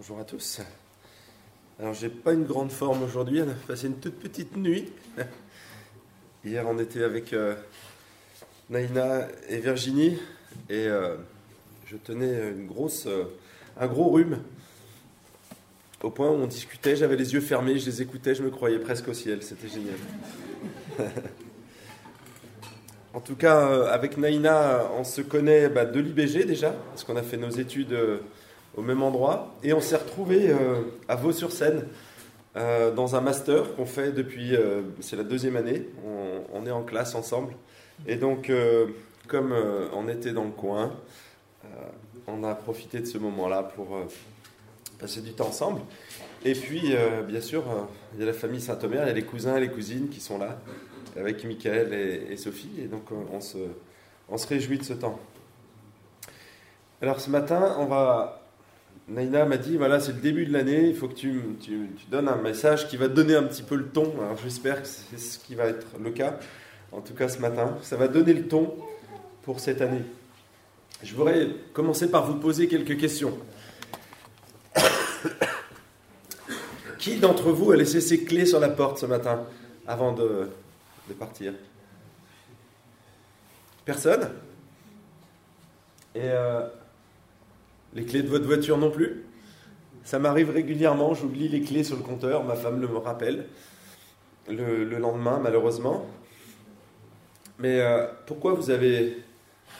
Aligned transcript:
Bonjour 0.00 0.18
à 0.18 0.24
tous. 0.24 0.62
Alors, 1.78 1.92
j'ai 1.92 2.08
pas 2.08 2.32
une 2.32 2.46
grande 2.46 2.72
forme 2.72 3.02
aujourd'hui, 3.02 3.42
on 3.42 3.50
a 3.50 3.54
passé 3.66 3.86
une 3.86 3.98
toute 3.98 4.18
petite 4.18 4.56
nuit. 4.56 4.90
Hier, 6.44 6.64
on 6.66 6.78
était 6.78 7.02
avec 7.02 7.34
euh, 7.34 7.54
Naïna 8.70 9.28
et 9.50 9.58
Virginie 9.58 10.18
et 10.70 10.86
euh, 10.86 11.16
je 11.84 11.98
tenais 11.98 12.32
une 12.48 12.66
euh, 12.70 13.24
un 13.78 13.86
gros 13.88 14.08
rhume. 14.08 14.38
Au 16.02 16.08
point 16.08 16.30
où 16.30 16.34
on 16.34 16.46
discutait, 16.46 16.96
j'avais 16.96 17.16
les 17.16 17.34
yeux 17.34 17.42
fermés, 17.42 17.78
je 17.78 17.84
les 17.84 18.00
écoutais, 18.00 18.34
je 18.34 18.42
me 18.42 18.48
croyais 18.48 18.78
presque 18.78 19.06
au 19.08 19.12
ciel, 19.12 19.42
c'était 19.42 19.68
génial. 19.68 19.98
en 23.12 23.20
tout 23.20 23.36
cas, 23.36 23.84
avec 23.88 24.16
Naïna, 24.16 24.92
on 24.96 25.04
se 25.04 25.20
connaît 25.20 25.68
bah, 25.68 25.84
de 25.84 26.00
l'IBG 26.00 26.46
déjà, 26.46 26.70
parce 26.70 27.04
qu'on 27.04 27.16
a 27.16 27.22
fait 27.22 27.36
nos 27.36 27.50
études 27.50 27.94
au 28.76 28.82
même 28.82 29.02
endroit. 29.02 29.54
Et 29.62 29.72
on 29.72 29.80
s'est 29.80 29.96
retrouvés 29.96 30.50
euh, 30.50 30.82
à 31.08 31.16
Vaux-sur-Seine 31.16 31.86
euh, 32.56 32.92
dans 32.92 33.16
un 33.16 33.20
master 33.20 33.74
qu'on 33.74 33.86
fait 33.86 34.12
depuis, 34.12 34.54
euh, 34.54 34.82
c'est 35.00 35.16
la 35.16 35.24
deuxième 35.24 35.56
année. 35.56 35.86
On, 36.52 36.66
est 36.66 36.70
en 36.70 36.82
classe 36.82 37.14
ensemble. 37.14 37.54
Et 38.06 38.16
donc, 38.16 38.52
comme 39.28 39.54
on 39.94 40.08
était 40.08 40.32
dans 40.32 40.44
le 40.44 40.50
coin, 40.50 40.94
on 42.26 42.44
a 42.44 42.54
profité 42.54 43.00
de 43.00 43.06
ce 43.06 43.16
moment-là 43.16 43.62
pour 43.62 43.98
passer 44.98 45.22
du 45.22 45.32
temps 45.32 45.48
ensemble. 45.48 45.80
Et 46.44 46.52
puis, 46.52 46.94
bien 47.26 47.40
sûr, 47.40 47.64
il 48.12 48.20
y 48.20 48.22
a 48.22 48.26
la 48.26 48.34
famille 48.34 48.60
Saint-Omer, 48.60 49.04
il 49.04 49.06
y 49.06 49.10
a 49.10 49.14
les 49.14 49.24
cousins 49.24 49.56
et 49.56 49.60
les 49.60 49.70
cousines 49.70 50.10
qui 50.10 50.20
sont 50.20 50.38
là, 50.38 50.58
avec 51.16 51.44
Michael 51.44 51.94
et, 51.94 52.32
et 52.32 52.36
Sophie. 52.36 52.72
Et 52.78 52.86
donc, 52.86 53.04
on 53.32 53.40
se, 53.40 53.58
on 54.28 54.36
se 54.36 54.46
réjouit 54.46 54.78
de 54.78 54.84
ce 54.84 54.92
temps. 54.92 55.18
Alors, 57.00 57.20
ce 57.20 57.30
matin, 57.30 57.76
on 57.78 57.86
va 57.86 58.39
Naïna 59.10 59.44
m'a 59.44 59.56
dit 59.56 59.76
voilà, 59.76 59.98
c'est 59.98 60.12
le 60.12 60.20
début 60.20 60.46
de 60.46 60.52
l'année, 60.52 60.88
il 60.88 60.94
faut 60.94 61.08
que 61.08 61.14
tu, 61.14 61.42
donnes 62.10 62.28
un 62.28 62.36
message 62.36 62.86
qui 62.86 62.96
va 62.96 63.08
donner 63.08 63.34
un 63.34 63.42
petit 63.42 63.64
peu 63.64 63.74
le 63.74 63.88
ton. 63.88 64.14
Alors 64.20 64.36
j'espère 64.42 64.82
que 64.82 64.88
c'est 64.88 65.18
ce 65.18 65.38
qui 65.38 65.56
va 65.56 65.64
être 65.64 65.86
le 66.00 66.10
cas, 66.10 66.38
en 66.92 67.00
tout 67.00 67.14
cas 67.14 67.28
ce 67.28 67.40
matin. 67.40 67.76
Ça 67.82 67.96
va 67.96 68.06
donner 68.06 68.32
le 68.32 68.46
ton 68.46 68.72
pour 69.42 69.58
cette 69.58 69.80
année. 69.80 70.02
Je 71.02 71.12
voudrais 71.16 71.48
commencer 71.72 72.08
par 72.08 72.24
vous 72.24 72.36
poser 72.38 72.68
quelques 72.68 72.96
questions. 72.98 73.36
qui 76.98 77.16
d'entre 77.16 77.50
vous 77.50 77.72
a 77.72 77.76
laissé 77.76 78.00
ses 78.00 78.22
clés 78.24 78.46
sur 78.46 78.60
la 78.60 78.68
porte 78.68 78.98
ce 78.98 79.06
matin 79.06 79.44
avant 79.88 80.12
de, 80.12 80.48
de 81.08 81.14
partir? 81.14 81.52
Personne? 83.84 84.30
Et. 86.14 86.20
Euh, 86.22 86.68
les 87.94 88.04
clés 88.04 88.22
de 88.22 88.28
votre 88.28 88.46
voiture 88.46 88.78
non 88.78 88.90
plus. 88.90 89.24
Ça 90.02 90.18
m'arrive 90.18 90.50
régulièrement, 90.50 91.14
j'oublie 91.14 91.48
les 91.48 91.60
clés 91.60 91.84
sur 91.84 91.96
le 91.96 92.02
compteur, 92.02 92.44
ma 92.44 92.54
femme 92.54 92.80
le 92.80 92.88
me 92.88 92.96
rappelle 92.96 93.46
le, 94.48 94.84
le 94.84 94.98
lendemain, 94.98 95.38
malheureusement. 95.42 96.06
Mais 97.58 97.80
euh, 97.80 98.06
pourquoi 98.26 98.54
vous 98.54 98.70
avez 98.70 99.18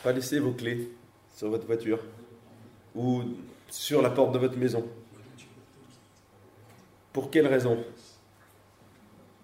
pas 0.04 0.12
laissé 0.12 0.38
vos 0.38 0.52
clés 0.52 0.92
sur 1.34 1.48
votre 1.48 1.66
voiture? 1.66 1.98
Ou 2.94 3.22
sur 3.70 4.02
la 4.02 4.10
porte 4.10 4.32
de 4.32 4.38
votre 4.38 4.58
maison? 4.58 4.86
Pour 7.12 7.30
quelle 7.30 7.46
raison? 7.46 7.82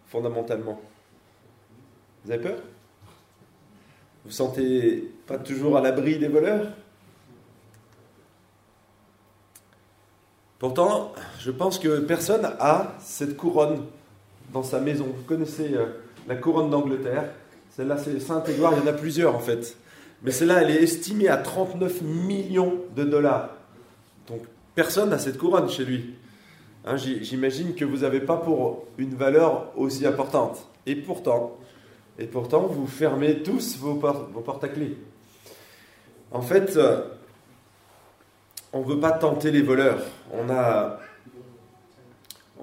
Fondamentalement. 0.08 0.80
Vous 2.24 2.32
avez 2.32 2.42
peur? 2.42 2.58
Vous 4.24 4.30
sentez 4.32 5.10
pas 5.26 5.38
toujours 5.38 5.76
à 5.76 5.80
l'abri 5.80 6.18
des 6.18 6.28
voleurs? 6.28 6.66
Pourtant, 10.58 11.12
je 11.38 11.50
pense 11.50 11.78
que 11.78 12.00
personne 12.00 12.44
a 12.44 12.94
cette 13.00 13.36
couronne 13.36 13.84
dans 14.52 14.62
sa 14.62 14.80
maison. 14.80 15.04
Vous 15.04 15.24
connaissez 15.24 15.74
euh, 15.74 15.86
la 16.26 16.36
couronne 16.36 16.70
d'Angleterre. 16.70 17.30
Celle-là, 17.76 17.98
c'est 17.98 18.18
Saint-Édouard, 18.20 18.72
il 18.74 18.80
y 18.80 18.82
en 18.82 18.86
a 18.86 18.94
plusieurs 18.94 19.34
en 19.34 19.38
fait. 19.38 19.76
Mais 20.22 20.30
celle-là, 20.30 20.62
elle 20.62 20.70
est 20.70 20.82
estimée 20.82 21.28
à 21.28 21.36
39 21.36 22.00
millions 22.02 22.80
de 22.96 23.04
dollars. 23.04 23.50
Donc, 24.28 24.40
personne 24.74 25.10
n'a 25.10 25.18
cette 25.18 25.36
couronne 25.36 25.68
chez 25.68 25.84
lui. 25.84 26.14
Hein, 26.86 26.96
J'imagine 26.96 27.74
que 27.74 27.84
vous 27.84 27.98
n'avez 27.98 28.20
pas 28.20 28.36
pour 28.36 28.86
une 28.96 29.14
valeur 29.14 29.72
aussi 29.76 30.06
importante. 30.06 30.66
Et 30.86 30.96
pourtant, 30.96 31.58
vous 32.18 32.86
fermez 32.86 33.42
tous 33.42 33.76
vos, 33.78 33.96
por 33.96 34.28
vos 34.32 34.40
portes 34.40 34.64
à 34.64 34.68
clés. 34.68 34.96
En 36.32 36.40
fait, 36.40 36.76
euh, 36.76 37.02
on 38.76 38.82
ne 38.82 38.94
veut 38.94 39.00
pas 39.00 39.12
tenter 39.12 39.50
les 39.50 39.62
voleurs. 39.62 40.02
On 40.32 40.44
ne 40.44 40.50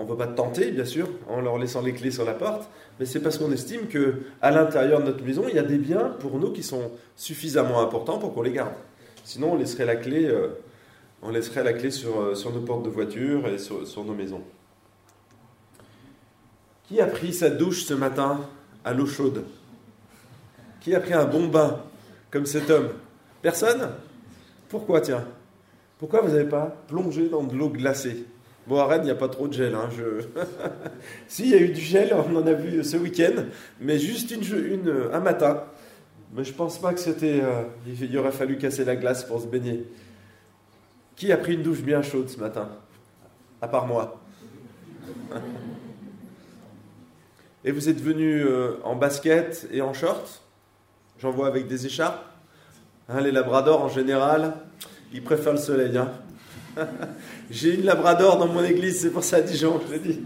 veut 0.07 0.17
pas 0.17 0.27
tenter, 0.27 0.71
bien 0.71 0.85
sûr, 0.85 1.09
en 1.27 1.41
leur 1.41 1.57
laissant 1.57 1.81
les 1.81 1.93
clés 1.93 2.11
sur 2.11 2.23
la 2.23 2.33
porte, 2.33 2.69
mais 2.99 3.05
c'est 3.05 3.19
parce 3.19 3.39
qu'on 3.39 3.51
estime 3.51 3.87
que 3.87 4.21
à 4.41 4.51
l'intérieur 4.51 5.01
de 5.01 5.07
notre 5.07 5.23
maison, 5.23 5.45
il 5.47 5.55
y 5.55 5.59
a 5.59 5.63
des 5.63 5.77
biens 5.77 6.15
pour 6.19 6.37
nous 6.37 6.51
qui 6.51 6.61
sont 6.61 6.91
suffisamment 7.15 7.81
importants 7.81 8.19
pour 8.19 8.33
qu'on 8.33 8.43
les 8.43 8.51
garde. 8.51 8.73
Sinon, 9.23 9.53
on 9.53 9.57
laisserait 9.57 9.85
la 9.85 9.95
clé, 9.95 10.25
euh, 10.25 10.49
euh, 11.23 12.35
sur 12.35 12.51
nos 12.51 12.61
portes 12.61 12.83
de 12.83 12.89
voiture 12.89 13.47
et 13.47 13.57
sur 13.57 14.03
nos 14.03 14.13
maisons. 14.13 14.41
Qui 16.87 17.01
a 17.01 17.07
pris 17.07 17.33
sa 17.33 17.49
douche 17.49 17.85
ce 17.85 17.95
matin 17.95 18.41
à 18.85 18.93
l'eau 18.93 19.07
chaude? 19.07 19.45
Qui 20.81 20.93
a 20.93 20.99
pris 20.99 21.13
un 21.13 21.25
bon 21.25 21.47
bain 21.47 21.79
comme 22.29 22.45
cet 22.45 22.69
homme? 22.69 22.89
Personne? 23.41 23.89
Pourquoi, 24.69 25.01
tiens? 25.01 25.25
Pourquoi 26.03 26.19
vous 26.19 26.35
n'avez 26.35 26.49
pas 26.49 26.75
plongé 26.89 27.29
dans 27.29 27.43
de 27.43 27.55
l'eau 27.55 27.69
glacée? 27.69 28.25
Bon, 28.67 28.77
à 28.77 28.87
Rennes, 28.87 29.03
il 29.03 29.05
n'y 29.05 29.11
a 29.11 29.15
pas 29.15 29.29
trop 29.29 29.47
de 29.47 29.53
gel. 29.53 29.73
Hein, 29.73 29.87
si, 31.29 31.43
il 31.43 31.51
y 31.51 31.53
a 31.53 31.59
eu 31.61 31.69
du 31.69 31.79
gel, 31.79 32.13
on 32.13 32.35
en 32.35 32.45
a 32.45 32.51
vu 32.51 32.83
ce 32.83 32.97
week-end, 32.97 33.45
mais 33.79 33.97
juste 33.97 34.29
une, 34.31 34.43
une, 34.43 34.93
un 35.13 35.21
matin. 35.21 35.63
Mais 36.33 36.43
je 36.43 36.51
pense 36.51 36.77
pas 36.77 36.93
que 36.93 36.99
c'était. 36.99 37.39
Euh, 37.41 37.63
il 37.87 38.17
aurait 38.17 38.33
fallu 38.33 38.57
casser 38.57 38.83
la 38.83 38.97
glace 38.97 39.23
pour 39.23 39.39
se 39.39 39.47
baigner. 39.47 39.85
Qui 41.15 41.31
a 41.31 41.37
pris 41.37 41.53
une 41.53 41.63
douche 41.63 41.83
bien 41.83 42.01
chaude 42.01 42.27
ce 42.27 42.37
matin? 42.37 42.67
À 43.61 43.69
part 43.69 43.87
moi. 43.87 44.19
Et 47.63 47.71
vous 47.71 47.87
êtes 47.87 48.01
venu 48.01 48.43
euh, 48.43 48.73
en 48.83 48.97
basket 48.97 49.69
et 49.71 49.81
en 49.81 49.93
short? 49.93 50.41
J'en 51.17 51.31
vois 51.31 51.47
avec 51.47 51.67
des 51.67 51.85
écharpes. 51.85 52.25
Hein, 53.07 53.21
les 53.21 53.31
labradors 53.31 53.81
en 53.81 53.87
général, 53.87 54.55
ils 55.13 55.21
préfèrent 55.21 55.53
le 55.53 55.59
soleil. 55.59 55.97
Hein. 55.97 56.11
J'ai 57.51 57.75
une 57.75 57.85
labrador 57.85 58.37
dans 58.37 58.47
mon 58.47 58.63
église, 58.63 59.01
c'est 59.01 59.11
pour 59.11 59.23
ça 59.23 59.37
à 59.37 59.41
Dijon, 59.41 59.79
je 59.87 59.93
l'ai 59.93 59.99
dit. 59.99 60.21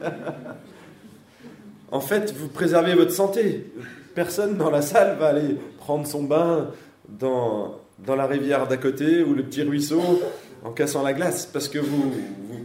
en 1.91 1.99
fait, 1.99 2.33
vous 2.33 2.47
préservez 2.47 2.95
votre 2.95 3.11
santé. 3.11 3.71
Personne 4.15 4.57
dans 4.57 4.69
la 4.69 4.81
salle 4.81 5.17
va 5.17 5.27
aller 5.27 5.57
prendre 5.77 6.07
son 6.07 6.23
bain 6.23 6.71
dans, 7.07 7.79
dans 7.99 8.15
la 8.15 8.25
rivière 8.25 8.67
d'à 8.67 8.77
côté 8.77 9.23
ou 9.23 9.33
le 9.33 9.43
petit 9.43 9.63
ruisseau 9.63 10.01
en 10.63 10.71
cassant 10.71 11.03
la 11.03 11.13
glace, 11.13 11.45
parce 11.45 11.67
que 11.67 11.79
vous, 11.79 12.01
vous, 12.01 12.59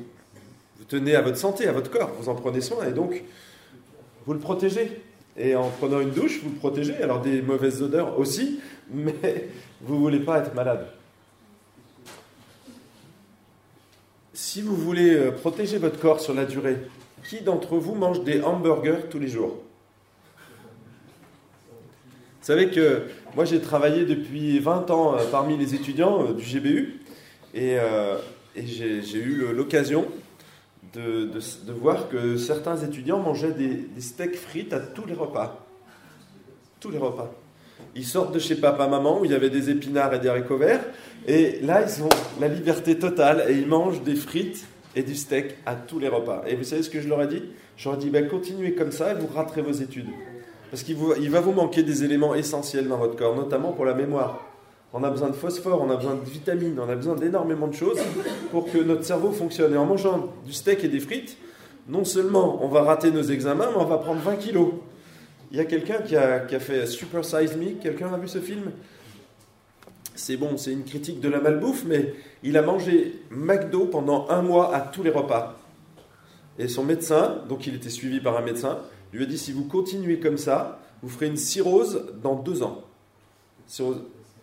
vous 0.79 0.85
tenez 0.89 1.15
à 1.15 1.21
votre 1.21 1.37
santé, 1.37 1.69
à 1.69 1.73
votre 1.73 1.91
corps, 1.91 2.11
vous 2.19 2.29
en 2.29 2.35
prenez 2.35 2.61
soin, 2.61 2.87
et 2.87 2.93
donc 2.93 3.23
vous 4.27 4.33
le 4.33 4.39
protégez. 4.39 5.03
Et 5.37 5.55
en 5.57 5.69
prenant 5.69 6.01
une 6.01 6.11
douche, 6.11 6.41
vous 6.43 6.51
le 6.51 6.57
protégez. 6.57 6.97
Alors 7.03 7.21
des 7.21 7.41
mauvaises 7.41 7.83
odeurs 7.83 8.19
aussi, 8.19 8.61
mais 8.93 9.49
vous 9.81 9.95
ne 9.95 10.01
voulez 10.01 10.21
pas 10.21 10.39
être 10.39 10.55
malade. 10.55 10.87
Si 14.35 14.63
vous 14.63 14.75
voulez 14.75 15.15
euh, 15.15 15.31
protéger 15.31 15.77
votre 15.77 15.99
corps 15.99 16.21
sur 16.21 16.33
la 16.33 16.47
durée, 16.47 16.79
qui 17.29 17.43
d'entre 17.43 17.77
vous 17.77 17.95
mange 17.95 18.25
des 18.25 18.43
hamburgers 18.43 19.09
tous 19.11 19.19
les 19.19 19.29
jours? 19.29 19.59
Vous 22.41 22.47
savez 22.47 22.71
que 22.71 23.03
moi 23.37 23.45
j'ai 23.45 23.61
travaillé 23.61 24.07
depuis 24.07 24.59
20 24.59 24.91
ans 24.91 25.15
euh, 25.15 25.19
parmi 25.31 25.59
les 25.59 25.75
étudiants 25.75 26.25
euh, 26.25 26.33
du 26.33 26.43
GBU 26.43 27.01
et, 27.55 27.77
j'ai 28.57 29.19
eu 29.19 29.53
l'occasion 29.55 30.07
de, 30.95 31.31
voir 31.69 32.09
que 32.09 32.37
certains 32.37 32.77
étudiants 32.79 33.19
mangeaient 33.19 33.53
des 33.53 34.01
steaks 34.01 34.37
frites 34.37 34.73
à 34.73 34.81
tous 34.81 35.07
les 35.07 35.15
repas. 35.15 35.67
Tous 36.81 36.91
les 36.91 36.99
repas. 36.99 37.33
Ils 37.95 38.05
sortent 38.05 38.35
de 38.35 38.39
chez 38.39 38.55
papa-maman 38.55 39.21
où 39.21 39.25
il 39.25 39.31
y 39.31 39.35
avait 39.35 39.51
des 39.51 39.71
épinards 39.71 40.15
et 40.15 40.19
des 40.19 40.29
haricots 40.29 40.57
verts. 40.57 40.85
Et 41.27 41.61
là, 41.63 41.83
ils 41.83 42.03
ont 42.03 42.09
la 42.41 42.49
liberté 42.49 42.99
totale 42.99 43.45
et 43.49 43.55
ils 43.55 43.67
mangent 43.67 44.03
des 44.03 44.17
frites 44.17 44.65
et 44.97 45.03
du 45.03 45.15
steak 45.15 45.57
à 45.67 45.75
tous 45.75 45.99
les 45.99 46.09
repas. 46.09 46.43
Et 46.47 46.55
vous 46.55 46.65
savez 46.65 46.83
ce 46.83 46.91
que 46.91 47.01
je 47.01 47.09
leur 47.09 47.23
ai 47.23 47.27
dit? 47.27 47.43
Je 47.77 47.89
leur 47.89 47.99
ai 47.99 48.01
dit 48.01 48.11
ben, 48.11 48.29
continuez 48.29 48.75
comme 48.75 48.93
ça 48.93 49.13
et 49.13 49.15
vous 49.15 49.29
raterez 49.35 49.63
vos 49.63 49.73
études. 49.73 50.09
Parce 50.71 50.83
qu'il 50.83 50.97
il 51.21 51.31
va 51.31 51.41
vous 51.41 51.53
manquer 51.53 51.83
des 51.83 52.05
éléments 52.05 52.35
essentiels 52.35 52.89
dans 52.89 52.97
votre 52.97 53.17
corps, 53.17 53.37
notamment 53.37 53.73
pour 53.73 53.85
la 53.85 53.95
mémoire. 53.95 54.41
On 54.95 55.03
a 55.05 55.11
besoin 55.11 55.29
de 55.29 55.35
phosphore, 55.35 55.81
on 55.81 55.91
a 55.91 55.97
besoin 55.97 56.15
de 56.15 56.25
vitamines, 56.25 56.79
on 56.79 56.89
a 56.89 56.95
besoin 56.95 57.15
d'énormément 57.15 57.67
de 57.67 57.75
choses 57.75 57.99
pour 58.51 58.71
que 58.71 58.79
notre 58.79 59.05
cerveau 59.05 59.33
fonctionne. 59.33 59.73
Et 59.73 59.77
en 59.77 59.87
mangeant 59.87 60.29
du 60.45 60.53
steak 60.53 60.85
et 60.85 60.89
des 60.89 61.01
frites, 61.01 61.37
non 61.89 62.05
seulement 62.05 62.63
on 62.63 62.69
va 62.69 62.83
rater 62.83 63.11
nos 63.11 63.23
examens, 63.23 63.69
mais 63.71 63.83
on 63.83 63.87
va 63.87 63.99
prendre 63.99 64.21
20 64.21 64.37
kilos. 64.37 64.69
Il 65.53 65.59
y 65.59 65.61
a 65.61 65.67
quelqu'un 65.67 65.99
qui 65.99 66.17
a, 66.17 66.41
qui 66.41 66.55
a, 66.55 66.61
fait 66.61 66.87
Super 66.87 67.23
Size 67.23 67.59
Me. 67.59 67.79
Quelqu'un 67.79 68.11
a 68.11 68.17
vu 68.17 68.27
ce 68.27 68.39
film? 68.39 68.73
C'est 70.15 70.39
bon, 70.39 70.57
c'est 70.57 70.73
une 70.73 70.85
critique 70.85 71.21
de 71.21 71.29
la 71.29 71.41
malbouffe, 71.41 71.85
mais 71.85 72.15
il 72.43 72.57
a 72.57 72.63
mangé 72.63 73.21
McDo 73.31 73.85
pendant 73.85 74.31
un 74.31 74.41
mois 74.41 74.75
à 74.75 74.81
tous 74.81 75.03
les 75.03 75.11
repas. 75.11 75.59
Et 76.59 76.69
son 76.69 76.85
médecin, 76.85 77.43
donc 77.51 77.67
il 77.67 77.75
était 77.75 77.91
suivi 77.91 78.19
par 78.19 78.39
un 78.39 78.41
médecin, 78.41 78.79
lui 79.13 79.25
a 79.25 79.27
dit 79.27 79.37
si 79.37 79.53
vous 79.53 79.65
continuez 79.65 80.21
comme 80.21 80.39
ça, 80.39 80.81
vous 81.03 81.11
ferez 81.11 81.27
une 81.27 81.37
cirrhose 81.37 82.15
dans 82.23 82.35
deux 82.35 82.63
ans. 82.63 82.85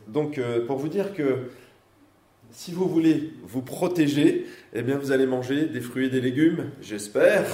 Donc, 0.07 0.37
euh, 0.37 0.63
pour 0.67 0.77
vous 0.77 0.89
dire 0.89 1.15
que 1.15 1.49
si 2.51 2.71
vous 2.71 2.87
voulez 2.87 3.33
vous 3.43 3.63
protéger, 3.63 4.45
eh 4.73 4.83
bien, 4.83 4.97
vous 4.97 5.11
allez 5.11 5.25
manger 5.25 5.65
des 5.65 5.81
fruits 5.81 6.05
et 6.05 6.09
des 6.09 6.21
légumes, 6.21 6.69
j'espère, 6.81 7.47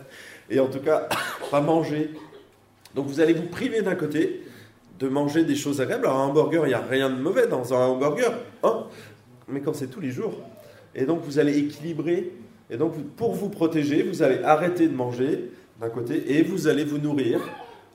et 0.50 0.58
en 0.58 0.66
tout 0.66 0.80
cas, 0.80 1.08
pas 1.52 1.60
manger. 1.60 2.10
Donc, 2.96 3.06
vous 3.06 3.20
allez 3.20 3.34
vous 3.34 3.46
priver 3.46 3.82
d'un 3.82 3.94
côté 3.94 4.42
de 4.98 5.08
manger 5.08 5.44
des 5.44 5.54
choses 5.54 5.80
agréables. 5.80 6.06
Alors, 6.06 6.18
un 6.18 6.24
hamburger, 6.24 6.64
il 6.64 6.68
n'y 6.70 6.74
a 6.74 6.80
rien 6.80 7.10
de 7.10 7.16
mauvais 7.16 7.46
dans 7.46 7.74
un 7.74 7.86
hamburger, 7.86 8.32
hein 8.62 8.86
mais 9.48 9.60
quand 9.60 9.74
c'est 9.74 9.88
tous 9.88 10.00
les 10.00 10.10
jours. 10.10 10.40
Et 10.94 11.04
donc, 11.04 11.20
vous 11.22 11.38
allez 11.38 11.58
équilibrer. 11.58 12.32
Et 12.70 12.76
donc, 12.76 12.94
pour 13.16 13.34
vous 13.34 13.48
protéger, 13.48 14.02
vous 14.02 14.22
allez 14.22 14.42
arrêter 14.42 14.88
de 14.88 14.94
manger 14.94 15.50
d'un 15.80 15.90
côté 15.90 16.36
et 16.36 16.42
vous 16.42 16.66
allez 16.66 16.84
vous 16.84 16.98
nourrir 16.98 17.40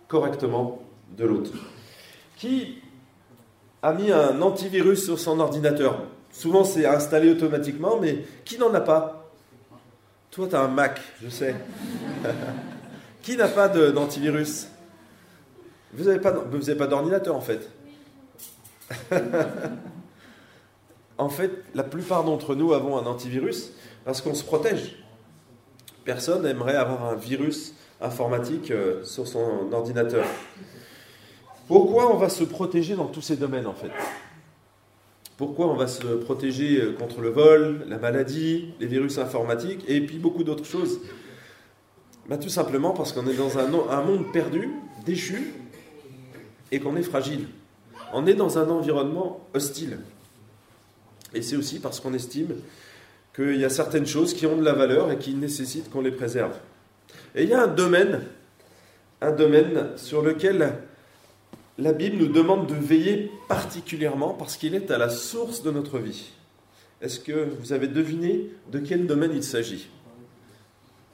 correctement 0.08 0.82
de 1.18 1.26
l'autre. 1.26 1.52
Qui 2.38 2.78
a 3.82 3.94
mis 3.94 4.12
un 4.12 4.42
antivirus 4.42 5.04
sur 5.04 5.20
son 5.20 5.40
ordinateur? 5.40 6.04
Souvent, 6.32 6.64
c'est 6.64 6.86
installé 6.86 7.32
automatiquement, 7.32 7.98
mais 8.00 8.20
qui 8.46 8.58
n'en 8.58 8.74
a 8.74 8.82
pas? 8.82 9.32
Toi, 10.30 10.48
tu 10.48 10.56
as 10.56 10.62
un 10.62 10.68
Mac, 10.70 11.02
je 11.22 11.30
sais. 11.30 11.56
qui 13.22 13.36
n'a 13.36 13.48
pas 13.48 13.68
d'antivirus? 13.68 14.68
Vous 15.94 16.06
n'avez 16.06 16.20
pas, 16.20 16.32
pas 16.32 16.88
d'ordinateur, 16.88 17.36
en 17.36 17.42
fait. 17.42 17.70
en 21.18 21.30
fait, 21.30 21.52
la 21.76 21.84
plupart 21.84 22.24
d'entre 22.24 22.56
nous 22.56 22.74
avons 22.74 22.98
un 22.98 23.06
antivirus 23.06 23.72
parce 24.06 24.22
qu'on 24.22 24.34
se 24.34 24.44
protège. 24.44 24.98
Personne 26.04 26.44
n'aimerait 26.44 26.76
avoir 26.76 27.06
un 27.06 27.16
virus 27.16 27.76
informatique 28.02 28.72
euh, 28.72 29.04
sur 29.04 29.28
son 29.28 29.72
ordinateur. 29.72 30.26
Pourquoi 31.68 32.14
on 32.14 32.18
va 32.18 32.30
se 32.30 32.44
protéger 32.44 32.96
dans 32.96 33.06
tous 33.06 33.22
ces 33.22 33.38
domaines 33.38 33.68
en 33.68 33.74
fait? 33.74 33.92
Pourquoi 35.38 35.68
on 35.68 35.76
va 35.76 35.88
se 35.88 36.06
protéger 36.06 36.82
euh, 36.82 36.94
contre 36.94 37.22
le 37.22 37.30
vol, 37.30 37.86
la 37.88 37.98
maladie, 37.98 38.74
les 38.80 38.88
virus 38.88 39.20
informatiques 39.20 39.86
et 39.88 40.02
puis 40.02 40.18
beaucoup 40.18 40.44
d'autres 40.44 40.66
choses? 40.66 41.00
Bah, 42.28 42.38
Tout 42.38 42.50
simplement 42.50 42.92
parce 42.92 43.14
qu'on 43.14 43.28
est 43.28 43.36
dans 43.36 43.60
un, 43.60 43.72
un 43.90 44.02
monde 44.02 44.32
perdu, 44.32 44.70
déchu, 45.06 45.54
et 46.72 46.80
qu'on 46.80 46.96
est 46.96 47.04
fragile. 47.04 47.48
On 48.14 48.26
est 48.26 48.34
dans 48.34 48.58
un 48.58 48.70
environnement 48.70 49.46
hostile. 49.54 50.00
Et 51.34 51.42
c'est 51.42 51.56
aussi 51.56 51.80
parce 51.80 52.00
qu'on 52.00 52.14
estime 52.14 52.56
qu'il 53.36 53.56
y 53.56 53.66
a 53.66 53.70
certaines 53.70 54.06
choses 54.06 54.34
qui 54.34 54.46
ont 54.46 54.58
de 54.58 54.64
la 54.64 54.74
valeur 54.74 55.12
et 55.12 55.18
qui 55.18 55.34
nécessitent 55.34 55.90
qu'on 55.90 56.02
les 56.02 56.12
préserve. 56.12 56.56
Et 57.36 57.44
il 57.44 57.50
y 57.50 57.54
a 57.54 57.64
un 57.64 57.68
domaine, 57.68 58.22
un 59.22 59.32
domaine 59.32 59.90
sur 59.96 60.22
lequel 60.22 60.74
la 61.78 61.94
Bible 61.94 62.18
nous 62.18 62.28
demande 62.28 62.68
de 62.68 62.76
veiller 62.76 63.32
particulièrement 63.48 64.34
parce 64.34 64.58
qu'il 64.58 64.76
est 64.76 64.92
à 64.92 64.98
la 64.98 65.10
source 65.10 65.64
de 65.64 65.72
notre 65.72 66.00
vie. 66.00 66.32
Est-ce 67.02 67.20
que 67.20 67.48
vous 67.60 67.74
avez 67.74 67.88
deviné 67.88 68.52
de 68.72 68.80
quel 68.80 69.08
domaine 69.08 69.32
il 69.34 69.44
s'agit? 69.44 69.90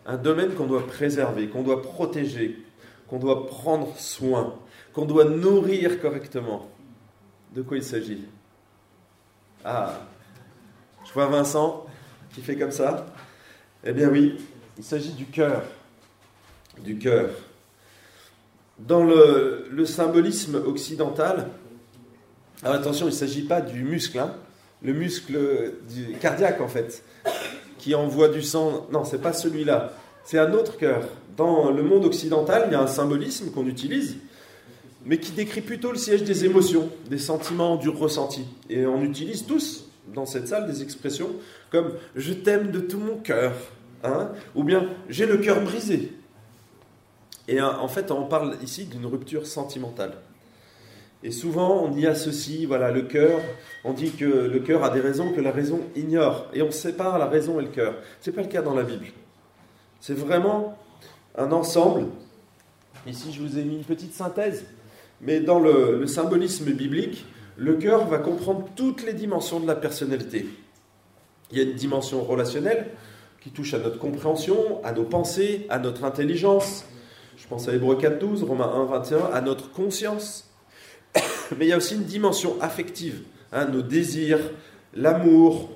Un 0.06 0.18
domaine 0.18 0.54
qu'on 0.54 0.66
doit 0.66 0.88
préserver, 0.88 1.48
qu'on 1.48 1.64
doit 1.64 1.82
protéger, 1.82 2.58
qu'on 3.08 3.20
doit 3.20 3.46
prendre 3.48 3.96
soin, 3.98 4.56
qu'on 4.98 5.06
doit 5.06 5.26
nourrir 5.26 6.02
correctement. 6.02 6.68
De 7.54 7.62
quoi 7.62 7.78
il 7.78 7.84
s'agit? 7.84 8.26
Ah, 9.64 9.94
je 11.06 11.14
vois 11.14 11.28
Vincent 11.28 11.86
qui 12.34 12.42
fait 12.42 12.56
comme 12.56 12.72
ça. 12.72 13.06
Eh 13.84 13.92
bien 13.92 14.10
oui, 14.10 14.38
il 14.76 14.84
s'agit 14.84 15.12
du 15.12 15.26
cœur 15.26 15.62
du 16.84 16.98
cœur. 16.98 17.30
Dans 18.80 19.04
le, 19.04 19.86
symbolisme 19.86 20.56
occidental, 20.66 21.50
alors 22.64 22.78
attention, 22.78 23.06
il 23.06 23.12
ne 23.12 23.16
s'agit 23.16 23.44
pas 23.44 23.62
du 23.62 23.84
muscle, 23.84 24.18
hein. 24.18 24.34
le 24.82 24.94
muscle 24.94 25.74
du 25.88 26.14
cardiaque 26.20 26.60
en 26.60 26.68
fait, 26.68 27.04
qui 27.78 27.94
envoie 27.94 28.30
du 28.30 28.42
sang. 28.42 28.88
Non, 28.92 29.04
c'est 29.04 29.22
pas 29.22 29.34
celui-là. 29.34 29.94
C'est 30.26 30.40
un 30.40 30.54
autre 30.54 30.76
cœur. 30.78 31.04
Dans 31.36 31.70
le 31.70 31.84
monde 31.84 32.06
occidental, 32.06 32.64
il 32.68 32.72
y 32.72 32.76
a 32.76 32.82
un 32.82 32.88
symbolisme 32.88 33.52
qu'on 33.52 33.68
utilise, 33.68 34.18
mais 35.08 35.20
qui 35.20 35.32
décrit 35.32 35.62
plutôt 35.62 35.92
le 35.92 35.98
siège 35.98 36.24
des 36.24 36.44
émotions, 36.44 36.90
des 37.10 37.18
sentiments, 37.18 37.78
du 37.78 37.88
ressenti. 37.88 38.46
Et 38.70 38.86
on 38.86 39.02
utilise 39.02 39.46
tous 39.46 39.90
dans 40.14 40.26
cette 40.26 40.50
salle 40.50 40.68
des 40.68 40.84
expressions 40.84 41.30
comme 41.72 41.94
je 42.16 42.34
t'aime 42.34 42.72
de 42.72 42.82
tout 42.82 43.00
mon 43.00 43.16
cœur, 43.16 43.54
hein, 44.04 44.32
ou 44.54 44.64
bien 44.64 44.90
j'ai 45.08 45.26
le 45.26 45.38
cœur 45.38 45.62
brisé. 45.62 46.12
Et 47.48 47.62
euh, 47.62 47.72
en 47.78 47.88
fait, 47.88 48.12
on 48.12 48.26
parle 48.26 48.58
ici 48.62 48.86
d'une 48.86 49.06
rupture 49.06 49.48
sentimentale. 49.48 50.18
Et 51.24 51.32
souvent, 51.32 51.84
on 51.84 51.94
y 51.94 52.06
associe 52.06 52.68
voilà, 52.68 52.92
le 52.92 53.04
cœur. 53.04 53.40
On 53.86 53.94
dit 53.94 54.12
que 54.12 54.26
le 54.26 54.60
cœur 54.60 54.84
a 54.84 54.90
des 54.90 55.00
raisons 55.00 55.32
que 55.32 55.40
la 55.42 55.52
raison 55.52 55.82
ignore. 55.96 56.48
Et 56.54 56.62
on 56.62 56.70
sépare 56.70 57.18
la 57.18 57.28
raison 57.28 57.60
et 57.60 57.64
le 57.64 57.70
cœur. 57.70 57.96
Ce 58.20 58.30
n'est 58.30 58.36
pas 58.36 58.44
le 58.44 58.50
cas 58.50 58.62
dans 58.62 58.76
la 58.76 58.84
Bible. 58.84 59.08
C'est 60.02 60.14
vraiment 60.14 60.78
un 61.36 61.52
ensemble. 61.54 62.08
Ici, 63.08 63.32
je 63.32 63.42
vous 63.42 63.58
ai 63.58 63.64
mis 63.64 63.78
une 63.78 63.84
petite 63.84 64.14
synthèse. 64.14 64.66
Mais 65.22 65.40
dans 65.40 65.60
le, 65.60 66.06
symbolisme 66.08 66.72
biblique, 66.72 67.26
le 67.58 67.76
cœur 67.76 68.06
va 68.06 68.20
comprendre 68.20 68.68
toutes 68.76 69.04
les 69.04 69.14
dimensions 69.14 69.60
de 69.60 69.68
la 69.68 69.76
personnalité. 69.76 70.48
Il 71.52 71.58
y 71.58 71.62
a 71.62 71.64
une 71.64 71.74
dimension 71.74 72.24
relationnelle 72.24 72.88
qui 73.42 73.50
touche 73.52 73.74
à 73.74 73.80
notre 73.80 73.98
compréhension, 73.98 74.84
à 74.84 74.92
nos 74.92 75.06
pensées, 75.06 75.66
à 75.70 75.80
notre 75.80 76.04
intelligence, 76.04 76.86
je 77.38 77.48
pense 77.48 77.68
à 77.70 77.74
Hébreu 77.74 77.96
4, 77.96 78.20
12, 78.20 78.44
Romains 78.44 78.72
1, 78.74 78.86
21, 78.86 79.26
à 79.32 79.42
notre 79.42 79.72
conscience. 79.72 80.50
Mais 81.58 81.68
il 81.68 81.70
y 81.70 81.74
a 81.74 81.78
aussi 81.78 81.94
une 81.94 82.04
dimension 82.04 82.58
affective, 82.62 83.22
hein, 83.54 83.66
nos 83.66 83.84
désirs, 83.84 84.40
l'amour, 84.96 85.70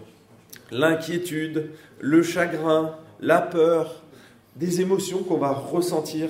l'inquiétude, 0.72 1.70
le 2.00 2.24
chagrin, 2.24 2.98
la 3.20 3.42
peur, 3.42 4.02
des 4.56 4.82
émotions 4.82 5.20
qu'on 5.20 5.38
va 5.38 5.52
ressentir. 5.52 6.30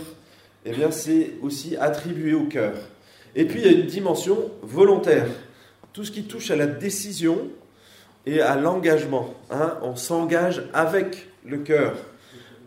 Eh 0.65 0.73
bien, 0.73 0.91
c'est 0.91 1.31
aussi 1.41 1.77
attribué 1.77 2.33
au 2.33 2.45
cœur. 2.45 2.75
Et 3.35 3.45
puis, 3.45 3.61
il 3.61 3.65
y 3.65 3.69
a 3.69 3.77
une 3.77 3.87
dimension 3.87 4.51
volontaire, 4.61 5.27
tout 5.93 6.03
ce 6.03 6.11
qui 6.11 6.23
touche 6.23 6.51
à 6.51 6.55
la 6.55 6.67
décision 6.67 7.49
et 8.25 8.41
à 8.41 8.55
l'engagement. 8.55 9.33
Hein. 9.49 9.77
on 9.81 9.95
s'engage 9.95 10.63
avec 10.73 11.27
le 11.45 11.57
cœur 11.57 11.95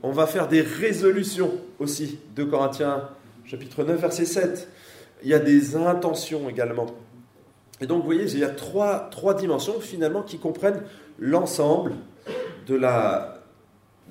on 0.05 0.13
va 0.13 0.27
faire 0.27 0.49
des 0.49 0.61
résolutions 0.61 1.51
aussi. 1.79 2.19
de 2.37 2.45
Corinthiens 2.45 3.09
chapitre 3.47 3.85
9 3.85 3.99
verset 3.99 4.27
7. 4.27 4.69
Il 5.23 5.31
y 5.31 5.35
a 5.35 5.39
des 5.39 5.77
intentions 5.77 6.47
également. 6.51 6.87
Et 7.81 7.87
donc 7.87 8.01
vous 8.01 8.05
voyez, 8.05 8.25
il 8.25 8.39
y 8.39 8.45
a 8.45 8.51
trois, 8.51 9.09
trois 9.11 9.33
dimensions 9.33 9.81
finalement 9.81 10.21
qui 10.21 10.39
comprennent 10.39 10.83
l'ensemble 11.19 11.95
de 12.67 12.75
la, 12.75 13.43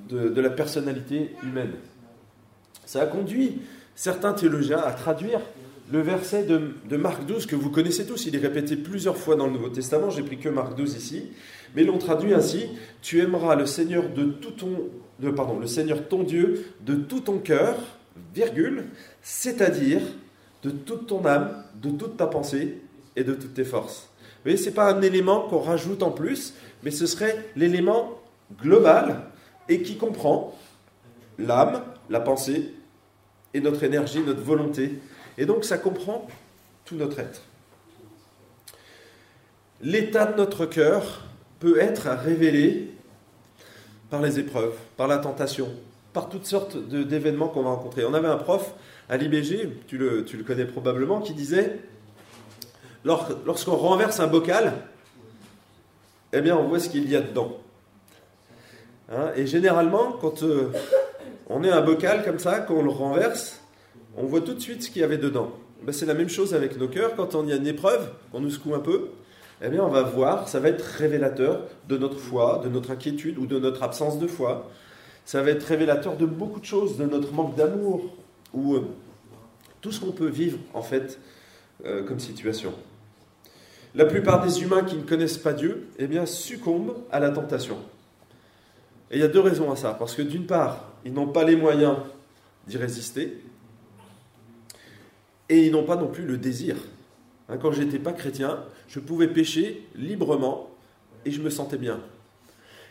de, 0.08 0.40
la 0.40 0.50
personnalité 0.50 1.36
humaine. 1.44 1.74
Ça 2.84 3.02
a 3.02 3.06
conduit 3.06 3.62
certains 3.94 4.32
théologiens 4.32 4.82
à 4.84 4.90
traduire 4.90 5.40
le 5.92 6.00
verset 6.00 6.44
de, 6.44 6.72
de, 6.88 6.96
Marc 6.96 7.26
12 7.26 7.46
que 7.46 7.56
vous 7.56 7.70
connaissez 7.70 8.06
tous, 8.06 8.26
il 8.26 8.34
est 8.34 8.38
répété 8.38 8.76
plusieurs 8.76 9.16
fois 9.16 9.36
dans 9.36 9.46
le 9.46 9.52
Nouveau 9.52 9.68
Testament, 9.68 10.10
j'ai 10.10 10.22
pris 10.22 10.38
que 10.38 10.48
Marc 10.48 10.76
12 10.76 10.94
ici, 10.96 11.24
mais 11.74 11.84
l'on 11.84 11.98
traduit 11.98 12.32
ainsi, 12.32 12.68
tu 13.02 13.20
aimeras 13.20 13.54
le 13.54 13.66
Seigneur 13.66 14.08
de 14.08 14.24
tout 14.24 14.52
ton 14.52 14.88
pardon, 15.36 15.58
le 15.58 15.66
Seigneur 15.66 16.08
ton 16.08 16.22
Dieu 16.22 16.66
de 16.84 16.94
tout 16.94 17.20
ton 17.20 17.38
cœur, 17.38 17.76
virgule, 18.34 18.84
c'est-à-dire 19.22 20.00
de 20.62 20.70
toute 20.70 21.06
ton 21.06 21.24
âme, 21.24 21.62
de 21.80 21.90
toute 21.90 22.16
ta 22.16 22.26
pensée 22.26 22.78
et 23.16 23.24
de 23.24 23.34
toutes 23.34 23.54
tes 23.54 23.64
forces. 23.64 24.08
Vous 24.20 24.50
voyez, 24.50 24.56
ce 24.56 24.66
n'est 24.66 24.74
pas 24.74 24.92
un 24.92 25.02
élément 25.02 25.48
qu'on 25.48 25.60
rajoute 25.60 26.02
en 26.02 26.10
plus, 26.10 26.54
mais 26.82 26.90
ce 26.90 27.06
serait 27.06 27.46
l'élément 27.56 28.20
global 28.60 29.22
et 29.68 29.82
qui 29.82 29.96
comprend 29.96 30.56
l'âme, 31.38 31.82
la 32.10 32.20
pensée 32.20 32.74
et 33.54 33.60
notre 33.60 33.84
énergie, 33.84 34.20
notre 34.20 34.42
volonté. 34.42 34.98
Et 35.38 35.46
donc 35.46 35.64
ça 35.64 35.78
comprend 35.78 36.26
tout 36.84 36.96
notre 36.96 37.18
être. 37.18 37.42
L'état 39.80 40.26
de 40.26 40.36
notre 40.36 40.66
cœur 40.66 41.24
peut 41.60 41.80
être 41.80 42.08
révélé 42.08 42.90
par 44.10 44.22
les 44.22 44.38
épreuves, 44.38 44.76
par 44.96 45.08
la 45.08 45.18
tentation, 45.18 45.68
par 46.12 46.28
toutes 46.28 46.46
sortes 46.46 46.76
d'événements 46.78 47.48
qu'on 47.48 47.62
va 47.62 47.70
rencontrer. 47.70 48.04
On 48.04 48.14
avait 48.14 48.28
un 48.28 48.36
prof 48.36 48.74
à 49.08 49.16
l'IBG, 49.16 49.68
tu 49.86 49.98
le, 49.98 50.24
connais 50.46 50.64
probablement, 50.64 51.20
qui 51.20 51.34
disait 51.34 51.80
lorsqu'on 53.04 53.76
renverse 53.76 54.20
un 54.20 54.26
bocal, 54.26 54.72
eh 56.32 56.40
bien 56.40 56.56
on 56.56 56.68
voit 56.68 56.78
ce 56.78 56.88
qu'il 56.88 57.10
y 57.10 57.16
a 57.16 57.20
dedans. 57.20 57.58
Hein, 59.12 59.32
et 59.36 59.46
généralement, 59.46 60.12
quand 60.12 60.42
euh, 60.42 60.72
on 61.50 61.62
est 61.62 61.70
un 61.70 61.82
bocal 61.82 62.24
comme 62.24 62.38
ça, 62.38 62.60
quand 62.60 62.74
on 62.74 62.82
le 62.82 62.90
renverse, 62.90 63.60
on 64.16 64.26
voit 64.26 64.40
tout 64.40 64.54
de 64.54 64.60
suite 64.60 64.82
ce 64.82 64.90
qu'il 64.90 65.02
y 65.02 65.04
avait 65.04 65.18
dedans. 65.18 65.52
Ben, 65.82 65.92
c'est 65.92 66.06
la 66.06 66.14
même 66.14 66.28
chose 66.28 66.54
avec 66.54 66.78
nos 66.78 66.88
cœurs. 66.88 67.14
Quand 67.16 67.34
on 67.34 67.46
y 67.46 67.52
a 67.52 67.56
une 67.56 67.66
épreuve, 67.66 68.10
on 68.32 68.40
nous 68.40 68.50
secoue 68.50 68.74
un 68.74 68.80
peu, 68.80 69.08
eh 69.62 69.68
bien 69.68 69.84
on 69.84 69.88
va 69.88 70.02
voir, 70.02 70.48
ça 70.48 70.60
va 70.60 70.68
être 70.68 70.82
révélateur 70.82 71.62
de 71.88 71.96
notre 71.96 72.18
foi, 72.18 72.60
de 72.64 72.68
notre 72.68 72.90
inquiétude 72.90 73.38
ou 73.38 73.46
de 73.46 73.58
notre 73.58 73.82
absence 73.82 74.18
de 74.18 74.26
foi. 74.26 74.70
Ça 75.24 75.42
va 75.42 75.50
être 75.50 75.64
révélateur 75.64 76.16
de 76.16 76.26
beaucoup 76.26 76.60
de 76.60 76.64
choses, 76.64 76.96
de 76.96 77.04
notre 77.04 77.32
manque 77.32 77.54
d'amour 77.56 78.14
ou 78.52 78.74
euh, 78.74 78.86
tout 79.80 79.92
ce 79.92 80.00
qu'on 80.00 80.12
peut 80.12 80.28
vivre 80.28 80.58
en 80.72 80.82
fait 80.82 81.18
euh, 81.84 82.02
comme 82.04 82.20
situation. 82.20 82.72
La 83.94 84.06
plupart 84.06 84.44
des 84.44 84.62
humains 84.62 84.82
qui 84.82 84.96
ne 84.96 85.02
connaissent 85.02 85.38
pas 85.38 85.52
Dieu, 85.52 85.86
eh 85.98 86.08
bien, 86.08 86.26
succombent 86.26 86.96
à 87.12 87.20
la 87.20 87.30
tentation. 87.30 87.78
Et 89.10 89.16
il 89.16 89.20
y 89.20 89.24
a 89.24 89.28
deux 89.28 89.40
raisons 89.40 89.70
à 89.70 89.76
ça. 89.76 89.94
Parce 89.94 90.14
que 90.14 90.22
d'une 90.22 90.46
part, 90.46 90.88
ils 91.04 91.12
n'ont 91.12 91.28
pas 91.28 91.44
les 91.44 91.54
moyens 91.54 91.98
d'y 92.66 92.76
résister, 92.76 93.38
et 95.48 95.66
ils 95.66 95.72
n'ont 95.72 95.84
pas 95.84 95.96
non 95.96 96.08
plus 96.08 96.24
le 96.24 96.38
désir. 96.38 96.76
Hein, 97.48 97.58
quand 97.58 97.72
j'étais 97.72 97.98
pas 97.98 98.12
chrétien, 98.12 98.64
je 98.88 99.00
pouvais 99.00 99.28
pécher 99.28 99.86
librement 99.94 100.70
et 101.24 101.30
je 101.30 101.40
me 101.40 101.50
sentais 101.50 101.78
bien. 101.78 102.00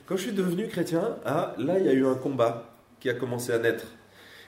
Quand 0.06 0.18
je 0.18 0.24
suis 0.24 0.32
devenu 0.34 0.68
chrétien, 0.68 1.18
ah, 1.26 1.56
là, 1.58 1.80
il 1.80 1.86
y 1.86 1.90
a 1.90 1.94
eu 1.94 2.06
un 2.06 2.16
combat 2.16 2.76
qui 3.00 3.10
a 3.10 3.14
commencé 3.14 3.52
à 3.52 3.60
naître. 3.60 3.86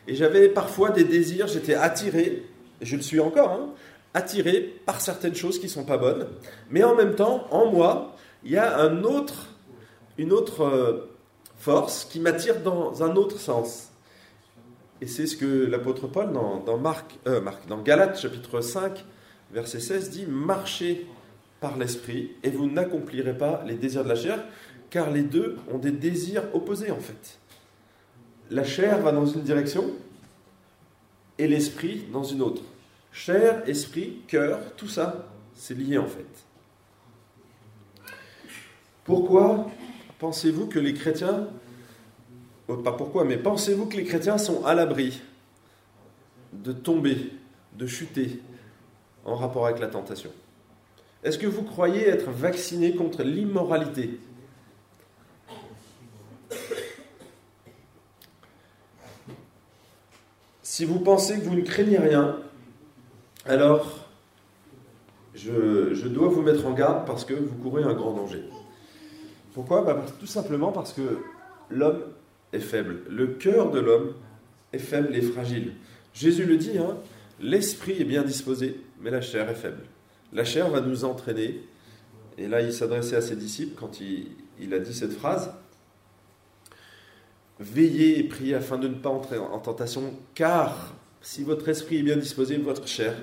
Et 0.08 0.16
j'avais 0.16 0.50
parfois 0.50 0.92
des 0.92 1.04
désirs, 1.04 1.48
j'étais 1.48 1.76
attiré, 1.76 2.44
et 2.82 2.86
je 2.86 2.96
le 2.96 3.02
suis 3.02 3.20
encore, 3.20 3.52
hein, 3.52 3.70
attiré 4.14 4.60
par 4.86 5.02
certaines 5.02 5.36
choses 5.36 5.60
qui 5.60 5.66
ne 5.66 5.72
sont 5.72 5.86
pas 5.86 5.98
bonnes. 5.98 6.28
Mais 6.70 6.84
en 6.84 6.96
même 6.96 7.16
temps, 7.16 7.48
en 7.52 7.72
moi, 7.72 8.16
il 8.44 8.52
y 8.52 8.58
a 8.58 8.80
une 10.18 10.32
autre 10.34 10.62
euh, 10.62 11.10
force 11.58 12.06
qui 12.06 12.20
m'attire 12.20 12.62
dans 12.62 13.02
un 13.02 13.16
autre 13.16 13.40
sens. 13.40 13.90
Et 15.06 15.08
c'est 15.08 15.28
ce 15.28 15.38
que 15.38 15.68
l'apôtre 15.68 16.08
Paul, 16.08 16.34
dans, 16.34 16.66
euh, 17.28 17.84
Galates 17.84 18.20
chapitre 18.20 18.60
5, 18.60 19.06
verset 19.52 19.80
16, 19.80 20.10
dit 20.10 20.26
Marchez 20.26 21.06
par 21.60 21.78
l'esprit 21.78 22.32
et 22.42 22.50
vous 22.50 22.68
n'accomplirez 22.68 23.38
pas 23.38 23.64
les 23.68 23.76
désirs 23.76 24.04
de 24.04 24.10
la 24.10 24.16
chair, 24.16 24.44
car 24.90 25.12
les 25.12 25.22
deux 25.22 25.58
ont 25.72 25.78
des 25.78 25.92
désirs 25.92 26.46
opposés 26.56 26.90
en 26.90 27.00
fait. 27.00 27.38
La 28.50 28.64
chair 28.64 29.00
va 29.02 29.12
dans 29.12 29.28
une 29.28 29.44
direction 29.44 29.92
et 31.38 31.48
l'esprit 31.48 32.06
dans 32.12 32.24
une 32.24 32.42
autre. 32.42 32.64
Chair, 33.12 33.62
esprit, 33.70 34.22
cœur, 34.28 34.60
tout 34.76 34.88
ça, 34.88 35.28
c'est 35.54 35.78
lié 35.78 36.00
en 36.00 36.08
fait. 36.08 36.26
Pourquoi 39.04 39.70
pensez-vous 40.18 40.66
que 40.66 40.80
les 40.80 40.96
chrétiens, 40.96 41.48
pas 42.68 42.94
pourquoi, 42.94 43.26
mais 43.26 43.38
pensez-vous 43.38 43.86
que 43.86 43.98
les 43.98 44.04
chrétiens 44.04 44.38
sont 44.38 44.66
à 44.66 44.74
l'abri 44.74 45.22
de 46.54 46.72
tomber, 46.72 47.32
de 47.74 47.86
chuter 47.86 48.42
en 49.24 49.36
rapport 49.36 49.66
avec 49.66 49.80
la 49.80 49.88
tentation? 49.88 50.32
Est-ce 51.24 51.38
que 51.38 51.48
vous 51.48 51.64
croyez 51.64 52.08
être 52.08 52.30
vaccinés 52.32 52.96
contre 52.96 53.24
l'immoralité? 53.24 54.20
Si 60.62 60.86
vous 60.86 61.00
pensez 61.00 61.40
que 61.40 61.46
vous 61.46 61.56
ne 61.56 61.62
craignez 61.62 61.98
rien, 61.98 62.38
alors 63.46 64.06
je, 65.34 66.08
dois 66.08 66.28
vous 66.28 66.42
mettre 66.42 66.66
en 66.66 66.74
garde 66.74 67.06
parce 67.06 67.26
que 67.26 67.34
vous 67.34 67.56
courez 67.56 67.84
un 67.84 67.94
grand 67.94 68.14
danger. 68.14 68.44
Pourquoi? 69.54 69.84
Bah, 69.84 70.04
Tout 70.20 70.26
simplement 70.26 70.72
parce 70.72 70.94
que 70.94 71.20
l'homme 71.70 72.02
faible. 72.60 73.02
Le 73.10 73.28
cœur 73.28 73.72
de 73.72 73.80
l'homme 73.80 74.14
est 74.74 74.80
faible 74.80 75.16
et 75.16 75.22
fragile. 75.22 75.74
Jésus 76.14 76.46
le 76.46 76.58
dit, 76.58 76.78
hein, 76.78 76.98
l'esprit 77.40 78.02
est 78.02 78.06
bien 78.06 78.24
disposé, 78.24 78.80
mais 79.02 79.12
la 79.12 79.22
chair 79.22 79.50
est 79.50 79.56
faible. 79.56 79.84
La 80.34 80.46
chair 80.46 80.70
va 80.70 80.82
nous 80.82 81.06
entraîner. 81.06 81.62
Et 82.38 82.48
là, 82.48 82.62
il 82.62 82.74
s'adressait 82.74 83.16
à 83.16 83.22
ses 83.22 83.36
disciples 83.36 83.80
quand 83.80 84.00
il 84.02 84.74
a 84.74 84.80
dit 84.80 84.94
cette 84.94 85.14
phrase. 85.14 85.52
Veillez 87.60 88.20
et 88.20 88.24
priez 88.24 88.56
afin 88.56 88.78
de 88.78 88.90
ne 88.90 88.96
pas 88.96 89.10
entrer 89.10 89.38
en 89.38 89.60
tentation, 89.60 90.14
car 90.34 90.94
si 91.22 91.44
votre 91.44 91.70
esprit 91.70 92.00
est 92.00 92.04
bien 92.04 92.18
disposé, 92.18 92.58
votre 92.58 92.88
chair 92.88 93.16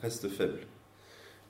reste 0.00 0.28
faible. 0.28 0.60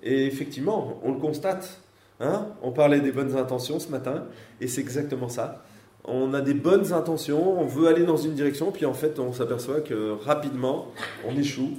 Et 0.02 0.26
effectivement, 0.26 0.98
on 1.02 1.12
le 1.12 1.18
constate. 1.18 1.80
Hein 2.20 2.48
on 2.62 2.72
parlait 2.72 3.00
des 3.00 3.12
bonnes 3.12 3.36
intentions 3.36 3.78
ce 3.78 3.88
matin, 3.88 4.26
et 4.60 4.66
c'est 4.66 4.80
exactement 4.80 5.28
ça. 5.28 5.64
On 6.04 6.34
a 6.34 6.40
des 6.40 6.54
bonnes 6.54 6.92
intentions, 6.92 7.60
on 7.60 7.66
veut 7.66 7.86
aller 7.86 8.04
dans 8.04 8.16
une 8.16 8.34
direction, 8.34 8.72
puis 8.72 8.86
en 8.86 8.94
fait, 8.94 9.18
on 9.18 9.32
s'aperçoit 9.32 9.80
que 9.80 10.12
rapidement, 10.24 10.88
on 11.26 11.36
échoue 11.36 11.78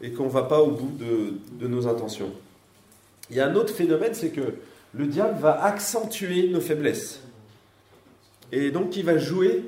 et 0.00 0.12
qu'on 0.12 0.24
ne 0.24 0.30
va 0.30 0.44
pas 0.44 0.60
au 0.60 0.70
bout 0.70 0.92
de, 0.98 1.34
de 1.58 1.68
nos 1.68 1.88
intentions. 1.88 2.30
Il 3.30 3.36
y 3.36 3.40
a 3.40 3.48
un 3.48 3.54
autre 3.54 3.74
phénomène, 3.74 4.14
c'est 4.14 4.30
que 4.30 4.54
le 4.92 5.06
diable 5.06 5.40
va 5.40 5.64
accentuer 5.64 6.48
nos 6.48 6.60
faiblesses. 6.60 7.20
Et 8.52 8.70
donc, 8.70 8.96
il 8.96 9.04
va 9.04 9.18
jouer 9.18 9.64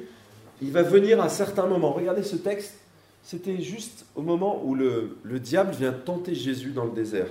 il 0.62 0.70
va 0.72 0.82
venir 0.82 1.20
à 1.20 1.26
un 1.26 1.30
certain 1.30 1.66
moment. 1.66 1.92
Regardez 1.92 2.22
ce 2.22 2.36
texte, 2.36 2.74
c'était 3.22 3.60
juste 3.60 4.06
au 4.14 4.22
moment 4.22 4.62
où 4.64 4.74
le, 4.74 5.16
diable 5.38 5.74
vient 5.74 5.92
tenter 5.92 6.34
Jésus 6.34 6.70
dans 6.70 6.84
le 6.84 6.92
désert. 6.92 7.28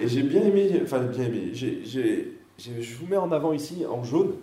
Et 0.00 0.08
j'ai 0.08 0.22
bien 0.22 0.42
aimé, 0.42 0.80
enfin 0.82 1.00
bien 1.00 1.24
aimé, 1.24 1.52
je 1.54 2.96
vous 2.96 3.06
mets 3.06 3.16
en 3.16 3.32
avant 3.32 3.52
ici 3.52 3.84
en 3.90 4.04
jaune, 4.04 4.34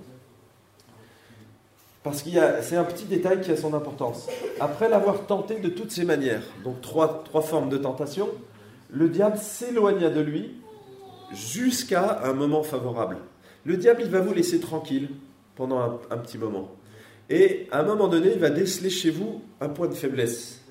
parce 2.08 2.22
qu'il 2.22 2.42
c'est 2.62 2.76
un 2.76 2.84
petit 2.84 3.06
détail 3.06 3.42
qui 3.42 3.52
a 3.52 3.58
son 3.58 3.74
importance. 3.74 4.28
Après 4.60 4.90
l'avoir 4.90 5.26
tenté 5.26 5.60
de 5.60 5.70
toutes 5.70 5.92
ses 5.92 6.06
manières, 6.06 6.44
donc 6.64 6.82
trois, 6.82 7.24
trois 7.24 7.42
formes 7.42 7.70
de 7.70 7.78
tentation, 7.78 8.30
le 8.90 9.10
diable 9.10 9.38
s'éloigna 9.38 10.10
de 10.10 10.22
lui 10.22 10.56
jusqu'à 11.32 12.22
un 12.24 12.34
moment 12.34 12.64
favorable. 12.64 13.18
Le 13.66 13.78
diable, 13.78 14.02
il 14.06 14.10
va 14.10 14.22
vous 14.22 14.34
laisser 14.34 14.60
tranquille 14.60 15.10
pendant 15.56 16.00
un 16.10 16.18
petit 16.18 16.38
moment. 16.38 16.72
Et 17.30 17.68
à 17.72 17.82
un 17.82 17.84
moment 17.84 18.08
donné, 18.08 18.32
il 18.34 18.40
va 18.40 18.50
déceler 18.50 18.90
chez 18.90 19.10
vous 19.10 19.42
un 19.60 19.68
point 19.70 19.88
de 19.88 19.94
faiblesse. 19.94 20.62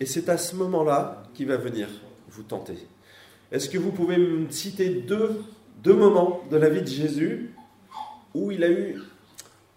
Et 0.00 0.06
c'est 0.06 0.28
à 0.28 0.36
ce 0.36 0.54
moment-là 0.56 1.22
qu'il 1.34 1.48
va 1.48 1.56
venir 1.56 1.88
vous 2.30 2.42
tenter. 2.42 2.76
Est-ce 3.50 3.70
que 3.70 3.78
vous 3.78 3.90
pouvez 3.90 4.18
me 4.18 4.50
citer 4.50 4.90
deux, 4.90 5.42
deux 5.82 5.94
moments 5.94 6.42
de 6.50 6.56
la 6.58 6.68
vie 6.68 6.82
de 6.82 6.86
Jésus 6.86 7.54
où 8.34 8.52
il 8.52 8.62
a 8.62 8.70
eu 8.70 9.00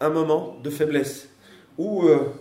un 0.01 0.10
moment 0.10 0.58
de 0.63 0.70
faiblesse 0.70 1.29
Où 1.77 2.03
euh, 2.03 2.34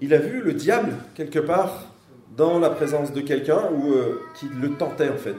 il 0.00 0.14
a 0.14 0.18
vu 0.18 0.40
le 0.40 0.54
diable 0.54 0.94
quelque 1.14 1.38
part 1.38 1.90
dans 2.36 2.58
la 2.58 2.70
présence 2.70 3.12
de 3.12 3.20
quelqu'un 3.20 3.70
ou 3.72 3.92
euh, 3.92 4.20
qui 4.38 4.48
le 4.48 4.72
tentait 4.72 5.08
en 5.08 5.16
fait 5.16 5.36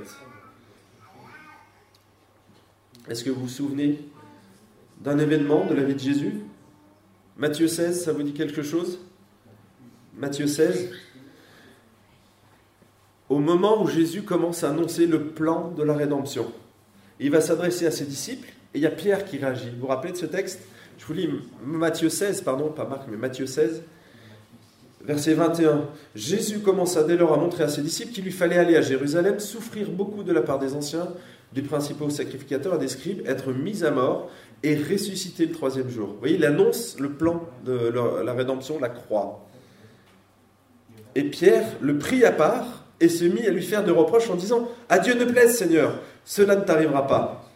Est-ce 3.10 3.24
que 3.24 3.30
vous 3.30 3.42
vous 3.42 3.50
souvenez 3.50 4.00
d'un 5.02 5.18
événement 5.18 5.66
de 5.66 5.74
la 5.74 5.84
vie 5.84 5.96
de 5.96 6.00
Jésus? 6.00 6.42
Matthieu 7.38 7.68
16, 7.68 8.04
ça 8.04 8.14
vous 8.14 8.24
dit 8.24 8.34
quelque 8.34 8.64
chose? 8.64 9.00
Matthieu 10.16 10.48
16. 10.48 10.90
Au 13.28 13.40
moment 13.40 13.84
où 13.84 13.88
Jésus 13.88 14.22
commence 14.22 14.64
à 14.64 14.70
annoncer 14.70 15.08
le 15.08 15.28
plan 15.28 15.72
de 15.72 15.84
la 15.84 15.94
rédemption, 15.94 16.52
il 17.20 17.32
va 17.32 17.42
s'adresser 17.42 17.86
à 17.86 17.92
ses 17.92 18.06
disciples 18.06 18.48
et 18.74 18.78
il 18.78 18.82
y 18.82 18.86
a 18.86 18.92
Pierre 18.92 19.26
qui 19.26 19.38
réagit. 19.38 19.70
Vous 19.72 19.82
vous 19.82 19.88
rappelez 19.88 20.14
de 20.14 20.18
ce 20.18 20.26
texte? 20.26 20.62
Je 20.98 21.06
vous 21.06 21.14
lis 21.14 21.30
Matthieu 21.66 22.10
16, 22.10 22.42
pardon, 22.42 22.70
pas 22.70 22.86
Marc, 22.86 23.04
mais 23.10 23.18
Matthieu 23.18 23.46
16, 23.46 23.84
verset 25.04 25.34
21. 25.34 25.86
Jésus 26.16 26.60
commença 26.60 27.04
dès 27.04 27.18
lors 27.18 27.34
à 27.34 27.38
montrer 27.38 27.64
à 27.64 27.68
ses 27.68 27.82
disciples 27.82 28.14
qu'il 28.14 28.24
lui 28.24 28.32
fallait 28.32 28.58
aller 28.58 28.76
à 28.76 28.82
Jérusalem, 28.82 29.40
souffrir 29.40 29.90
beaucoup 29.90 30.24
de 30.24 30.32
la 30.32 30.42
part 30.42 30.60
des 30.60 30.74
anciens, 30.74 31.10
des 31.54 31.62
principaux 31.62 32.10
sacrificateurs 32.10 32.76
et 32.76 32.78
des 32.78 32.88
scribes, 32.88 33.28
être 33.28 33.52
mis 33.52 33.84
à 33.84 33.92
mort 33.92 34.30
et 34.64 34.76
ressuscité 34.76 35.46
le 35.46 35.52
troisième 35.52 35.90
jour. 35.90 36.08
Vous 36.08 36.20
voyez, 36.20 36.36
il 36.36 36.46
annonce 36.46 36.98
le 37.00 37.12
plan 37.12 37.48
de 37.66 37.94
la 38.24 38.34
rédemption, 38.34 38.80
la 38.80 38.90
croix. 38.90 39.46
Et 41.14 41.24
Pierre 41.24 41.66
le 41.82 41.98
prit 41.98 42.24
à 42.24 42.32
part 42.32 42.86
et 43.00 43.10
se 43.10 43.26
mit 43.26 43.46
à 43.46 43.52
lui 43.52 43.64
faire 43.64 43.84
de 43.84 43.92
reproches 43.92 44.30
en 44.30 44.36
disant 44.36 44.70
À 44.90 45.00
Dieu 45.00 45.14
ne 45.14 45.26
plaise, 45.26 45.58
Seigneur, 45.58 46.00
cela 46.24 46.56
ne 46.56 46.64
t'arrivera 46.64 47.06
pas. 47.06 47.50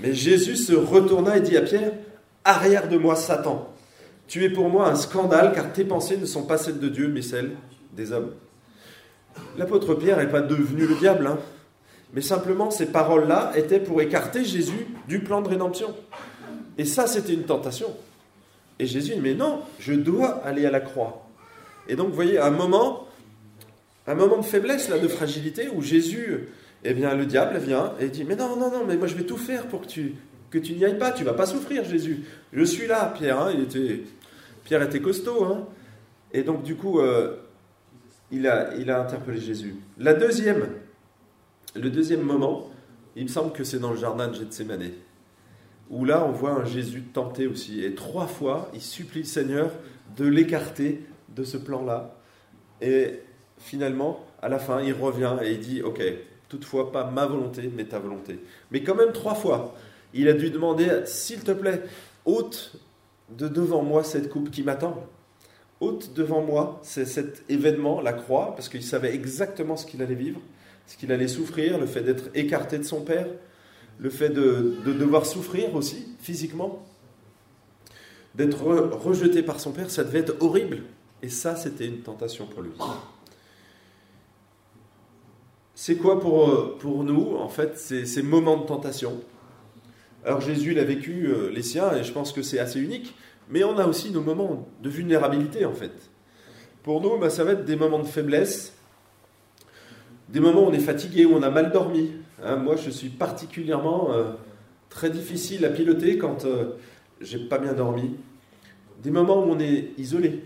Mais 0.00 0.14
Jésus 0.14 0.56
se 0.56 0.72
retourna 0.72 1.36
et 1.36 1.40
dit 1.40 1.56
à 1.56 1.62
Pierre 1.62 1.92
Arrière 2.44 2.88
de 2.88 2.98
moi, 2.98 3.16
Satan. 3.16 3.70
Tu 4.26 4.44
es 4.44 4.50
pour 4.50 4.68
moi 4.68 4.88
un 4.88 4.96
scandale 4.96 5.52
car 5.54 5.72
tes 5.72 5.84
pensées 5.84 6.16
ne 6.16 6.26
sont 6.26 6.44
pas 6.44 6.58
celles 6.58 6.78
de 6.78 6.88
Dieu, 6.88 7.08
mais 7.08 7.22
celles 7.22 7.52
des 7.92 8.12
hommes. 8.12 8.32
L'apôtre 9.56 9.94
Pierre 9.94 10.18
n'est 10.18 10.28
pas 10.28 10.40
devenu 10.40 10.86
le 10.86 10.94
diable. 10.94 11.26
Hein 11.26 11.38
mais 12.14 12.20
simplement 12.20 12.70
ces 12.70 12.86
paroles-là 12.86 13.52
étaient 13.56 13.80
pour 13.80 14.00
écarter 14.00 14.44
Jésus 14.44 14.86
du 15.08 15.18
plan 15.18 15.42
de 15.42 15.48
rédemption. 15.48 15.94
Et 16.78 16.84
ça, 16.84 17.06
c'était 17.06 17.34
une 17.34 17.42
tentation. 17.42 17.88
Et 18.78 18.86
Jésus 18.86 19.14
dit, 19.14 19.20
mais 19.20 19.34
non, 19.34 19.60
je 19.80 19.92
dois 19.92 20.44
aller 20.44 20.64
à 20.64 20.70
la 20.70 20.80
croix. 20.80 21.26
Et 21.88 21.96
donc, 21.96 22.08
vous 22.08 22.14
voyez, 22.14 22.38
un 22.38 22.50
moment, 22.50 23.06
un 24.06 24.14
moment 24.14 24.38
de 24.38 24.44
faiblesse, 24.44 24.88
là, 24.88 24.98
de 24.98 25.08
fragilité, 25.08 25.68
où 25.74 25.82
Jésus, 25.82 26.48
eh 26.84 26.94
bien, 26.94 27.14
le 27.14 27.26
diable 27.26 27.58
vient 27.58 27.92
et 28.00 28.08
dit, 28.08 28.24
mais 28.24 28.36
non, 28.36 28.56
non, 28.56 28.70
non, 28.70 28.84
mais 28.86 28.96
moi, 28.96 29.06
je 29.06 29.14
vais 29.14 29.24
tout 29.24 29.36
faire 29.36 29.66
pour 29.66 29.82
que 29.82 29.86
tu, 29.86 30.14
que 30.54 30.58
tu 30.60 30.74
n'y 30.74 30.84
ailles 30.84 30.98
pas. 30.98 31.10
Tu 31.10 31.24
vas 31.24 31.34
pas 31.34 31.46
souffrir, 31.46 31.84
Jésus. 31.84 32.24
Je 32.52 32.62
suis 32.62 32.86
là, 32.86 33.12
Pierre. 33.16 33.40
Hein, 33.40 33.52
il 33.54 33.64
était, 33.64 34.04
Pierre 34.62 34.82
était 34.82 35.00
costaud. 35.00 35.44
Hein. 35.44 35.66
Et 36.32 36.42
donc, 36.42 36.62
du 36.62 36.76
coup, 36.76 37.00
euh, 37.00 37.36
il, 38.30 38.46
a, 38.46 38.74
il 38.76 38.88
a 38.90 39.02
interpellé 39.02 39.40
Jésus. 39.40 39.74
La 39.98 40.14
deuxième, 40.14 40.66
le 41.74 41.90
deuxième 41.90 42.22
moment 42.22 42.70
Il 43.16 43.24
me 43.24 43.28
semble 43.28 43.52
que 43.52 43.64
c'est 43.64 43.78
dans 43.78 43.90
le 43.90 43.96
jardin 43.96 44.28
de 44.28 44.34
Gethsemane, 44.34 44.90
où 45.88 46.04
là 46.04 46.24
on 46.24 46.32
voit 46.32 46.50
un 46.50 46.64
Jésus 46.64 47.02
tenté 47.02 47.46
aussi. 47.46 47.84
Et 47.84 47.94
trois 47.94 48.26
fois, 48.26 48.70
il 48.74 48.80
supplie 48.80 49.20
le 49.20 49.26
Seigneur 49.26 49.70
de 50.16 50.24
l'écarter 50.24 51.04
de 51.28 51.44
ce 51.44 51.56
plan-là. 51.56 52.16
Et 52.80 53.20
finalement, 53.58 54.24
à 54.42 54.48
la 54.48 54.58
fin, 54.58 54.80
il 54.82 54.92
revient 54.92 55.36
et 55.42 55.52
il 55.52 55.60
dit, 55.60 55.82
ok, 55.82 56.02
toutefois 56.48 56.90
pas 56.90 57.08
ma 57.08 57.26
volonté, 57.26 57.70
mais 57.74 57.84
ta 57.84 58.00
volonté. 58.00 58.40
Mais 58.72 58.82
quand 58.82 58.96
même 58.96 59.12
trois 59.12 59.34
fois, 59.34 59.76
il 60.14 60.28
a 60.28 60.32
dû 60.32 60.50
demander, 60.50 61.02
s'il 61.06 61.40
te 61.40 61.50
plaît, 61.50 61.82
ôte 62.24 62.76
de 63.30 63.48
devant 63.48 63.82
moi 63.82 64.04
cette 64.04 64.30
coupe 64.30 64.50
qui 64.50 64.62
m'attend. 64.62 65.04
Ôte 65.80 66.14
devant 66.14 66.40
moi 66.40 66.80
c'est 66.82 67.04
cet 67.04 67.42
événement, 67.50 68.00
la 68.00 68.12
croix, 68.12 68.54
parce 68.54 68.68
qu'il 68.68 68.84
savait 68.84 69.14
exactement 69.14 69.76
ce 69.76 69.84
qu'il 69.84 70.00
allait 70.02 70.14
vivre, 70.14 70.40
ce 70.86 70.96
qu'il 70.96 71.12
allait 71.12 71.28
souffrir, 71.28 71.78
le 71.78 71.86
fait 71.86 72.02
d'être 72.02 72.30
écarté 72.34 72.78
de 72.78 72.84
son 72.84 73.02
père, 73.02 73.26
le 73.98 74.10
fait 74.10 74.30
de, 74.30 74.76
devoir 74.86 75.26
souffrir 75.26 75.74
aussi 75.74 76.06
physiquement, 76.20 76.84
d'être 78.34 78.62
rejeté 78.62 79.42
par 79.42 79.60
son 79.60 79.72
père, 79.72 79.90
ça 79.90 80.04
devait 80.04 80.20
être 80.20 80.40
horrible. 80.40 80.82
Et 81.22 81.28
ça, 81.28 81.56
c'était 81.56 81.86
une 81.86 82.00
tentation 82.00 82.46
pour 82.46 82.62
lui. 82.62 82.72
C'est 85.74 85.96
quoi 85.96 86.20
pour, 86.20 87.04
nous, 87.04 87.36
en 87.36 87.48
fait, 87.48 87.78
ces 87.78 88.22
moments 88.22 88.58
de 88.58 88.66
tentation? 88.66 89.20
Alors 90.24 90.40
Jésus 90.40 90.72
l'a 90.72 90.84
vécu, 90.84 91.26
euh, 91.26 91.50
les 91.50 91.62
siens, 91.62 91.92
et 91.94 92.02
je 92.02 92.12
pense 92.12 92.32
que 92.32 92.42
c'est 92.42 92.58
assez 92.58 92.80
unique, 92.80 93.14
mais 93.50 93.62
on 93.62 93.78
a 93.78 93.86
aussi 93.86 94.10
nos 94.10 94.22
moments 94.22 94.68
de 94.82 94.88
vulnérabilité, 94.88 95.66
en 95.66 95.74
fait. 95.74 95.92
Pour 96.82 97.00
nous, 97.02 97.18
bah, 97.18 97.30
ça 97.30 97.44
va 97.44 97.52
être 97.52 97.64
des 97.64 97.76
moments 97.76 97.98
de 97.98 98.06
faiblesse, 98.06 98.72
des 100.30 100.40
moments 100.40 100.64
où 100.64 100.70
on 100.70 100.72
est 100.72 100.78
fatigué, 100.78 101.26
où 101.26 101.34
on 101.34 101.42
a 101.42 101.50
mal 101.50 101.72
dormi. 101.72 102.12
Hein, 102.42 102.56
moi, 102.56 102.76
je 102.76 102.90
suis 102.90 103.10
particulièrement 103.10 104.12
euh, 104.12 104.32
très 104.88 105.10
difficile 105.10 105.64
à 105.66 105.68
piloter 105.68 106.16
quand 106.16 106.46
euh, 106.46 106.72
j'ai 107.20 107.38
pas 107.38 107.58
bien 107.58 107.74
dormi. 107.74 108.16
Des 109.02 109.10
moments 109.10 109.44
où 109.44 109.50
on 109.50 109.60
est 109.60 109.90
isolé, 109.98 110.42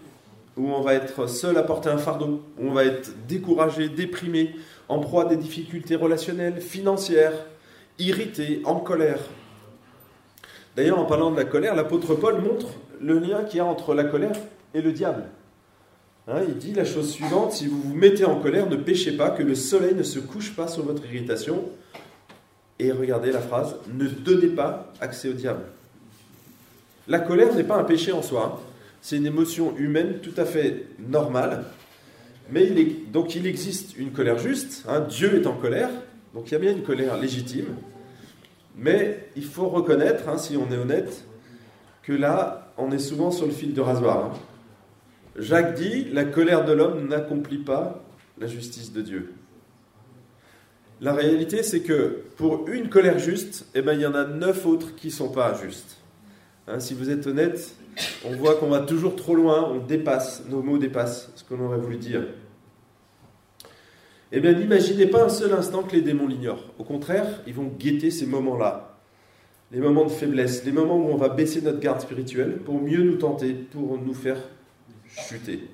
où 0.56 0.70
on 0.70 0.80
va 0.80 0.94
être 0.94 1.28
seul 1.28 1.56
à 1.56 1.62
porter 1.62 1.88
un 1.88 1.98
fardeau, 1.98 2.42
où 2.58 2.68
on 2.68 2.72
va 2.72 2.84
être 2.84 3.12
découragé, 3.28 3.88
déprimé, 3.88 4.56
en 4.88 4.98
proie 4.98 5.26
à 5.26 5.28
des 5.28 5.36
difficultés 5.36 5.94
relationnelles, 5.94 6.60
financières, 6.60 7.46
irrité, 8.00 8.60
en 8.64 8.80
colère. 8.80 9.20
D'ailleurs, 10.78 11.00
en 11.00 11.06
parlant 11.06 11.32
de 11.32 11.36
la 11.36 11.44
colère, 11.44 11.74
l'apôtre 11.74 12.14
Paul 12.14 12.40
montre 12.40 12.68
le 13.00 13.18
lien 13.18 13.42
qu'il 13.42 13.56
y 13.56 13.60
a 13.60 13.64
entre 13.64 13.94
la 13.94 14.04
colère 14.04 14.36
et 14.74 14.80
le 14.80 14.92
diable. 14.92 15.24
Hein, 16.28 16.42
il 16.46 16.56
dit 16.56 16.72
la 16.72 16.84
chose 16.84 17.10
suivante, 17.10 17.52
si 17.52 17.66
vous 17.66 17.82
vous 17.82 17.94
mettez 17.96 18.24
en 18.24 18.38
colère, 18.38 18.70
ne 18.70 18.76
péchez 18.76 19.16
pas, 19.16 19.30
que 19.30 19.42
le 19.42 19.56
soleil 19.56 19.96
ne 19.96 20.04
se 20.04 20.20
couche 20.20 20.54
pas 20.54 20.68
sur 20.68 20.84
votre 20.84 21.04
irritation. 21.04 21.64
Et 22.78 22.92
regardez 22.92 23.32
la 23.32 23.40
phrase, 23.40 23.74
ne 23.92 24.06
donnez 24.06 24.46
pas 24.46 24.92
accès 25.00 25.28
au 25.28 25.32
diable. 25.32 25.62
La 27.08 27.18
colère 27.18 27.52
n'est 27.56 27.64
pas 27.64 27.76
un 27.76 27.82
péché 27.82 28.12
en 28.12 28.22
soi, 28.22 28.54
hein. 28.54 28.60
c'est 29.02 29.16
une 29.16 29.26
émotion 29.26 29.76
humaine 29.78 30.20
tout 30.22 30.34
à 30.36 30.44
fait 30.44 30.84
normale, 31.00 31.64
mais 32.52 32.64
il 32.66 33.10
donc 33.10 33.34
il 33.34 33.48
existe 33.48 33.96
une 33.96 34.12
colère 34.12 34.38
juste, 34.38 34.84
hein. 34.86 35.00
Dieu 35.00 35.42
est 35.42 35.48
en 35.48 35.54
colère, 35.54 35.90
donc 36.34 36.44
il 36.46 36.52
y 36.52 36.54
a 36.54 36.60
bien 36.60 36.70
une 36.70 36.84
colère 36.84 37.16
légitime, 37.16 37.66
mais 38.78 39.28
il 39.36 39.44
faut 39.44 39.68
reconnaître, 39.68 40.28
hein, 40.28 40.38
si 40.38 40.56
on 40.56 40.70
est 40.72 40.76
honnête, 40.76 41.24
que 42.02 42.12
là, 42.12 42.72
on 42.78 42.90
est 42.92 42.98
souvent 42.98 43.30
sur 43.30 43.46
le 43.46 43.52
fil 43.52 43.74
de 43.74 43.80
rasoir. 43.80 44.38
Jacques 45.36 45.74
dit, 45.74 46.06
la 46.12 46.24
colère 46.24 46.64
de 46.64 46.72
l'homme 46.72 47.08
n'accomplit 47.08 47.58
pas 47.58 48.02
la 48.38 48.46
justice 48.46 48.92
de 48.92 49.02
Dieu. 49.02 49.32
La 51.00 51.12
réalité, 51.12 51.62
c'est 51.62 51.80
que 51.80 52.22
pour 52.36 52.68
une 52.68 52.88
colère 52.88 53.18
juste, 53.18 53.66
eh 53.74 53.82
ben, 53.82 53.92
il 53.92 54.00
y 54.00 54.06
en 54.06 54.14
a 54.14 54.24
neuf 54.24 54.66
autres 54.66 54.94
qui 54.96 55.08
ne 55.08 55.12
sont 55.12 55.30
pas 55.30 55.54
justes. 55.54 55.98
Hein, 56.66 56.80
si 56.80 56.94
vous 56.94 57.10
êtes 57.10 57.26
honnête, 57.26 57.74
on 58.24 58.34
voit 58.36 58.56
qu'on 58.56 58.68
va 58.68 58.80
toujours 58.80 59.16
trop 59.16 59.34
loin, 59.34 59.70
on 59.70 59.78
dépasse, 59.78 60.44
nos 60.48 60.62
mots 60.62 60.78
dépassent 60.78 61.30
ce 61.36 61.44
qu'on 61.44 61.60
aurait 61.64 61.78
voulu 61.78 61.96
dire. 61.96 62.22
Eh 64.30 64.40
bien, 64.40 64.52
n'imaginez 64.52 65.06
pas 65.06 65.24
un 65.24 65.28
seul 65.28 65.52
instant 65.52 65.82
que 65.82 65.96
les 65.96 66.02
démons 66.02 66.26
l'ignorent. 66.26 66.64
Au 66.78 66.84
contraire, 66.84 67.42
ils 67.46 67.54
vont 67.54 67.72
guetter 67.78 68.10
ces 68.10 68.26
moments-là, 68.26 68.98
les 69.72 69.80
moments 69.80 70.04
de 70.04 70.10
faiblesse, 70.10 70.64
les 70.64 70.72
moments 70.72 70.96
où 70.96 71.08
on 71.08 71.16
va 71.16 71.30
baisser 71.30 71.62
notre 71.62 71.80
garde 71.80 72.00
spirituelle 72.00 72.58
pour 72.58 72.80
mieux 72.80 73.02
nous 73.02 73.16
tenter, 73.16 73.54
pour 73.54 73.98
nous 73.98 74.14
faire 74.14 74.38
chuter. 75.06 75.68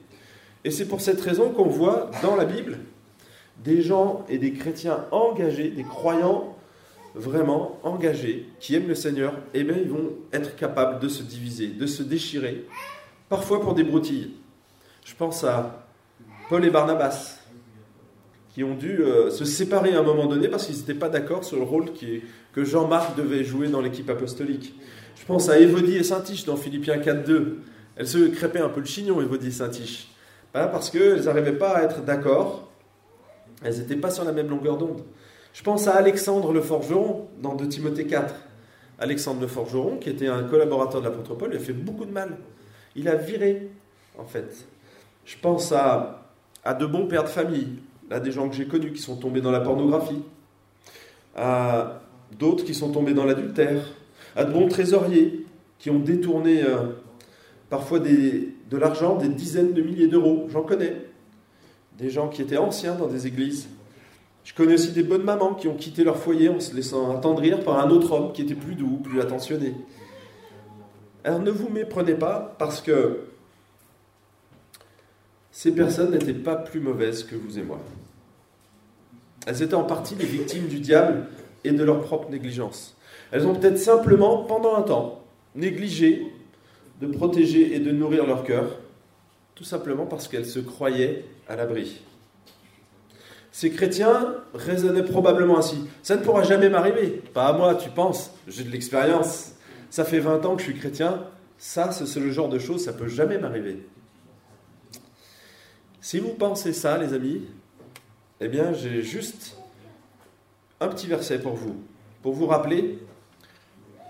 Et 0.64 0.70
c'est 0.70 0.86
pour 0.86 1.00
cette 1.00 1.20
raison 1.20 1.50
qu'on 1.50 1.66
voit 1.66 2.10
dans 2.22 2.36
la 2.36 2.44
Bible 2.44 2.78
des 3.62 3.82
gens 3.82 4.24
et 4.28 4.38
des 4.38 4.52
chrétiens 4.52 5.04
engagés, 5.10 5.70
des 5.70 5.84
croyants 5.84 6.56
vraiment 7.14 7.78
engagés, 7.82 8.48
qui 8.58 8.74
aiment 8.74 8.88
le 8.88 8.94
Seigneur, 8.94 9.34
eh 9.52 9.62
bien 9.62 9.76
ils 9.76 9.88
vont 9.88 10.10
être 10.32 10.56
capables 10.56 11.00
de 11.00 11.08
se 11.08 11.22
diviser, 11.22 11.68
de 11.68 11.86
se 11.86 12.02
déchirer, 12.02 12.66
parfois 13.28 13.60
pour 13.60 13.74
des 13.74 13.84
broutilles. 13.84 14.32
Je 15.04 15.14
pense 15.14 15.44
à 15.44 15.86
Paul 16.48 16.64
et 16.64 16.70
Barnabas, 16.70 17.38
qui 18.54 18.62
ont 18.62 18.74
dû 18.74 19.02
euh, 19.02 19.30
se 19.30 19.44
séparer 19.44 19.94
à 19.94 19.98
un 19.98 20.02
moment 20.02 20.26
donné 20.26 20.46
parce 20.46 20.66
qu'ils 20.66 20.76
n'étaient 20.76 20.94
pas 20.94 21.08
d'accord 21.08 21.44
sur 21.44 21.56
le 21.56 21.64
rôle 21.64 21.86
que 22.52 22.64
Jean-Marc 22.64 23.16
devait 23.16 23.42
jouer 23.42 23.68
dans 23.68 23.80
l'équipe 23.80 24.08
apostolique. 24.08 24.74
Je 25.16 25.26
pense 25.26 25.48
à 25.48 25.58
Évodie 25.58 25.96
et 25.96 26.04
Saint-Tiche 26.04 26.44
dans 26.44 26.56
Philippiens 26.56 26.98
4.2. 26.98 27.54
Elles 27.96 28.06
se 28.06 28.18
crêpaient 28.28 28.60
un 28.60 28.68
peu 28.68 28.80
le 28.80 28.86
chignon, 28.86 29.20
Évodie 29.20 29.48
et 29.48 29.52
Saint-Tiche. 29.52 30.08
parce 30.52 30.90
qu'elles 30.90 31.24
n'arrivaient 31.24 31.52
pas 31.52 31.78
à 31.78 31.82
être 31.82 32.04
d'accord. 32.04 32.70
Elles 33.64 33.78
n'étaient 33.78 33.96
pas 33.96 34.10
sur 34.10 34.24
la 34.24 34.32
même 34.32 34.48
longueur 34.48 34.76
d'onde. 34.76 35.02
Je 35.52 35.62
pense 35.62 35.88
à 35.88 35.94
Alexandre 35.94 36.52
le 36.52 36.60
forgeron 36.60 37.28
dans 37.42 37.54
2 37.54 37.68
Timothée 37.68 38.06
4. 38.06 38.34
Alexandre 39.00 39.40
le 39.40 39.46
forgeron, 39.48 39.96
qui 39.96 40.10
était 40.10 40.28
un 40.28 40.44
collaborateur 40.44 41.00
de 41.00 41.06
l'apôtre 41.06 41.34
Paul, 41.34 41.50
il 41.52 41.56
a 41.56 41.60
fait 41.60 41.72
beaucoup 41.72 42.04
de 42.04 42.12
mal. 42.12 42.36
Il 42.94 43.08
a 43.08 43.16
viré, 43.16 43.70
en 44.16 44.24
fait. 44.24 44.66
Je 45.24 45.36
pense 45.40 45.72
à, 45.72 46.28
à 46.64 46.74
de 46.74 46.86
bons 46.86 47.06
pères 47.06 47.24
de 47.24 47.28
famille, 47.28 47.78
là 48.10 48.20
des 48.20 48.32
gens 48.32 48.48
que 48.48 48.54
j'ai 48.54 48.66
connus 48.66 48.92
qui 48.92 49.02
sont 49.02 49.16
tombés 49.16 49.40
dans 49.40 49.50
la 49.50 49.60
pornographie, 49.60 50.22
à 51.36 52.00
d'autres 52.38 52.64
qui 52.64 52.74
sont 52.74 52.90
tombés 52.90 53.14
dans 53.14 53.24
l'adultère, 53.24 53.82
à 54.36 54.44
de 54.44 54.52
bons 54.52 54.68
trésoriers 54.68 55.46
qui 55.78 55.90
ont 55.90 55.98
détourné 55.98 56.62
euh, 56.62 56.92
parfois 57.70 57.98
de 57.98 58.76
l'argent, 58.76 59.16
des 59.16 59.28
dizaines 59.28 59.72
de 59.72 59.82
milliers 59.82 60.08
d'euros. 60.08 60.46
J'en 60.50 60.62
connais. 60.62 60.96
Des 61.98 62.10
gens 62.10 62.28
qui 62.28 62.42
étaient 62.42 62.56
anciens 62.56 62.94
dans 62.94 63.06
des 63.06 63.26
églises 63.26 63.68
je 64.44 64.52
connais 64.52 64.74
aussi 64.74 64.92
des 64.92 65.02
bonnes 65.02 65.22
mamans 65.22 65.54
qui 65.54 65.68
ont 65.68 65.74
quitté 65.74 66.04
leur 66.04 66.18
foyer 66.18 66.50
en 66.50 66.60
se 66.60 66.76
laissant 66.76 67.16
attendrir 67.16 67.60
par 67.60 67.78
un 67.78 67.88
autre 67.88 68.12
homme 68.12 68.32
qui 68.32 68.42
était 68.42 68.54
plus 68.54 68.74
doux, 68.74 68.98
plus 69.02 69.20
attentionné. 69.20 69.74
Alors 71.24 71.40
ne 71.40 71.50
vous 71.50 71.70
méprenez 71.70 72.14
pas 72.14 72.54
parce 72.58 72.82
que 72.82 73.20
ces 75.54 75.72
personnes 75.72 76.10
n'étaient 76.10 76.34
pas 76.34 76.56
plus 76.56 76.80
mauvaises 76.80 77.22
que 77.22 77.36
vous 77.36 77.58
et 77.58 77.62
moi. 77.62 77.78
Elles 79.46 79.62
étaient 79.62 79.74
en 79.74 79.84
partie 79.84 80.16
les 80.16 80.26
victimes 80.26 80.66
du 80.66 80.80
diable 80.80 81.28
et 81.62 81.70
de 81.70 81.84
leur 81.84 82.00
propre 82.00 82.28
négligence. 82.28 82.96
Elles 83.30 83.46
ont 83.46 83.54
peut-être 83.54 83.78
simplement, 83.78 84.42
pendant 84.44 84.74
un 84.74 84.82
temps, 84.82 85.22
négligé 85.54 86.26
de 87.00 87.06
protéger 87.06 87.74
et 87.74 87.78
de 87.78 87.92
nourrir 87.92 88.26
leur 88.26 88.42
cœur, 88.42 88.78
tout 89.54 89.64
simplement 89.64 90.06
parce 90.06 90.28
qu'elles 90.28 90.44
se 90.44 90.58
croyaient 90.58 91.24
à 91.48 91.54
l'abri 91.54 92.02
ces 93.54 93.70
chrétiens 93.70 94.34
raisonnaient 94.52 95.04
probablement 95.04 95.58
ainsi. 95.58 95.76
Ça 96.02 96.16
ne 96.16 96.22
pourra 96.22 96.42
jamais 96.42 96.68
m'arriver. 96.68 97.22
Pas 97.32 97.46
à 97.46 97.52
moi, 97.52 97.76
tu 97.76 97.88
penses. 97.88 98.32
J'ai 98.48 98.64
de 98.64 98.70
l'expérience. 98.70 99.52
Ça 99.90 100.04
fait 100.04 100.18
20 100.18 100.44
ans 100.44 100.56
que 100.56 100.62
je 100.62 100.70
suis 100.70 100.76
chrétien. 100.76 101.22
Ça, 101.56 101.92
c'est 101.92 102.18
le 102.18 102.32
genre 102.32 102.48
de 102.48 102.58
choses, 102.58 102.84
ça 102.84 102.92
peut 102.92 103.06
jamais 103.06 103.38
m'arriver. 103.38 103.86
Si 106.04 106.18
vous 106.18 106.34
pensez 106.34 106.74
ça, 106.74 106.98
les 106.98 107.14
amis, 107.14 107.40
eh 108.38 108.48
bien, 108.48 108.74
j'ai 108.74 109.00
juste 109.00 109.56
un 110.78 110.88
petit 110.88 111.06
verset 111.06 111.38
pour 111.38 111.54
vous, 111.54 111.76
pour 112.20 112.34
vous 112.34 112.46
rappeler 112.46 112.98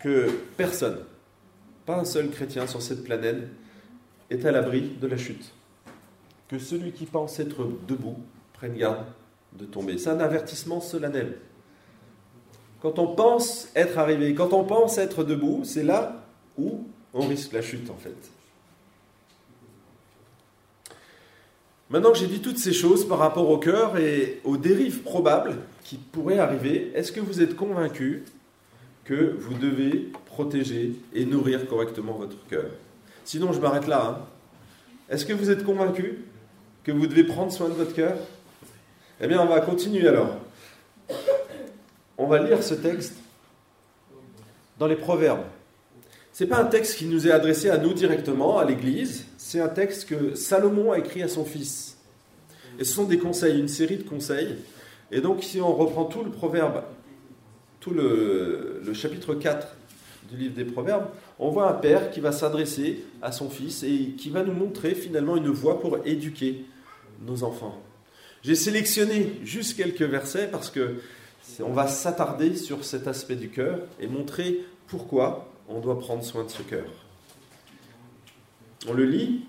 que 0.02 0.28
personne, 0.56 0.98
pas 1.86 1.96
un 1.96 2.04
seul 2.04 2.30
chrétien 2.30 2.66
sur 2.66 2.82
cette 2.82 3.04
planète, 3.04 3.46
est 4.28 4.44
à 4.44 4.50
l'abri 4.50 4.96
de 5.00 5.06
la 5.06 5.16
chute. 5.16 5.54
Que 6.48 6.58
celui 6.58 6.90
qui 6.90 7.06
pense 7.06 7.38
être 7.38 7.64
debout 7.86 8.16
prenne 8.54 8.74
garde 8.74 9.04
de 9.52 9.64
tomber. 9.64 9.96
C'est 9.96 10.10
un 10.10 10.18
avertissement 10.18 10.80
solennel. 10.80 11.38
Quand 12.82 12.98
on 12.98 13.14
pense 13.14 13.68
être 13.76 13.98
arrivé, 13.98 14.34
quand 14.34 14.52
on 14.52 14.64
pense 14.64 14.98
être 14.98 15.22
debout, 15.22 15.60
c'est 15.62 15.84
là 15.84 16.24
où 16.58 16.88
on 17.12 17.28
risque 17.28 17.52
la 17.52 17.62
chute 17.62 17.88
en 17.88 17.96
fait. 17.96 18.33
Maintenant 21.90 22.12
que 22.12 22.18
j'ai 22.18 22.26
dit 22.26 22.40
toutes 22.40 22.58
ces 22.58 22.72
choses 22.72 23.06
par 23.06 23.18
rapport 23.18 23.48
au 23.50 23.58
cœur 23.58 23.98
et 23.98 24.40
aux 24.44 24.56
dérives 24.56 25.02
probables 25.02 25.56
qui 25.84 25.96
pourraient 25.96 26.38
arriver, 26.38 26.90
est-ce 26.94 27.12
que 27.12 27.20
vous 27.20 27.42
êtes 27.42 27.54
convaincu 27.56 28.24
que 29.04 29.36
vous 29.38 29.54
devez 29.54 30.10
protéger 30.26 30.92
et 31.12 31.26
nourrir 31.26 31.66
correctement 31.68 32.14
votre 32.14 32.36
cœur? 32.48 32.70
Sinon, 33.24 33.52
je 33.52 33.60
m'arrête 33.60 33.86
là. 33.86 34.06
Hein. 34.06 34.18
Est-ce 35.10 35.26
que 35.26 35.34
vous 35.34 35.50
êtes 35.50 35.62
convaincu 35.64 36.24
que 36.84 36.92
vous 36.92 37.06
devez 37.06 37.24
prendre 37.24 37.52
soin 37.52 37.68
de 37.68 37.74
votre 37.74 37.94
cœur? 37.94 38.16
Eh 39.20 39.26
bien, 39.26 39.40
on 39.40 39.46
va 39.46 39.60
continuer 39.60 40.08
alors. 40.08 40.38
on 42.16 42.26
va 42.26 42.42
lire 42.42 42.62
ce 42.62 42.74
texte 42.74 43.14
dans 44.78 44.86
les 44.86 44.96
Proverbes. 44.96 45.44
N'est 46.40 46.46
pas 46.46 46.60
un 46.60 46.66
texte 46.66 46.98
qui 46.98 47.06
nous 47.06 47.28
est 47.28 47.30
adressé 47.30 47.70
à 47.70 47.78
nous 47.78 47.92
directement, 47.92 48.58
à 48.58 48.64
l'Église, 48.64 49.24
c'est 49.38 49.60
un 49.60 49.68
texte 49.68 50.08
que 50.08 50.34
Salomon 50.34 50.90
a 50.90 50.98
écrit 50.98 51.22
à 51.22 51.28
son 51.28 51.44
fils. 51.44 51.96
Et 52.78 52.84
ce 52.84 52.92
sont 52.92 53.04
des 53.04 53.18
conseils, 53.18 53.58
une 53.58 53.68
série 53.68 53.98
de 53.98 54.02
conseils. 54.02 54.56
Et 55.12 55.20
donc 55.20 55.44
si 55.44 55.60
on 55.60 55.72
reprend 55.74 56.06
tout 56.06 56.24
le 56.24 56.30
Proverbe, 56.30 56.82
tout 57.78 57.92
le 57.92 58.82
chapitre 58.94 59.34
4 59.34 59.76
du 60.30 60.36
livre 60.36 60.54
des 60.54 60.64
Proverbes, 60.64 61.06
on 61.38 61.50
voit 61.50 61.70
un 61.70 61.74
père 61.74 62.10
qui 62.10 62.20
va 62.20 62.32
s'adresser 62.32 63.04
à 63.22 63.30
son 63.30 63.50
fils 63.50 63.82
et 63.82 64.14
qui 64.16 64.30
va 64.30 64.42
nous 64.42 64.52
montrer 64.52 64.94
finalement 64.94 65.36
une 65.36 65.50
voie 65.50 65.80
pour 65.80 65.98
éduquer 66.04 66.64
nos 67.26 67.44
enfants. 67.44 67.80
J'ai 68.42 68.54
sélectionné 68.54 69.40
juste 69.44 69.76
quelques 69.76 70.02
versets 70.02 70.48
parce 70.50 70.70
que 70.70 70.96
on 71.60 71.72
va 71.72 71.86
s'attarder 71.86 72.56
sur 72.56 72.84
cet 72.84 73.06
aspect 73.06 73.36
du 73.36 73.50
cœur 73.50 73.78
et 74.00 74.06
montrer 74.06 74.60
pourquoi 74.86 75.48
on 75.68 75.80
doit 75.80 75.98
prendre 75.98 76.24
soin 76.24 76.44
de 76.44 76.50
ce 76.50 76.62
cœur. 76.62 76.86
On 78.88 78.92
le 78.92 79.04
lit. 79.04 79.46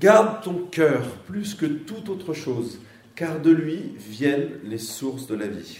Garde 0.00 0.42
ton 0.42 0.54
cœur 0.70 1.02
plus 1.26 1.54
que 1.54 1.66
toute 1.66 2.08
autre 2.08 2.34
chose, 2.34 2.80
car 3.14 3.40
de 3.40 3.50
lui 3.50 3.94
viennent 3.96 4.58
les 4.64 4.78
sources 4.78 5.28
de 5.28 5.36
la 5.36 5.46
vie. 5.46 5.78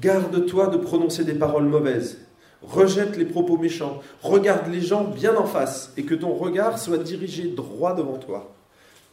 Garde-toi 0.00 0.66
de 0.66 0.76
prononcer 0.76 1.24
des 1.24 1.34
paroles 1.34 1.64
mauvaises. 1.64 2.18
Rejette 2.60 3.16
les 3.16 3.24
propos 3.24 3.56
méchants. 3.56 4.00
Regarde 4.22 4.70
les 4.70 4.82
gens 4.82 5.04
bien 5.04 5.34
en 5.36 5.46
face 5.46 5.92
et 5.96 6.04
que 6.04 6.14
ton 6.14 6.34
regard 6.34 6.78
soit 6.78 6.98
dirigé 6.98 7.44
droit 7.44 7.94
devant 7.94 8.18
toi. 8.18 8.54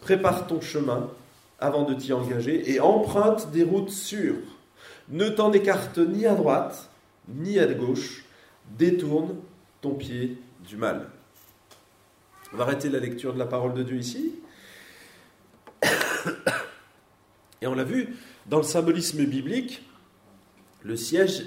Prépare 0.02 0.48
ton 0.48 0.62
chemin 0.62 1.10
avant 1.60 1.84
de 1.84 1.94
t'y 1.94 2.14
engager 2.14 2.72
et 2.72 2.80
emprunte 2.80 3.52
des 3.52 3.64
routes 3.64 3.90
sûres. 3.90 4.36
Ne 5.10 5.30
t'en 5.30 5.52
écarte 5.52 5.98
ni 5.98 6.26
à 6.26 6.36
droite 6.36 6.90
ni 7.28 7.60
à 7.60 7.66
gauche. 7.68 8.26
Détourne 8.78 9.36
ton 9.82 9.94
pied 9.94 10.38
du 10.68 10.78
mal. 10.78 11.10
On 12.54 12.58
va 12.58 12.64
arrêter 12.64 12.90
la 12.90 13.00
lecture 13.00 13.34
de 13.34 13.40
la 13.40 13.46
parole 13.46 13.74
de 13.74 13.84
Dieu 13.84 13.98
ici. 13.98 14.36
Et 17.62 17.68
on 17.68 17.76
l'a 17.76 17.84
vu, 17.84 18.16
dans 18.48 18.58
le 18.58 18.64
symbolisme 18.64 19.24
biblique, 19.26 19.84
le 20.84 20.96
siège 20.96 21.46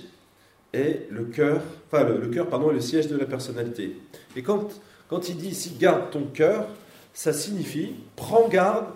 est 0.72 1.06
le 1.10 1.24
cœur, 1.24 1.62
enfin 1.86 2.04
le, 2.04 2.28
cœur, 2.28 2.48
pardon, 2.48 2.70
est 2.70 2.74
le 2.74 2.80
siège 2.80 3.08
de 3.08 3.16
la 3.16 3.26
personnalité. 3.26 3.96
Et 4.36 4.42
quand, 4.42 4.80
quand 5.08 5.28
il 5.28 5.36
dit 5.36 5.48
ici 5.48 5.76
garde 5.78 6.10
ton 6.10 6.24
cœur, 6.24 6.68
ça 7.12 7.32
signifie 7.32 7.94
prends 8.16 8.48
garde 8.48 8.86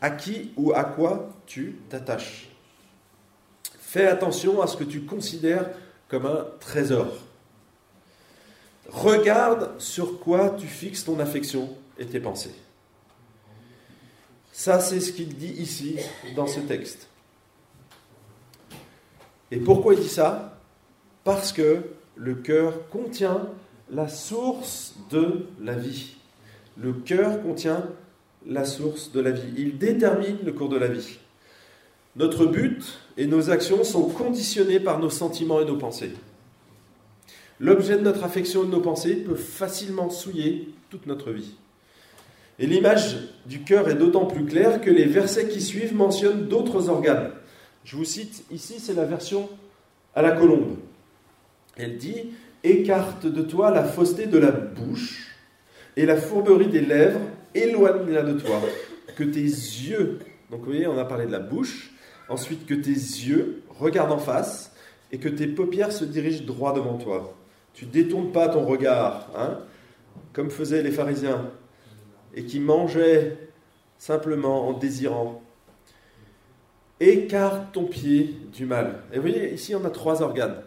à 0.00 0.10
qui 0.10 0.52
ou 0.56 0.72
à 0.74 0.84
quoi 0.84 1.30
tu 1.46 1.76
t'attaches. 1.88 2.48
Fais 3.78 4.06
attention 4.06 4.60
à 4.60 4.66
ce 4.66 4.76
que 4.76 4.84
tu 4.84 5.02
considères 5.02 5.70
comme 6.08 6.26
un 6.26 6.46
trésor. 6.60 7.16
Regarde 8.88 9.70
sur 9.78 10.20
quoi 10.20 10.50
tu 10.50 10.66
fixes 10.66 11.04
ton 11.04 11.18
affection 11.18 11.68
et 11.98 12.06
tes 12.06 12.20
pensées. 12.20 12.54
Ça, 14.52 14.78
c'est 14.78 15.00
ce 15.00 15.12
qu'il 15.12 15.36
dit 15.36 15.54
ici 15.58 15.96
dans 16.36 16.46
ce 16.46 16.60
texte. 16.60 17.08
Et 19.50 19.56
pourquoi 19.56 19.94
il 19.94 20.00
dit 20.00 20.08
ça? 20.08 20.58
Parce 21.24 21.52
que 21.52 21.82
le 22.16 22.34
cœur 22.34 22.88
contient 22.90 23.48
la 23.90 24.08
source 24.08 24.94
de 25.10 25.46
la 25.60 25.74
vie. 25.74 26.16
Le 26.76 26.92
cœur 26.92 27.42
contient 27.42 27.88
la 28.46 28.64
source 28.64 29.12
de 29.12 29.20
la 29.20 29.30
vie. 29.30 29.52
Il 29.56 29.78
détermine 29.78 30.38
le 30.44 30.52
cours 30.52 30.68
de 30.68 30.76
la 30.76 30.88
vie. 30.88 31.18
Notre 32.16 32.46
but 32.46 33.00
et 33.16 33.26
nos 33.26 33.50
actions 33.50 33.82
sont 33.82 34.08
conditionnés 34.08 34.80
par 34.80 34.98
nos 34.98 35.10
sentiments 35.10 35.60
et 35.60 35.64
nos 35.64 35.76
pensées. 35.76 36.12
L'objet 37.60 37.96
de 37.96 38.02
notre 38.02 38.24
affection 38.24 38.64
et 38.64 38.66
de 38.66 38.72
nos 38.72 38.80
pensées 38.80 39.14
peut 39.14 39.36
facilement 39.36 40.10
souiller 40.10 40.68
toute 40.90 41.06
notre 41.06 41.30
vie. 41.30 41.54
Et 42.58 42.66
l'image 42.66 43.16
du 43.46 43.62
cœur 43.62 43.88
est 43.88 43.94
d'autant 43.94 44.26
plus 44.26 44.44
claire 44.44 44.80
que 44.80 44.90
les 44.90 45.04
versets 45.04 45.48
qui 45.48 45.60
suivent 45.60 45.94
mentionnent 45.94 46.46
d'autres 46.46 46.88
organes. 46.88 47.30
Je 47.84 47.96
vous 47.96 48.04
cite 48.04 48.44
ici, 48.50 48.74
c'est 48.78 48.94
la 48.94 49.04
version 49.04 49.48
à 50.14 50.22
la 50.22 50.32
colombe. 50.32 50.76
Elle 51.76 51.96
dit 51.96 52.30
Écarte 52.62 53.26
de 53.26 53.42
toi 53.42 53.70
la 53.70 53.84
fausseté 53.84 54.26
de 54.26 54.38
la 54.38 54.50
bouche 54.50 55.34
et 55.96 56.06
la 56.06 56.16
fourberie 56.16 56.68
des 56.68 56.80
lèvres, 56.80 57.20
éloigne-la 57.54 58.22
de 58.22 58.38
toi. 58.40 58.60
Que 59.16 59.24
tes 59.24 59.42
yeux, 59.42 60.18
donc 60.50 60.60
vous 60.60 60.66
voyez, 60.66 60.86
on 60.86 60.98
a 60.98 61.04
parlé 61.04 61.26
de 61.26 61.32
la 61.32 61.40
bouche, 61.40 61.92
ensuite 62.28 62.66
que 62.66 62.74
tes 62.74 62.90
yeux 62.90 63.62
regardent 63.68 64.12
en 64.12 64.18
face 64.18 64.72
et 65.12 65.18
que 65.18 65.28
tes 65.28 65.46
paupières 65.46 65.92
se 65.92 66.04
dirigent 66.04 66.44
droit 66.44 66.74
devant 66.74 66.96
toi. 66.96 67.36
Tu 67.74 67.86
détournes 67.86 68.30
pas 68.30 68.48
ton 68.48 68.64
regard, 68.64 69.28
hein, 69.36 69.58
comme 70.32 70.50
faisaient 70.50 70.82
les 70.82 70.92
pharisiens, 70.92 71.50
et 72.34 72.44
qui 72.44 72.60
mangeaient 72.60 73.36
simplement 73.98 74.68
en 74.68 74.72
désirant. 74.72 75.42
Écarte 77.00 77.72
ton 77.72 77.84
pied 77.84 78.36
du 78.52 78.64
mal. 78.64 79.02
Et 79.12 79.16
vous 79.16 79.22
voyez, 79.22 79.52
ici 79.52 79.74
on 79.74 79.84
a 79.84 79.90
trois 79.90 80.22
organes. 80.22 80.62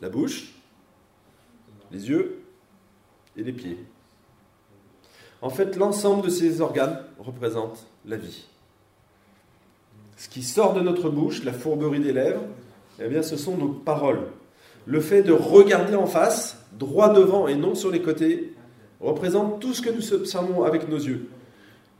La 0.00 0.08
bouche, 0.08 0.54
les 1.90 2.08
yeux 2.08 2.42
et 3.36 3.42
les 3.42 3.52
pieds. 3.52 3.78
En 5.42 5.50
fait, 5.50 5.76
l'ensemble 5.76 6.22
de 6.22 6.30
ces 6.30 6.60
organes 6.60 7.00
représente 7.18 7.86
la 8.06 8.16
vie. 8.16 8.46
Ce 10.16 10.28
qui 10.28 10.42
sort 10.42 10.74
de 10.74 10.80
notre 10.80 11.10
bouche, 11.10 11.44
la 11.44 11.52
fourberie 11.52 12.00
des 12.00 12.12
lèvres, 12.12 12.44
eh 13.00 13.08
bien, 13.08 13.22
ce 13.22 13.36
sont 13.36 13.56
nos 13.56 13.68
paroles 13.68 14.28
le 14.86 15.00
fait 15.00 15.22
de 15.22 15.32
regarder 15.32 15.94
en 15.94 16.06
face, 16.06 16.58
droit 16.78 17.12
devant 17.12 17.48
et 17.48 17.54
non 17.54 17.74
sur 17.74 17.90
les 17.90 18.02
côtés, 18.02 18.54
représente 19.00 19.60
tout 19.60 19.74
ce 19.74 19.82
que 19.82 19.90
nous 19.90 20.12
observons 20.12 20.64
avec 20.64 20.88
nos 20.88 20.98
yeux, 20.98 21.28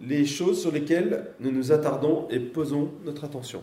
les 0.01 0.27
choses 0.27 0.61
sur 0.61 0.73
lesquelles 0.73 1.31
nous 1.40 1.53
nous 1.53 1.73
attardons 1.73 2.27
et 2.31 2.40
posons 2.40 2.90
notre 3.05 3.25
attention. 3.25 3.62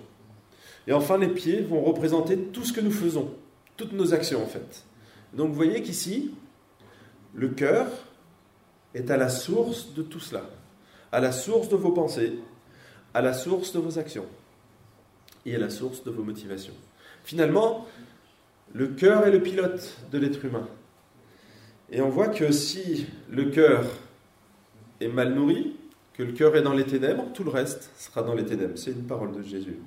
Et 0.88 0.93
enfin, 0.93 1.17
les 1.17 1.27
pieds 1.27 1.62
vont 1.62 1.81
représenter 1.81 2.38
tout 2.38 2.63
ce 2.63 2.73
que 2.73 2.81
nous 2.81 2.91
faisons, 2.91 3.34
toutes 3.77 3.93
nos 3.93 4.13
actions 4.13 4.41
en 4.41 4.47
fait. 4.47 4.86
Donc 5.34 5.49
vous 5.49 5.55
voyez 5.55 5.81
qu'ici, 5.81 6.31
le 7.34 7.49
cœur 7.49 7.88
est 8.93 9.10
à 9.10 9.17
la 9.17 9.29
source 9.29 9.93
de 9.93 10.01
tout 10.01 10.19
cela, 10.19 10.49
à 11.12 11.19
la 11.19 11.31
source 11.31 11.69
de 11.69 11.75
vos 11.75 11.91
pensées, 11.91 12.34
à 13.13 13.21
la 13.21 13.34
source 13.34 13.73
de 13.73 13.79
vos 13.79 13.99
actions 13.99 14.25
et 15.45 15.55
à 15.55 15.60
la 15.60 15.69
source 15.69 16.03
de 16.03 16.12
vos 16.12 16.23
motivations. 16.23 16.73
Finalement, 17.23 17.86
le 18.73 18.88
cœur 18.88 19.25
est 19.25 19.31
le 19.31 19.41
pilote 19.41 19.97
de 20.12 20.17
l'être 20.17 20.43
humain. 20.45 20.67
Et 21.91 22.01
on 22.01 22.10
voit 22.10 22.29
que 22.29 22.51
si 22.51 23.07
le 23.29 23.45
cœur 23.45 23.84
est 25.01 25.10
mal 25.10 25.34
nourri, 25.34 25.75
que 26.13 26.23
le 26.23 26.31
cœur 26.31 26.55
est 26.55 26.62
dans 26.62 26.73
les 26.73 26.86
ténèbres, 26.86 27.25
tout 27.34 27.43
le 27.43 27.49
reste 27.49 27.91
sera 27.97 28.23
dans 28.23 28.34
les 28.34 28.45
ténèbres. 28.45 28.77
C'est 28.77 28.91
une 28.91 29.03
parole 29.07 29.34
de 29.34 29.41
Jésus. 29.41 29.77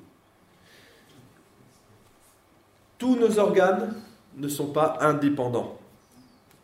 Tous 2.98 3.16
nos 3.16 3.38
organes 3.38 3.94
ne 4.36 4.48
sont 4.48 4.72
pas 4.72 4.98
indépendants. 5.00 5.78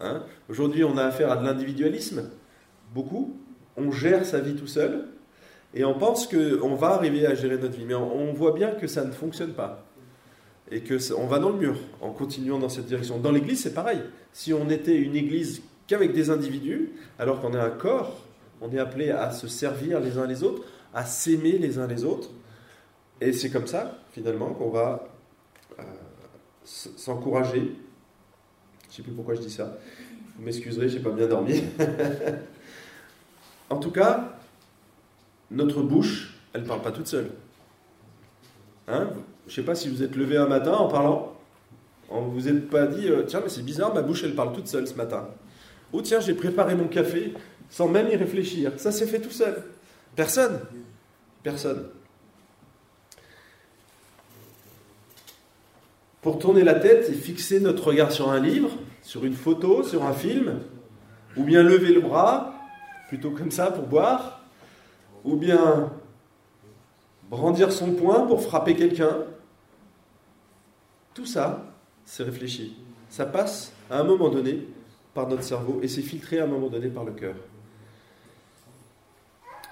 Hein 0.00 0.22
Aujourd'hui, 0.48 0.84
on 0.84 0.96
a 0.96 1.04
affaire 1.04 1.30
à 1.30 1.36
de 1.36 1.44
l'individualisme, 1.44 2.30
beaucoup. 2.94 3.36
On 3.76 3.92
gère 3.92 4.26
sa 4.26 4.40
vie 4.40 4.56
tout 4.56 4.66
seul 4.66 5.08
et 5.72 5.84
on 5.84 5.94
pense 5.94 6.26
qu'on 6.26 6.74
va 6.74 6.88
arriver 6.88 7.26
à 7.26 7.34
gérer 7.34 7.56
notre 7.56 7.76
vie. 7.76 7.84
Mais 7.84 7.94
on 7.94 8.32
voit 8.32 8.52
bien 8.52 8.72
que 8.72 8.86
ça 8.86 9.04
ne 9.04 9.12
fonctionne 9.12 9.52
pas 9.52 9.84
et 10.70 10.80
que 10.80 11.14
on 11.14 11.26
va 11.26 11.38
dans 11.38 11.50
le 11.50 11.58
mur 11.58 11.76
en 12.00 12.10
continuant 12.10 12.58
dans 12.58 12.68
cette 12.68 12.86
direction. 12.86 13.18
Dans 13.18 13.32
l'Église, 13.32 13.62
c'est 13.62 13.74
pareil. 13.74 14.00
Si 14.32 14.52
on 14.52 14.68
était 14.70 14.96
une 14.96 15.16
Église 15.16 15.62
qu'avec 15.86 16.12
des 16.12 16.30
individus, 16.30 16.90
alors 17.18 17.40
qu'on 17.40 17.52
est 17.52 17.60
un 17.60 17.70
corps, 17.70 18.24
on 18.60 18.70
est 18.72 18.78
appelé 18.78 19.10
à 19.10 19.32
se 19.32 19.48
servir 19.48 20.00
les 20.00 20.18
uns 20.18 20.26
les 20.26 20.42
autres, 20.42 20.62
à 20.94 21.04
s'aimer 21.04 21.58
les 21.58 21.78
uns 21.78 21.86
les 21.86 22.04
autres. 22.04 22.30
Et 23.20 23.32
c'est 23.32 23.50
comme 23.50 23.66
ça, 23.66 23.98
finalement, 24.12 24.50
qu'on 24.50 24.70
va 24.70 25.08
euh, 25.78 25.82
s'encourager. 26.64 27.60
Je 28.82 28.88
ne 28.88 28.92
sais 28.92 29.02
plus 29.02 29.12
pourquoi 29.12 29.34
je 29.34 29.40
dis 29.40 29.50
ça. 29.50 29.78
Vous 30.36 30.44
m'excuserez, 30.44 30.88
je 30.88 30.96
n'ai 30.98 31.02
pas 31.02 31.10
bien 31.10 31.26
dormi. 31.26 31.62
en 33.70 33.76
tout 33.78 33.90
cas, 33.90 34.38
notre 35.50 35.82
bouche, 35.82 36.38
elle 36.52 36.62
ne 36.62 36.66
parle 36.66 36.82
pas 36.82 36.92
toute 36.92 37.08
seule. 37.08 37.30
Hein? 38.88 39.10
Je 39.50 39.54
ne 39.54 39.56
sais 39.56 39.66
pas 39.66 39.74
si 39.74 39.88
vous 39.88 40.04
êtes 40.04 40.14
levé 40.14 40.36
un 40.36 40.46
matin 40.46 40.74
en 40.74 40.86
parlant. 40.86 41.32
On 42.08 42.20
vous 42.20 42.46
êtes 42.46 42.70
pas 42.70 42.86
dit, 42.86 43.08
euh, 43.08 43.24
tiens, 43.26 43.40
mais 43.42 43.48
c'est 43.48 43.64
bizarre, 43.64 43.92
ma 43.92 44.00
bouche, 44.00 44.22
elle 44.22 44.36
parle 44.36 44.52
toute 44.52 44.68
seule 44.68 44.86
ce 44.86 44.94
matin. 44.94 45.28
Ou 45.92 46.02
tiens, 46.02 46.20
j'ai 46.20 46.34
préparé 46.34 46.76
mon 46.76 46.86
café 46.86 47.34
sans 47.68 47.88
même 47.88 48.06
y 48.06 48.14
réfléchir. 48.14 48.70
Ça 48.76 48.92
s'est 48.92 49.08
fait 49.08 49.18
tout 49.18 49.32
seul. 49.32 49.64
Personne. 50.14 50.60
Personne. 51.42 51.88
Pour 56.22 56.38
tourner 56.38 56.62
la 56.62 56.74
tête 56.74 57.08
et 57.08 57.14
fixer 57.14 57.58
notre 57.58 57.88
regard 57.88 58.12
sur 58.12 58.30
un 58.30 58.38
livre, 58.38 58.70
sur 59.02 59.24
une 59.24 59.34
photo, 59.34 59.82
sur 59.82 60.04
un 60.04 60.12
film, 60.12 60.60
ou 61.36 61.42
bien 61.42 61.64
lever 61.64 61.92
le 61.92 62.00
bras, 62.00 62.54
plutôt 63.08 63.32
comme 63.32 63.50
ça 63.50 63.72
pour 63.72 63.88
boire, 63.88 64.44
ou 65.24 65.34
bien 65.34 65.90
brandir 67.28 67.72
son 67.72 67.94
poing 67.94 68.28
pour 68.28 68.44
frapper 68.44 68.76
quelqu'un, 68.76 69.16
Tout 71.14 71.26
ça, 71.26 71.64
c'est 72.04 72.22
réfléchi. 72.22 72.76
Ça 73.08 73.26
passe 73.26 73.72
à 73.90 74.00
un 74.00 74.04
moment 74.04 74.28
donné 74.28 74.66
par 75.14 75.28
notre 75.28 75.42
cerveau 75.42 75.80
et 75.82 75.88
c'est 75.88 76.02
filtré 76.02 76.38
à 76.38 76.44
un 76.44 76.46
moment 76.46 76.68
donné 76.68 76.88
par 76.88 77.04
le 77.04 77.12
cœur. 77.12 77.34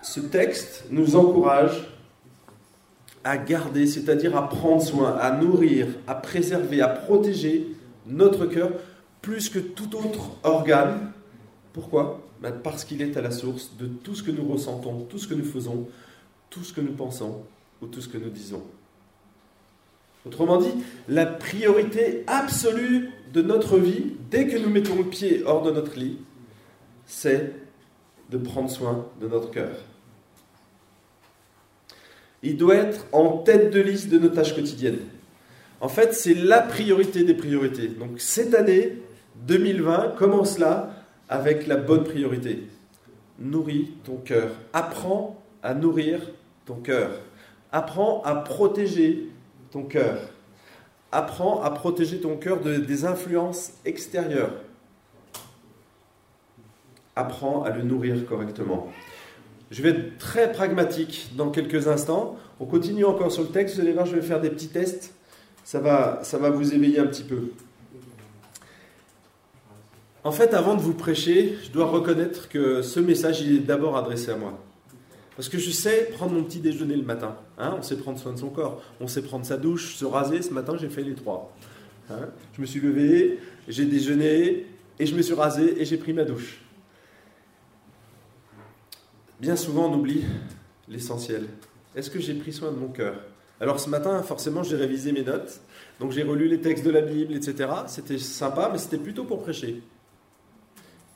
Ce 0.02 0.20
texte 0.20 0.84
nous 0.90 1.16
encourage 1.16 1.88
à 3.24 3.36
garder, 3.36 3.86
c'est-à-dire 3.86 4.36
à 4.36 4.48
prendre 4.48 4.82
soin, 4.82 5.16
à 5.16 5.30
nourrir, 5.36 5.86
à 6.06 6.14
préserver, 6.14 6.80
à 6.80 6.88
protéger 6.88 7.66
notre 8.06 8.46
cœur 8.46 8.70
plus 9.20 9.48
que 9.48 9.58
tout 9.58 9.96
autre 9.96 10.30
organe. 10.42 11.12
Pourquoi? 11.72 12.20
Ben, 12.40 12.52
Parce 12.52 12.84
qu'il 12.84 13.02
est 13.02 13.16
à 13.16 13.20
la 13.20 13.30
source 13.30 13.76
de 13.78 13.86
tout 13.86 14.14
ce 14.14 14.22
que 14.22 14.30
nous 14.30 14.46
ressentons, 14.46 15.00
tout 15.10 15.18
ce 15.18 15.26
que 15.26 15.34
nous 15.34 15.44
faisons, 15.44 15.88
tout 16.50 16.64
ce 16.64 16.72
que 16.72 16.80
nous 16.80 16.92
pensons 16.92 17.42
ou 17.82 17.86
tout 17.86 18.00
ce 18.00 18.08
que 18.08 18.18
nous 18.18 18.30
disons. 18.30 18.62
Autrement 20.26 20.58
dit, 20.58 20.72
la 21.08 21.26
priorité 21.26 22.24
absolue 22.26 23.10
de 23.32 23.42
notre 23.42 23.78
vie, 23.78 24.12
dès 24.30 24.46
que 24.46 24.56
nous 24.58 24.68
mettons 24.68 24.96
le 24.96 25.04
pied 25.04 25.42
hors 25.44 25.62
de 25.62 25.70
notre 25.70 25.98
lit, 25.98 26.18
c'est 27.06 27.52
de 28.30 28.38
prendre 28.38 28.70
soin 28.70 29.06
de 29.20 29.28
notre 29.28 29.50
cœur. 29.50 29.76
Il 32.42 32.56
doit 32.56 32.76
être 32.76 33.06
en 33.12 33.38
tête 33.38 33.70
de 33.70 33.80
liste 33.80 34.08
de 34.10 34.18
nos 34.18 34.28
tâches 34.28 34.54
quotidiennes. 34.54 35.00
En 35.80 35.88
fait, 35.88 36.14
c'est 36.14 36.34
la 36.34 36.60
priorité 36.60 37.24
des 37.24 37.34
priorités. 37.34 37.88
Donc 37.88 38.20
cette 38.20 38.54
année 38.54 38.98
2020, 39.46 40.14
commence 40.16 40.58
là 40.58 40.90
avec 41.28 41.66
la 41.66 41.76
bonne 41.76 42.04
priorité. 42.04 42.64
Nourris 43.38 43.92
ton 44.04 44.16
cœur. 44.16 44.50
Apprends 44.72 45.40
à 45.62 45.74
nourrir 45.74 46.20
ton 46.66 46.74
cœur. 46.74 47.10
Apprends 47.70 48.22
à 48.22 48.34
protéger 48.34 49.28
ton 49.70 49.82
cœur. 49.82 50.18
Apprends 51.12 51.62
à 51.62 51.70
protéger 51.70 52.20
ton 52.20 52.36
cœur 52.36 52.60
de, 52.60 52.76
des 52.76 53.04
influences 53.04 53.72
extérieures. 53.84 54.52
Apprends 57.16 57.62
à 57.62 57.70
le 57.70 57.82
nourrir 57.82 58.26
correctement. 58.26 58.92
Je 59.70 59.82
vais 59.82 59.90
être 59.90 60.18
très 60.18 60.52
pragmatique 60.52 61.30
dans 61.36 61.50
quelques 61.50 61.88
instants. 61.88 62.36
On 62.60 62.66
continue 62.66 63.04
encore 63.04 63.32
sur 63.32 63.42
le 63.42 63.48
texte. 63.48 63.76
Vous 63.76 63.80
allez 63.80 63.92
voir, 63.92 64.06
je 64.06 64.14
vais 64.14 64.22
faire 64.22 64.40
des 64.40 64.50
petits 64.50 64.68
tests. 64.68 65.14
Ça 65.64 65.80
va, 65.80 66.20
ça 66.22 66.38
va 66.38 66.50
vous 66.50 66.74
éveiller 66.74 66.98
un 66.98 67.06
petit 67.06 67.24
peu. 67.24 67.50
En 70.24 70.32
fait, 70.32 70.54
avant 70.54 70.74
de 70.74 70.80
vous 70.80 70.94
prêcher, 70.94 71.56
je 71.62 71.70
dois 71.70 71.86
reconnaître 71.86 72.48
que 72.48 72.82
ce 72.82 73.00
message, 73.00 73.42
est 73.42 73.60
d'abord 73.60 73.96
adressé 73.96 74.30
à 74.30 74.36
moi. 74.36 74.58
Parce 75.38 75.48
que 75.48 75.58
je 75.58 75.70
sais 75.70 76.08
prendre 76.14 76.32
mon 76.32 76.42
petit 76.42 76.58
déjeuner 76.58 76.96
le 76.96 77.04
matin. 77.04 77.36
Hein, 77.58 77.76
on 77.78 77.82
sait 77.82 77.94
prendre 77.94 78.18
soin 78.18 78.32
de 78.32 78.38
son 78.40 78.50
corps. 78.50 78.82
On 79.00 79.06
sait 79.06 79.22
prendre 79.22 79.46
sa 79.46 79.56
douche, 79.56 79.94
se 79.94 80.04
raser. 80.04 80.42
Ce 80.42 80.52
matin, 80.52 80.76
j'ai 80.76 80.88
fait 80.88 81.04
les 81.04 81.14
trois. 81.14 81.54
Hein, 82.10 82.30
je 82.54 82.60
me 82.60 82.66
suis 82.66 82.80
levé, 82.80 83.38
j'ai 83.68 83.84
déjeuné, 83.84 84.66
et 84.98 85.06
je 85.06 85.14
me 85.14 85.22
suis 85.22 85.34
rasé, 85.34 85.80
et 85.80 85.84
j'ai 85.84 85.96
pris 85.96 86.12
ma 86.12 86.24
douche. 86.24 86.60
Bien 89.38 89.54
souvent, 89.54 89.88
on 89.88 89.94
oublie 89.94 90.24
l'essentiel. 90.88 91.46
Est-ce 91.94 92.10
que 92.10 92.18
j'ai 92.18 92.34
pris 92.34 92.52
soin 92.52 92.72
de 92.72 92.76
mon 92.76 92.88
cœur? 92.88 93.14
Alors 93.60 93.78
ce 93.78 93.88
matin, 93.88 94.20
forcément, 94.24 94.64
j'ai 94.64 94.74
révisé 94.74 95.12
mes 95.12 95.22
notes. 95.22 95.60
Donc 96.00 96.10
j'ai 96.10 96.24
relu 96.24 96.48
les 96.48 96.60
textes 96.60 96.84
de 96.84 96.90
la 96.90 97.02
Bible, 97.02 97.36
etc. 97.36 97.70
C'était 97.86 98.18
sympa, 98.18 98.70
mais 98.72 98.78
c'était 98.78 98.98
plutôt 98.98 99.22
pour 99.22 99.44
prêcher. 99.44 99.84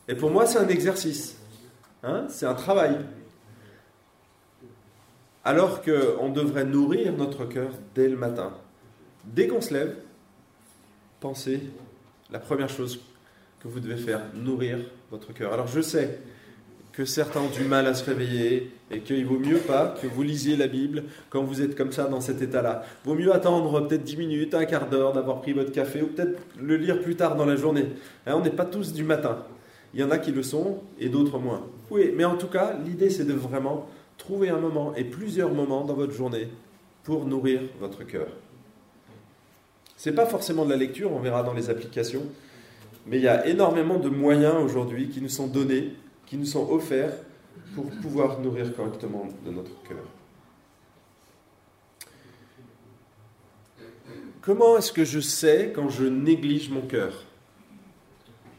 Et 0.07 0.15
pour 0.15 0.31
moi, 0.31 0.47
c'est 0.47 0.59
un 0.59 0.69
exercice. 0.69 1.37
Hein, 2.05 2.27
c'est 2.29 2.47
un 2.47 2.55
travail. 2.55 2.99
Alors 5.45 5.83
qu'on 5.83 6.29
devrait 6.29 6.65
nourrir 6.65 7.13
notre 7.15 7.45
cœur 7.45 7.71
dès 7.95 8.09
le 8.09 8.17
matin. 8.17 8.53
Dès 9.25 9.49
qu'on 9.49 9.61
se 9.61 9.75
lève, 9.75 9.97
pensez 11.21 11.61
la 12.31 12.39
première 12.39 12.69
chose 12.69 13.01
que 13.61 13.69
vous 13.69 13.81
devez 13.81 13.97
faire, 13.97 14.21
nourrir 14.35 14.79
votre 15.11 15.33
cœur. 15.33 15.53
Alors 15.53 15.67
je 15.67 15.81
sais 15.81 16.21
que 16.93 17.05
certains 17.05 17.41
ont 17.41 17.49
du 17.49 17.65
mal 17.65 17.87
à 17.87 17.95
se 17.95 18.05
réveiller 18.05 18.71
et 18.91 19.01
qu'il 19.01 19.25
vaut 19.25 19.39
mieux 19.39 19.59
pas 19.59 19.95
que 20.01 20.07
vous 20.07 20.23
lisiez 20.23 20.57
la 20.57 20.67
Bible 20.67 21.05
quand 21.31 21.43
vous 21.43 21.63
êtes 21.63 21.75
comme 21.75 21.91
ça 21.91 22.05
dans 22.05 22.21
cet 22.21 22.43
état-là. 22.43 22.85
Vaut 23.05 23.15
mieux 23.15 23.35
attendre 23.35 23.87
peut-être 23.87 24.05
10 24.05 24.17
minutes, 24.19 24.55
un 24.55 24.65
quart 24.65 24.89
d'heure 24.89 25.13
d'avoir 25.13 25.41
pris 25.41 25.53
votre 25.53 25.73
café 25.73 26.03
ou 26.03 26.09
peut-être 26.09 26.39
le 26.61 26.77
lire 26.77 27.01
plus 27.01 27.17
tard 27.17 27.35
dans 27.35 27.47
la 27.47 27.57
journée. 27.57 27.87
Hein, 28.27 28.35
on 28.37 28.41
n'est 28.43 28.51
pas 28.51 28.67
tous 28.67 28.93
du 28.93 29.05
matin. 29.05 29.39
Il 29.95 30.01
y 30.01 30.05
en 30.05 30.11
a 30.11 30.19
qui 30.19 30.33
le 30.33 30.43
sont 30.43 30.83
et 30.99 31.09
d'autres 31.09 31.39
moins. 31.39 31.67
Oui, 31.91 32.13
mais 32.15 32.25
en 32.25 32.37
tout 32.37 32.47
cas, 32.47 32.77
l'idée 32.85 33.11
c'est 33.11 33.25
de 33.25 33.35
vraiment 33.35 33.89
trouver 34.23 34.51
un 34.51 34.61
moment 34.61 34.95
et 34.95 35.03
plusieurs 35.03 35.53
moments 35.53 35.85
dans 35.85 35.95
votre 35.95 36.13
journée 36.13 36.47
pour 37.03 37.27
nourrir 37.27 37.61
votre 37.81 38.05
cœur. 38.05 38.29
Ce 39.97 40.09
n'est 40.09 40.15
pas 40.15 40.27
forcément 40.27 40.65
de 40.65 40.71
la 40.71 40.77
lecture, 40.77 41.11
on 41.11 41.19
verra 41.19 41.43
dans 41.43 41.55
les 41.55 41.71
applications, 41.71 42.23
mais 43.05 43.17
il 43.17 43.25
y 43.25 43.29
a 43.29 43.45
énormément 43.49 43.99
de 43.99 44.09
moyens 44.09 44.55
aujourd'hui 44.63 45.09
qui 45.09 45.21
nous 45.21 45.29
sont 45.29 45.49
donnés, 45.49 45.95
qui 46.27 46.37
nous 46.37 46.47
sont 46.47 46.71
offerts 46.71 47.17
pour 47.75 47.87
pouvoir 48.01 48.39
nourrir 48.39 48.73
correctement 48.77 49.27
notre 49.45 49.83
cœur. 49.83 50.05
Comment 54.41 54.79
est-ce 54.79 54.93
que 54.93 55.05
je 55.05 55.19
sais 55.19 55.73
quand 55.75 55.89
je 55.89 56.05
néglige 56.05 56.71
mon 56.71 56.83
cœur? 56.83 57.25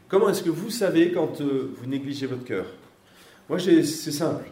Comment 0.08 0.28
est-ce 0.28 0.42
que 0.42 0.50
vous 0.50 0.70
savez 0.70 1.10
quand 1.12 1.40
euh, 1.40 1.74
vous 1.74 1.86
négligez 1.86 2.26
votre 2.26 2.44
cœur? 2.44 2.66
Moi, 3.48 3.58
c'est 3.58 3.82
simple. 3.82 4.44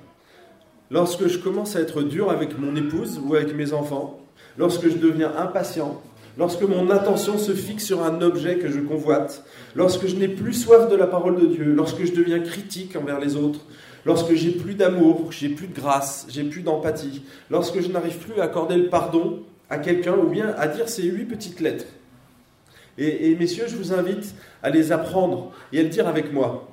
Lorsque 0.93 1.27
je 1.27 1.39
commence 1.39 1.75
à 1.75 1.81
être 1.81 2.03
dur 2.03 2.31
avec 2.31 2.59
mon 2.59 2.77
épouse 2.77 3.19
ou 3.25 3.35
avec 3.35 3.55
mes 3.55 3.73
enfants, 3.73 4.21
lorsque 4.59 4.91
je 4.91 4.99
deviens 4.99 5.35
impatient, 5.39 6.03
lorsque 6.37 6.61
mon 6.61 6.91
attention 6.91 7.39
se 7.39 7.53
fixe 7.53 7.87
sur 7.87 8.03
un 8.03 8.21
objet 8.21 8.59
que 8.59 8.71
je 8.71 8.79
convoite, 8.79 9.43
lorsque 9.75 10.07
je 10.07 10.17
n'ai 10.17 10.29
plus 10.29 10.53
soif 10.53 10.91
de 10.91 10.95
la 10.95 11.07
parole 11.07 11.41
de 11.41 11.47
Dieu, 11.47 11.73
lorsque 11.73 12.05
je 12.05 12.13
deviens 12.13 12.41
critique 12.41 12.95
envers 12.95 13.21
les 13.21 13.37
autres, 13.37 13.61
lorsque 14.05 14.35
j'ai 14.35 14.51
plus 14.51 14.75
d'amour, 14.75 15.33
j'ai 15.33 15.49
plus 15.49 15.67
de 15.67 15.75
grâce, 15.75 16.27
j'ai 16.29 16.45
plus 16.45 16.61
d'empathie, 16.61 17.23
lorsque 17.49 17.81
je 17.81 17.89
n'arrive 17.89 18.19
plus 18.19 18.39
à 18.39 18.45
accorder 18.45 18.77
le 18.77 18.91
pardon 18.91 19.41
à 19.71 19.79
quelqu'un 19.79 20.15
ou 20.15 20.29
bien 20.29 20.55
à 20.59 20.69
dire 20.69 20.91
ces 20.91 21.05
huit 21.05 21.25
petites 21.25 21.61
lettres. 21.61 21.87
Et, 22.99 23.31
et 23.31 23.35
messieurs, 23.37 23.65
je 23.67 23.77
vous 23.77 23.95
invite 23.95 24.35
à 24.63 24.69
les 24.69 24.93
apprendre 24.93 25.53
et 25.73 25.81
à 25.81 25.83
le 25.85 25.89
dire 25.89 26.07
avec 26.07 26.35
moi. 26.35 26.69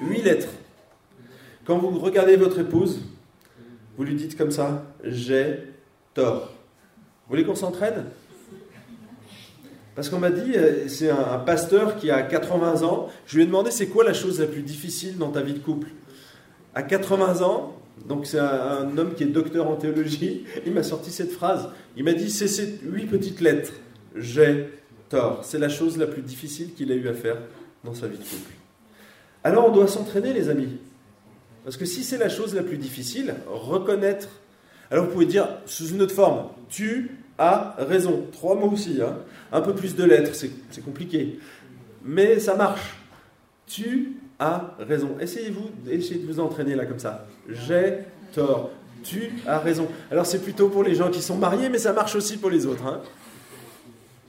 Huit 0.00 0.22
lettres. 0.22 0.48
Quand 1.66 1.76
vous 1.76 1.98
regardez 1.98 2.36
votre 2.36 2.60
épouse, 2.60 3.02
vous 3.98 4.04
lui 4.04 4.14
dites 4.14 4.38
comme 4.38 4.52
ça, 4.52 4.84
j'ai 5.02 5.58
tort. 6.14 6.54
Vous 7.26 7.30
voulez 7.34 7.44
qu'on 7.44 7.56
s'entraîne? 7.56 8.04
Parce 9.96 10.08
qu'on 10.08 10.20
m'a 10.20 10.30
dit, 10.30 10.52
euh, 10.54 10.86
c'est 10.86 11.10
un 11.10 11.38
pasteur 11.40 11.96
qui 11.96 12.08
a 12.08 12.22
80 12.22 12.84
ans, 12.84 13.08
je 13.26 13.36
lui 13.36 13.42
ai 13.42 13.46
demandé 13.46 13.72
c'est 13.72 13.88
quoi 13.88 14.04
la 14.04 14.12
chose 14.12 14.38
la 14.38 14.46
plus 14.46 14.62
difficile 14.62 15.18
dans 15.18 15.30
ta 15.30 15.42
vie 15.42 15.54
de 15.54 15.58
couple? 15.58 15.88
À 16.76 16.84
80 16.84 17.42
ans, 17.42 17.76
donc 18.06 18.26
c'est 18.26 18.38
un, 18.38 18.96
homme 18.96 19.14
qui 19.14 19.24
est 19.24 19.26
docteur 19.26 19.68
en 19.68 19.74
théologie, 19.74 20.44
il 20.64 20.72
m'a 20.72 20.84
sorti 20.84 21.10
cette 21.10 21.32
phrase. 21.32 21.68
Il 21.96 22.04
m'a 22.04 22.12
dit, 22.12 22.30
c'est 22.30 22.46
ces 22.46 22.78
huit 22.84 23.06
petites 23.06 23.40
lettres, 23.40 23.72
j'ai 24.14 24.68
tort. 25.08 25.40
C'est 25.42 25.58
la 25.58 25.68
chose 25.68 25.98
la 25.98 26.06
plus 26.06 26.22
difficile 26.22 26.72
qu'il 26.72 26.92
a 26.92 26.94
eu 26.94 27.08
à 27.08 27.14
faire 27.14 27.38
dans 27.82 27.94
sa 27.94 28.06
vie 28.06 28.18
de 28.18 28.22
couple. 28.22 28.52
Alors 29.42 29.66
on 29.68 29.72
doit 29.72 29.88
s'entraîner, 29.88 30.32
les 30.32 30.48
amis. 30.48 30.78
Parce 31.64 31.76
que 31.76 31.84
si 31.84 32.04
c'est 32.04 32.18
la 32.18 32.28
chose 32.28 32.54
la 32.54 32.62
plus 32.62 32.78
difficile, 32.78 33.34
reconnaître. 33.46 34.28
Alors 34.90 35.06
vous 35.06 35.12
pouvez 35.12 35.26
dire 35.26 35.48
sous 35.66 35.88
une 35.88 36.02
autre 36.02 36.14
forme, 36.14 36.48
tu 36.68 37.18
as 37.36 37.74
raison. 37.78 38.26
Trois 38.32 38.54
mots 38.54 38.70
aussi. 38.70 39.00
Hein. 39.02 39.18
Un 39.52 39.60
peu 39.60 39.74
plus 39.74 39.94
de 39.94 40.04
lettres, 40.04 40.34
c'est 40.34 40.84
compliqué. 40.84 41.38
Mais 42.04 42.38
ça 42.38 42.54
marche. 42.54 42.96
Tu 43.66 44.16
as 44.38 44.74
raison. 44.78 45.16
Essayez-vous, 45.20 45.70
essayez 45.90 46.20
de 46.20 46.26
vous 46.26 46.40
entraîner 46.40 46.74
là 46.74 46.86
comme 46.86 46.98
ça. 46.98 47.26
J'ai 47.48 47.98
tort. 48.32 48.70
Tu 49.04 49.30
as 49.46 49.58
raison. 49.58 49.88
Alors 50.10 50.26
c'est 50.26 50.42
plutôt 50.42 50.68
pour 50.68 50.82
les 50.82 50.94
gens 50.94 51.10
qui 51.10 51.20
sont 51.20 51.36
mariés, 51.36 51.68
mais 51.68 51.78
ça 51.78 51.92
marche 51.92 52.16
aussi 52.16 52.36
pour 52.38 52.50
les 52.50 52.66
autres. 52.66 52.86
Hein. 52.86 53.00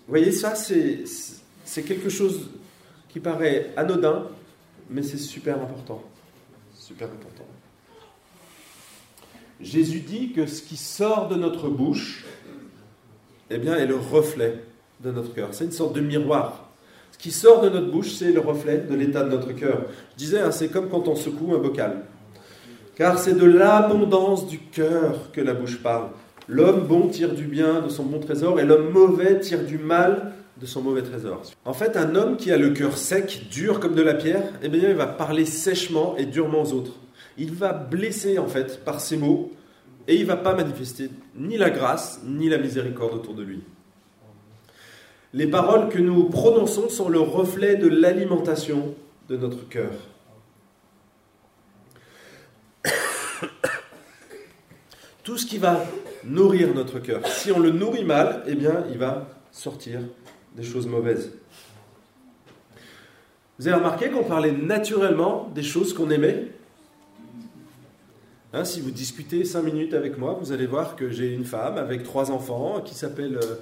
Vous 0.07 0.13
voyez, 0.13 0.31
ça, 0.31 0.55
c'est 0.55 1.83
quelque 1.83 2.09
chose 2.09 2.49
qui 3.09 3.19
paraît 3.19 3.71
anodin, 3.77 4.25
mais 4.89 5.03
c'est 5.03 5.17
super 5.17 5.55
important. 5.55 6.03
Super 6.89 7.05
important. 7.05 7.45
Jésus 9.61 9.99
dit 9.99 10.31
que 10.31 10.47
ce 10.47 10.63
qui 10.63 10.75
sort 10.75 11.27
de 11.27 11.35
notre 11.35 11.69
bouche, 11.69 12.25
eh 13.51 13.59
bien, 13.59 13.75
est 13.75 13.85
le 13.85 13.95
reflet 13.95 14.63
de 15.03 15.11
notre 15.11 15.35
cœur. 15.35 15.49
C'est 15.51 15.65
une 15.65 15.71
sorte 15.71 15.93
de 15.93 16.01
miroir. 16.01 16.67
Ce 17.11 17.19
qui 17.19 17.29
sort 17.29 17.61
de 17.61 17.69
notre 17.69 17.91
bouche, 17.91 18.13
c'est 18.13 18.31
le 18.31 18.39
reflet 18.39 18.79
de 18.79 18.95
l'état 18.95 19.23
de 19.23 19.29
notre 19.29 19.51
cœur. 19.51 19.83
Je 20.13 20.17
disais, 20.17 20.39
hein, 20.39 20.49
c'est 20.49 20.69
comme 20.69 20.89
quand 20.89 21.07
on 21.07 21.15
secoue 21.15 21.53
un 21.53 21.59
bocal. 21.59 22.05
Car 22.95 23.19
c'est 23.19 23.35
de 23.35 23.45
l'abondance 23.45 24.47
du 24.47 24.57
cœur 24.57 25.31
que 25.31 25.41
la 25.41 25.53
bouche 25.53 25.83
parle. 25.83 26.07
L'homme 26.47 26.87
bon 26.87 27.07
tire 27.07 27.35
du 27.35 27.43
bien 27.43 27.81
de 27.81 27.89
son 27.89 28.05
bon 28.05 28.19
trésor 28.19 28.59
et 28.59 28.65
l'homme 28.65 28.89
mauvais 28.89 29.39
tire 29.39 29.63
du 29.63 29.77
mal 29.77 30.33
de 30.59 30.65
son 30.65 30.81
mauvais 30.81 31.03
trésor. 31.03 31.41
En 31.65 31.73
fait, 31.73 31.95
un 31.95 32.15
homme 32.15 32.37
qui 32.37 32.51
a 32.51 32.57
le 32.57 32.71
cœur 32.71 32.97
sec, 32.97 33.47
dur 33.49 33.79
comme 33.79 33.95
de 33.95 34.01
la 34.01 34.13
pierre, 34.13 34.43
eh 34.61 34.69
bien, 34.69 34.89
il 34.89 34.95
va 34.95 35.07
parler 35.07 35.45
sèchement 35.45 36.17
et 36.17 36.25
durement 36.25 36.63
aux 36.63 36.73
autres. 36.73 36.93
Il 37.37 37.53
va 37.53 37.71
blesser 37.71 38.37
en 38.37 38.47
fait 38.47 38.83
par 38.83 38.99
ses 38.99 39.15
mots 39.15 39.51
et 40.07 40.15
il 40.15 40.25
va 40.25 40.35
pas 40.35 40.53
manifester 40.53 41.09
ni 41.35 41.57
la 41.57 41.69
grâce 41.69 42.19
ni 42.25 42.49
la 42.49 42.57
miséricorde 42.57 43.13
autour 43.13 43.35
de 43.35 43.43
lui. 43.43 43.61
Les 45.33 45.47
paroles 45.47 45.89
que 45.89 45.99
nous 45.99 46.23
prononçons 46.25 46.89
sont 46.89 47.07
le 47.07 47.19
reflet 47.19 47.75
de 47.75 47.87
l'alimentation 47.87 48.95
de 49.29 49.37
notre 49.37 49.69
cœur. 49.69 49.91
Tout 55.23 55.37
ce 55.37 55.45
qui 55.45 55.59
va 55.59 55.85
nourrir 56.23 56.73
notre 56.73 56.97
cœur, 56.99 57.25
si 57.27 57.51
on 57.51 57.59
le 57.59 57.69
nourrit 57.69 58.03
mal, 58.03 58.43
eh 58.47 58.55
bien, 58.55 58.83
il 58.91 58.97
va 58.97 59.27
sortir 59.51 59.99
des 60.55 60.63
choses 60.63 60.87
mauvaises. 60.87 61.31
Vous 63.57 63.67
avez 63.67 63.77
remarqué 63.77 64.09
qu'on 64.09 64.23
parlait 64.23 64.51
naturellement 64.51 65.51
des 65.53 65.63
choses 65.63 65.93
qu'on 65.93 66.09
aimait? 66.09 66.47
Hein, 68.53 68.63
Si 68.63 68.81
vous 68.81 68.91
discutez 68.91 69.43
cinq 69.43 69.63
minutes 69.63 69.93
avec 69.93 70.17
moi, 70.17 70.37
vous 70.39 70.51
allez 70.51 70.65
voir 70.65 70.95
que 70.95 71.11
j'ai 71.11 71.33
une 71.33 71.45
femme 71.45 71.77
avec 71.77 72.03
trois 72.03 72.31
enfants 72.31 72.81
qui 72.81 72.95
s'appelle... 72.95 73.37
Euh, 73.37 73.55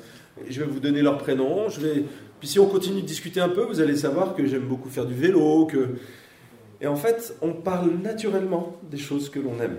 je 0.48 0.60
vais 0.60 0.68
vous 0.68 0.80
donner 0.80 1.02
leur 1.02 1.18
prénom. 1.18 1.70
Je 1.70 1.80
vais, 1.82 2.04
puis 2.40 2.48
si 2.48 2.60
on 2.60 2.68
continue 2.68 3.02
de 3.02 3.08
discuter 3.08 3.40
un 3.40 3.50
peu, 3.50 3.64
vous 3.64 3.80
allez 3.80 3.96
savoir 3.96 4.36
que 4.36 4.46
j'aime 4.46 4.68
beaucoup 4.68 4.90
faire 4.90 5.06
du 5.06 5.14
vélo. 5.14 5.66
Que... 5.66 5.96
Et 6.82 6.88
en 6.88 6.96
fait, 6.96 7.36
on 7.42 7.54
parle 7.54 7.92
naturellement 8.02 8.78
des 8.90 8.98
choses 8.98 9.30
que 9.30 9.40
l'on 9.40 9.60
aime. 9.60 9.78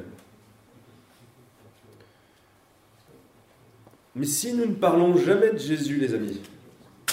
Mais 4.16 4.26
si 4.26 4.52
nous 4.52 4.66
ne 4.66 4.74
parlons 4.74 5.16
jamais 5.16 5.50
de 5.50 5.58
Jésus, 5.58 5.96
les 5.96 6.12
amis, 6.12 6.40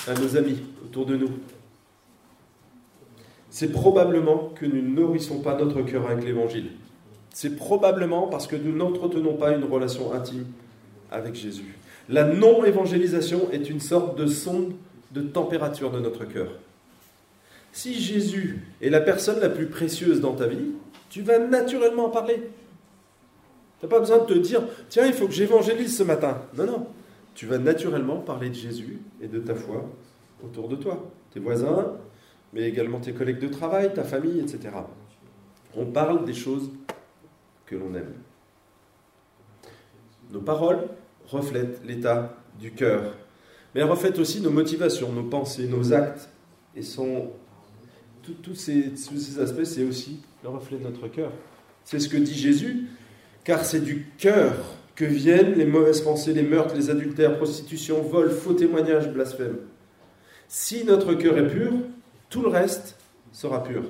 à 0.07 0.13
nos 0.13 0.37
amis 0.37 0.57
autour 0.83 1.05
de 1.05 1.15
nous, 1.15 1.31
c'est 3.49 3.71
probablement 3.71 4.51
que 4.55 4.65
nous 4.65 4.81
ne 4.81 4.95
nourrissons 4.95 5.39
pas 5.39 5.57
notre 5.57 5.81
cœur 5.81 6.09
avec 6.09 6.25
l'Évangile. 6.25 6.71
C'est 7.33 7.55
probablement 7.55 8.27
parce 8.27 8.47
que 8.47 8.55
nous 8.55 8.75
n'entretenons 8.75 9.35
pas 9.35 9.51
une 9.51 9.63
relation 9.63 10.13
intime 10.13 10.45
avec 11.11 11.35
Jésus. 11.35 11.77
La 12.09 12.25
non-évangélisation 12.25 13.49
est 13.51 13.69
une 13.69 13.79
sorte 13.79 14.17
de 14.17 14.27
sonde 14.27 14.73
de 15.11 15.21
température 15.21 15.91
de 15.91 15.99
notre 15.99 16.25
cœur. 16.25 16.49
Si 17.71 17.93
Jésus 17.93 18.61
est 18.81 18.89
la 18.89 19.01
personne 19.01 19.39
la 19.39 19.49
plus 19.49 19.67
précieuse 19.67 20.21
dans 20.21 20.33
ta 20.33 20.47
vie, 20.47 20.71
tu 21.09 21.21
vas 21.21 21.39
naturellement 21.39 22.05
en 22.05 22.09
parler. 22.09 22.41
Tu 23.79 23.85
n'as 23.85 23.89
pas 23.89 23.99
besoin 23.99 24.19
de 24.19 24.25
te 24.25 24.33
dire, 24.33 24.61
tiens, 24.89 25.05
il 25.05 25.13
faut 25.13 25.27
que 25.27 25.33
j'évangélise 25.33 25.97
ce 25.97 26.03
matin. 26.03 26.41
Non, 26.57 26.65
non. 26.65 26.87
Tu 27.36 27.45
vas 27.45 27.58
naturellement 27.58 28.17
parler 28.17 28.50
de 28.50 28.56
Jésus 28.56 29.00
et 29.21 29.28
de 29.28 29.39
ta 29.39 29.56
foi 29.56 29.89
autour 30.43 30.69
de 30.69 30.78
toi. 30.78 31.12
Tes 31.32 31.41
voisins, 31.41 31.98
mais 32.54 32.63
également 32.63 33.00
tes 33.00 33.13
collègues 33.13 33.39
de 33.39 33.50
travail, 33.50 33.93
ta 33.93 34.04
famille, 34.04 34.39
etc. 34.39 34.69
On 35.76 35.86
parle 35.86 36.24
des 36.24 36.34
choses 36.34 36.71
que 37.65 37.76
l'on 37.76 37.93
aime. 37.93 38.13
Nos 40.32 40.39
paroles 40.39 40.88
reflètent 41.28 41.82
l'état 41.86 42.38
du 42.58 42.71
cœur, 42.71 43.13
mais 43.74 43.82
elles 43.82 43.89
reflètent 43.89 44.19
aussi 44.19 44.39
nos 44.39 44.52
motivations, 44.52 45.12
nos 45.12 45.24
pensées, 45.24 45.67
nos 45.67 45.93
actes, 45.93 46.30
et 46.76 46.82
sont 46.82 47.32
tous 48.41 48.56
ces, 48.56 48.95
ces 48.95 49.39
aspects, 49.39 49.65
c'est 49.65 49.84
aussi 49.84 50.21
le 50.41 50.50
reflet 50.50 50.78
de 50.78 50.84
notre 50.84 51.08
cœur. 51.10 51.32
C'est 51.84 52.00
ce 52.00 52.10
que 52.10 52.17
dit 52.17 52.34
Jésus, 52.34 52.88
car 53.43 53.63
c'est 53.65 53.82
du 53.82 54.08
cœur 54.17 54.56
que 54.95 55.05
viennent 55.05 55.55
les 55.55 55.65
mauvaises 55.65 56.01
pensées, 56.01 56.34
les 56.34 56.43
meurtres, 56.43 56.75
les 56.75 56.89
adultères, 56.89 57.38
prostitution, 57.38 58.01
vol, 58.01 58.31
faux 58.31 58.53
témoignages, 58.53 59.10
blasphème. 59.10 59.58
Si 60.47 60.86
notre 60.86 61.13
cœur 61.15 61.38
est 61.38 61.47
pur, 61.47 61.73
tout 62.29 62.41
le 62.41 62.47
reste 62.47 62.95
sera 63.31 63.63
pur. 63.63 63.84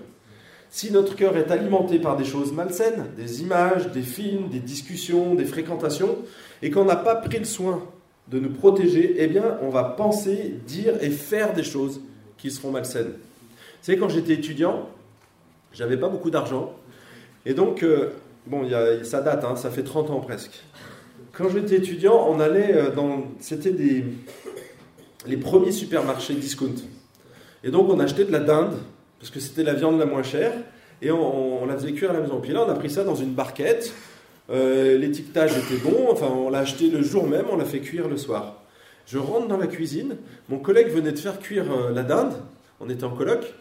Si 0.70 0.91
notre 0.91 1.15
cœur 1.15 1.38
est 1.38 1.52
alimenté 1.52 2.00
par 2.00 2.18
des 2.18 2.26
choses 2.26 2.52
malsaines, 2.52 3.06
des 3.15 3.41
images, 3.41 3.91
des 3.91 4.02
films, 4.02 4.50
des 4.50 4.60
discussions, 4.60 5.36
des 5.36 5.46
fréquentations, 5.46 6.18
et 6.62 6.72
qu'on 6.72 6.86
n'a 6.86 6.96
pas 6.96 7.15
pris 7.15 7.39
le 7.39 7.46
soin 7.46 7.84
de 8.28 8.39
nous 8.39 8.50
protéger, 8.50 9.15
eh 9.20 9.28
bien, 9.28 9.58
on 9.62 9.70
va 9.70 9.84
penser, 9.84 10.56
dire 10.65 10.96
et 11.02 11.12
faire 11.12 11.54
des 11.54 11.63
choses 11.63 12.02
qui 12.38 12.50
seront 12.50 12.72
malsaines. 12.72 13.12
Vous 13.12 13.84
savez, 13.84 14.00
quand 14.00 14.10
j'étais 14.10 14.34
étudiant, 14.34 14.89
j'avais 15.72 15.98
pas 15.98 16.10
beaucoup 16.10 16.32
d'argent, 16.32 16.74
et 17.46 17.54
donc, 17.54 17.84
euh, 17.84 18.10
bon, 18.48 18.65
y 18.65 18.74
a, 18.74 19.04
ça 19.04 19.22
date, 19.22 19.44
hein, 19.44 19.56
ça 19.56 19.70
fait 19.70 19.84
30 19.84 20.10
ans 20.10 20.20
presque. 20.20 20.63
Quand 21.36 21.50
j'étais 21.50 21.76
étudiant, 21.76 22.28
on 22.30 22.39
allait 22.39 22.74
euh, 22.74 22.91
dans. 22.91 23.26
C'était 23.39 23.71
des. 23.71 24.06
les 25.28 25.38
premiers 25.38 25.74
supermarchés 25.74 26.34
discount. 26.34 26.76
Et 27.63 27.71
donc 27.71 27.89
on 27.89 28.00
achetait 28.00 28.26
de 28.26 28.32
la 28.32 28.39
dinde, 28.39 28.78
parce 29.19 29.32
que 29.32 29.39
c'était 29.39 29.63
la 29.63 29.74
viande 29.74 30.00
la 30.00 30.06
moins 30.06 30.24
chère, 30.24 30.54
et 31.02 31.12
on, 31.12 31.65
la 31.65 31.76
faisait 31.76 31.91
cuire 31.91 32.12
à 32.12 32.13
la 32.13 32.21
maison. 32.21 32.39
Puis 32.39 32.54
là, 32.54 32.63
on 32.65 32.69
a 32.69 32.76
pris 32.76 32.89
ça 32.89 33.04
dans 33.04 33.15
une 33.15 33.34
barquette. 33.34 33.93
Euh, 34.50 34.98
l'étiquetage 34.98 35.58
était 35.58 35.78
bon, 35.84 36.08
enfin 36.12 36.28
on 36.28 36.52
l'a 36.52 36.60
acheté 36.60 36.89
le 36.89 37.02
jour 37.02 37.28
même, 37.28 37.45
on 37.52 37.58
l'a 37.58 37.65
fait 37.65 37.80
cuire 37.80 38.08
le 38.08 38.15
soir. 38.15 38.62
Je 39.08 39.17
rentre 39.17 39.48
dans 39.48 39.58
la 39.58 39.67
cuisine, 39.67 40.17
mon 40.50 40.60
collègue 40.60 40.89
venait 40.89 41.12
de 41.12 41.17
faire 41.17 41.39
cuire 41.39 41.65
euh, 41.71 41.91
la 41.91 42.04
dinde, 42.04 42.34
on 42.80 42.88
était 42.88 43.04
en 43.04 43.10
coloc, 43.10 43.56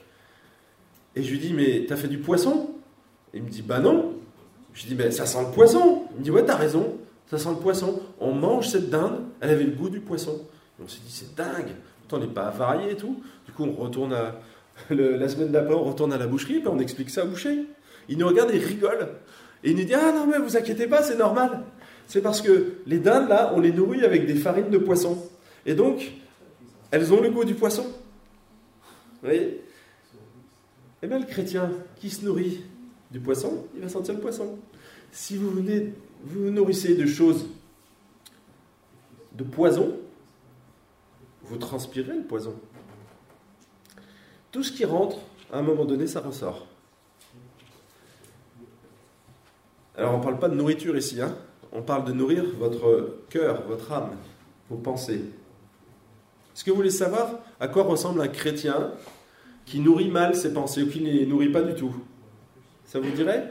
et 1.17 1.23
je 1.23 1.31
lui 1.31 1.39
dis 1.39 1.55
Mais 1.55 1.87
t'as 1.89 1.97
fait 1.97 2.09
du 2.09 2.19
poisson? 2.19 2.71
Il 3.33 3.43
me 3.43 3.49
dit 3.49 3.63
Bah 3.63 3.81
non. 3.81 4.13
Je 4.75 4.83
lui 4.83 4.91
dis 4.91 5.03
Mais 5.03 5.11
ça 5.11 5.25
sent 5.25 5.41
le 5.41 5.55
poisson. 5.55 6.03
Il 6.13 6.19
me 6.19 6.25
dit 6.25 6.31
Ouais, 6.31 6.45
t'as 6.45 6.57
raison, 6.57 6.99
ça 7.27 7.39
sent 7.39 7.51
le 7.51 7.57
poisson. 7.57 8.01
On 8.21 8.33
mange 8.33 8.69
cette 8.69 8.91
dinde, 8.91 9.23
elle 9.41 9.51
avait 9.51 9.65
le 9.65 9.73
goût 9.73 9.91
du 9.91 10.01
poisson. 10.01 10.43
on 10.83 10.89
s'est 10.89 11.01
dit 11.05 11.13
C'est 11.13 11.35
dingue, 11.35 11.75
on 12.15 12.19
n'est 12.19 12.27
pas 12.27 12.51
varié 12.51 12.93
et 12.93 12.97
tout. 12.97 13.23
Du 13.47 13.53
coup, 13.53 13.65
on 13.65 13.73
retourne 13.73 14.13
à, 14.13 14.41
la 14.91 15.29
semaine 15.29 15.51
d'après, 15.51 15.75
on 15.75 15.85
retourne 15.85 16.13
à 16.13 16.19
la 16.19 16.27
boucherie, 16.27 16.59
et 16.59 16.69
on 16.69 16.79
explique 16.79 17.11
ça 17.11 17.25
au 17.25 17.29
boucher. 17.29 17.67
Il 18.09 18.19
nous 18.19 18.29
regarde 18.29 18.51
et 18.51 18.57
il 18.57 18.65
rigole. 18.65 19.09
Et 19.63 19.71
il 19.71 19.77
nous 19.77 19.85
dit 19.85 19.95
Ah 19.95 20.13
non, 20.13 20.27
mais 20.27 20.39
vous 20.39 20.57
inquiétez 20.57 20.87
pas, 20.87 21.03
c'est 21.03 21.17
normal. 21.17 21.63
C'est 22.07 22.21
parce 22.21 22.43
que 22.43 22.75
les 22.87 22.99
dindes, 22.99 23.29
là, 23.29 23.53
on 23.55 23.61
les 23.61 23.73
nourrit 23.73 24.05
avec 24.05 24.27
des 24.27 24.35
farines 24.35 24.71
de 24.71 24.79
poisson. 24.79 25.19
Et 25.65 25.75
donc, 25.75 26.13
elles 26.91 27.13
ont 27.13 27.21
le 27.21 27.31
goût 27.31 27.45
du 27.45 27.55
poisson. 27.55 27.85
Vous 27.85 29.29
voyez? 29.29 29.63
Eh 31.03 31.07
bien, 31.07 31.19
le 31.19 31.25
chrétien 31.25 31.71
qui 31.97 32.11
se 32.11 32.25
nourrit 32.25 32.63
du 33.11 33.21
poisson, 33.21 33.67
il 33.75 33.81
va 33.81 33.89
sentir 33.89 34.15
le 34.15 34.21
poisson. 34.21 34.59
Si 35.13 35.37
vous 35.37 35.51
venez, 35.51 35.95
vous, 36.25 36.51
nourrissez 36.51 36.95
de 36.95 37.07
choses 37.07 37.47
de 39.33 39.45
poison, 39.45 39.97
vous 41.43 41.57
transpirez 41.57 42.17
le 42.17 42.23
poison. 42.23 42.55
Tout 44.53 44.63
ce 44.63 44.73
qui 44.73 44.85
rentre, 44.85 45.19
à 45.53 45.59
un 45.59 45.63
moment 45.63 45.85
donné, 45.85 46.07
ça 46.07 46.21
ressort. 46.21 46.67
Alors 49.97 50.15
on 50.15 50.19
ne 50.19 50.23
parle 50.23 50.39
pas 50.39 50.49
de 50.49 50.55
nourriture 50.55 50.97
ici, 50.97 51.21
hein 51.21 51.37
on 51.75 51.83
parle 51.83 52.05
de 52.05 52.13
nourrir 52.13 52.45
votre 52.59 53.19
cœur, 53.29 53.63
votre 53.67 53.93
âme, 53.93 54.17
vos 54.71 54.77
pensées. 54.77 55.23
Est-ce 56.55 56.63
que 56.63 56.71
vous 56.71 56.77
voulez 56.77 56.91
savoir 56.91 57.41
à 57.59 57.67
quoi 57.67 57.83
ressemble 57.83 58.21
un 58.21 58.29
chrétien 58.29 58.93
qui 59.67 59.81
nourrit 59.81 60.11
mal 60.11 60.37
ses 60.37 60.53
pensées 60.55 60.85
ou 60.85 60.89
qui 60.89 61.01
ne 61.01 61.11
les 61.11 61.27
nourrit 61.27 61.51
pas 61.51 61.63
du 61.63 61.75
tout? 61.75 61.95
Ça 62.85 63.01
vous 63.01 63.11
dirait? 63.11 63.51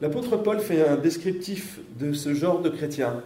L'apôtre 0.00 0.36
Paul 0.36 0.60
fait 0.60 0.86
un 0.86 0.96
descriptif 0.96 1.80
de 1.98 2.12
ce 2.12 2.34
genre 2.34 2.60
de 2.60 2.68
chrétien. 2.68 3.22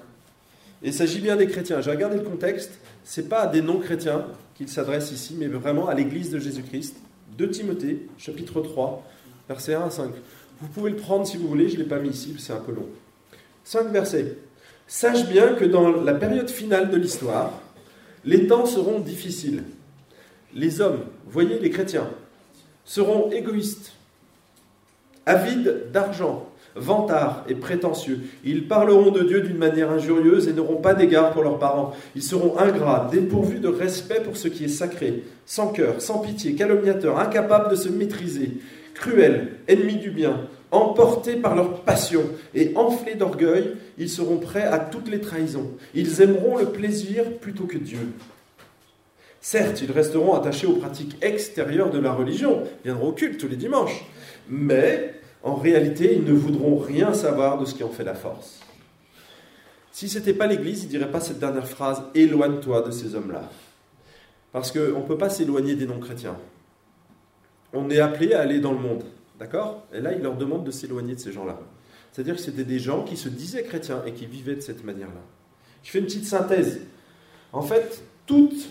il 0.82 0.92
s'agit 0.92 1.20
bien 1.20 1.36
des 1.36 1.46
chrétiens. 1.46 1.80
J'ai 1.80 1.90
regardé 1.90 2.16
le 2.16 2.24
contexte 2.24 2.72
c'est 3.08 3.30
pas 3.30 3.40
à 3.40 3.46
des 3.46 3.62
non-chrétiens 3.62 4.26
qu'il 4.54 4.68
s'adresse 4.68 5.12
ici, 5.12 5.34
mais 5.38 5.46
vraiment 5.46 5.88
à 5.88 5.94
l'Église 5.94 6.30
de 6.30 6.38
Jésus-Christ. 6.38 6.94
De 7.38 7.46
Timothée, 7.46 8.06
chapitre 8.18 8.60
3, 8.60 9.02
versets 9.48 9.72
1 9.72 9.86
à 9.86 9.90
5. 9.90 10.10
Vous 10.60 10.68
pouvez 10.68 10.90
le 10.90 10.96
prendre 10.96 11.26
si 11.26 11.38
vous 11.38 11.48
voulez, 11.48 11.70
je 11.70 11.78
ne 11.78 11.84
l'ai 11.84 11.88
pas 11.88 12.00
mis 12.00 12.10
ici, 12.10 12.36
c'est 12.38 12.52
un 12.52 12.60
peu 12.60 12.72
long. 12.72 12.86
5 13.64 13.90
versets. 13.92 14.36
Sache 14.86 15.26
bien 15.26 15.54
que 15.54 15.64
dans 15.64 16.02
la 16.02 16.12
période 16.12 16.50
finale 16.50 16.90
de 16.90 16.98
l'histoire, 16.98 17.62
les 18.26 18.46
temps 18.46 18.66
seront 18.66 19.00
difficiles. 19.00 19.64
Les 20.54 20.82
hommes, 20.82 21.00
voyez 21.28 21.58
les 21.58 21.70
chrétiens, 21.70 22.10
seront 22.84 23.30
égoïstes, 23.30 23.92
avides 25.24 25.86
d'argent, 25.92 26.47
vantards 26.80 27.44
et 27.48 27.54
prétentieux. 27.54 28.20
Ils 28.44 28.68
parleront 28.68 29.10
de 29.10 29.22
Dieu 29.22 29.40
d'une 29.40 29.58
manière 29.58 29.90
injurieuse 29.90 30.48
et 30.48 30.52
n'auront 30.52 30.76
pas 30.76 30.94
d'égard 30.94 31.32
pour 31.32 31.42
leurs 31.42 31.58
parents. 31.58 31.92
Ils 32.14 32.22
seront 32.22 32.58
ingrats, 32.58 33.08
dépourvus 33.10 33.58
de 33.58 33.68
respect 33.68 34.20
pour 34.20 34.36
ce 34.36 34.48
qui 34.48 34.64
est 34.64 34.68
sacré, 34.68 35.24
sans 35.46 35.68
cœur, 35.68 36.00
sans 36.00 36.18
pitié, 36.18 36.54
calomniateurs, 36.54 37.18
incapables 37.18 37.70
de 37.70 37.76
se 37.76 37.88
maîtriser, 37.88 38.58
cruels, 38.94 39.52
ennemis 39.68 39.96
du 39.96 40.10
bien, 40.10 40.48
emportés 40.70 41.36
par 41.36 41.54
leur 41.54 41.82
passion 41.82 42.22
et 42.54 42.72
enflés 42.74 43.14
d'orgueil, 43.14 43.74
ils 43.96 44.10
seront 44.10 44.38
prêts 44.38 44.64
à 44.64 44.78
toutes 44.78 45.08
les 45.08 45.20
trahisons. 45.20 45.70
Ils 45.94 46.20
aimeront 46.20 46.58
le 46.58 46.66
plaisir 46.66 47.24
plutôt 47.40 47.64
que 47.64 47.78
Dieu. 47.78 47.98
Certes, 49.40 49.80
ils 49.82 49.92
resteront 49.92 50.34
attachés 50.34 50.66
aux 50.66 50.74
pratiques 50.74 51.16
extérieures 51.22 51.90
de 51.90 51.98
la 51.98 52.12
religion, 52.12 52.64
viendront 52.84 53.08
au 53.08 53.12
culte 53.12 53.38
tous 53.38 53.48
les 53.48 53.56
dimanches, 53.56 54.04
mais 54.48 55.14
en 55.42 55.54
réalité, 55.54 56.14
ils 56.14 56.24
ne 56.24 56.32
voudront 56.32 56.76
rien 56.76 57.12
savoir 57.14 57.58
de 57.58 57.64
ce 57.64 57.74
qui 57.74 57.84
en 57.84 57.88
fait 57.88 58.04
la 58.04 58.14
force. 58.14 58.60
Si 59.92 60.08
ce 60.08 60.18
n'était 60.18 60.34
pas 60.34 60.46
l'Église, 60.46 60.82
il 60.82 60.86
ne 60.86 60.90
dirait 60.90 61.10
pas 61.10 61.20
cette 61.20 61.38
dernière 61.38 61.68
phrase 61.68 62.02
Éloigne-toi 62.14 62.82
de 62.82 62.90
ces 62.90 63.14
hommes-là. 63.14 63.48
Parce 64.52 64.72
qu'on 64.72 64.78
ne 65.00 65.06
peut 65.06 65.18
pas 65.18 65.30
s'éloigner 65.30 65.74
des 65.74 65.86
non-chrétiens. 65.86 66.36
On 67.72 67.90
est 67.90 68.00
appelé 68.00 68.34
à 68.34 68.40
aller 68.40 68.60
dans 68.60 68.72
le 68.72 68.78
monde. 68.78 69.04
D'accord? 69.38 69.84
Et 69.92 70.00
là, 70.00 70.12
il 70.12 70.22
leur 70.22 70.36
demande 70.36 70.64
de 70.64 70.70
s'éloigner 70.70 71.14
de 71.14 71.20
ces 71.20 71.32
gens-là. 71.32 71.58
C'est-à-dire 72.12 72.36
que 72.36 72.40
c'était 72.40 72.64
des 72.64 72.78
gens 72.78 73.04
qui 73.04 73.16
se 73.16 73.28
disaient 73.28 73.62
chrétiens 73.62 74.02
et 74.06 74.12
qui 74.12 74.26
vivaient 74.26 74.56
de 74.56 74.60
cette 74.60 74.84
manière-là. 74.84 75.20
Je 75.82 75.90
fais 75.90 75.98
une 75.98 76.06
petite 76.06 76.24
synthèse. 76.24 76.80
En 77.52 77.62
fait, 77.62 78.02
toute 78.26 78.68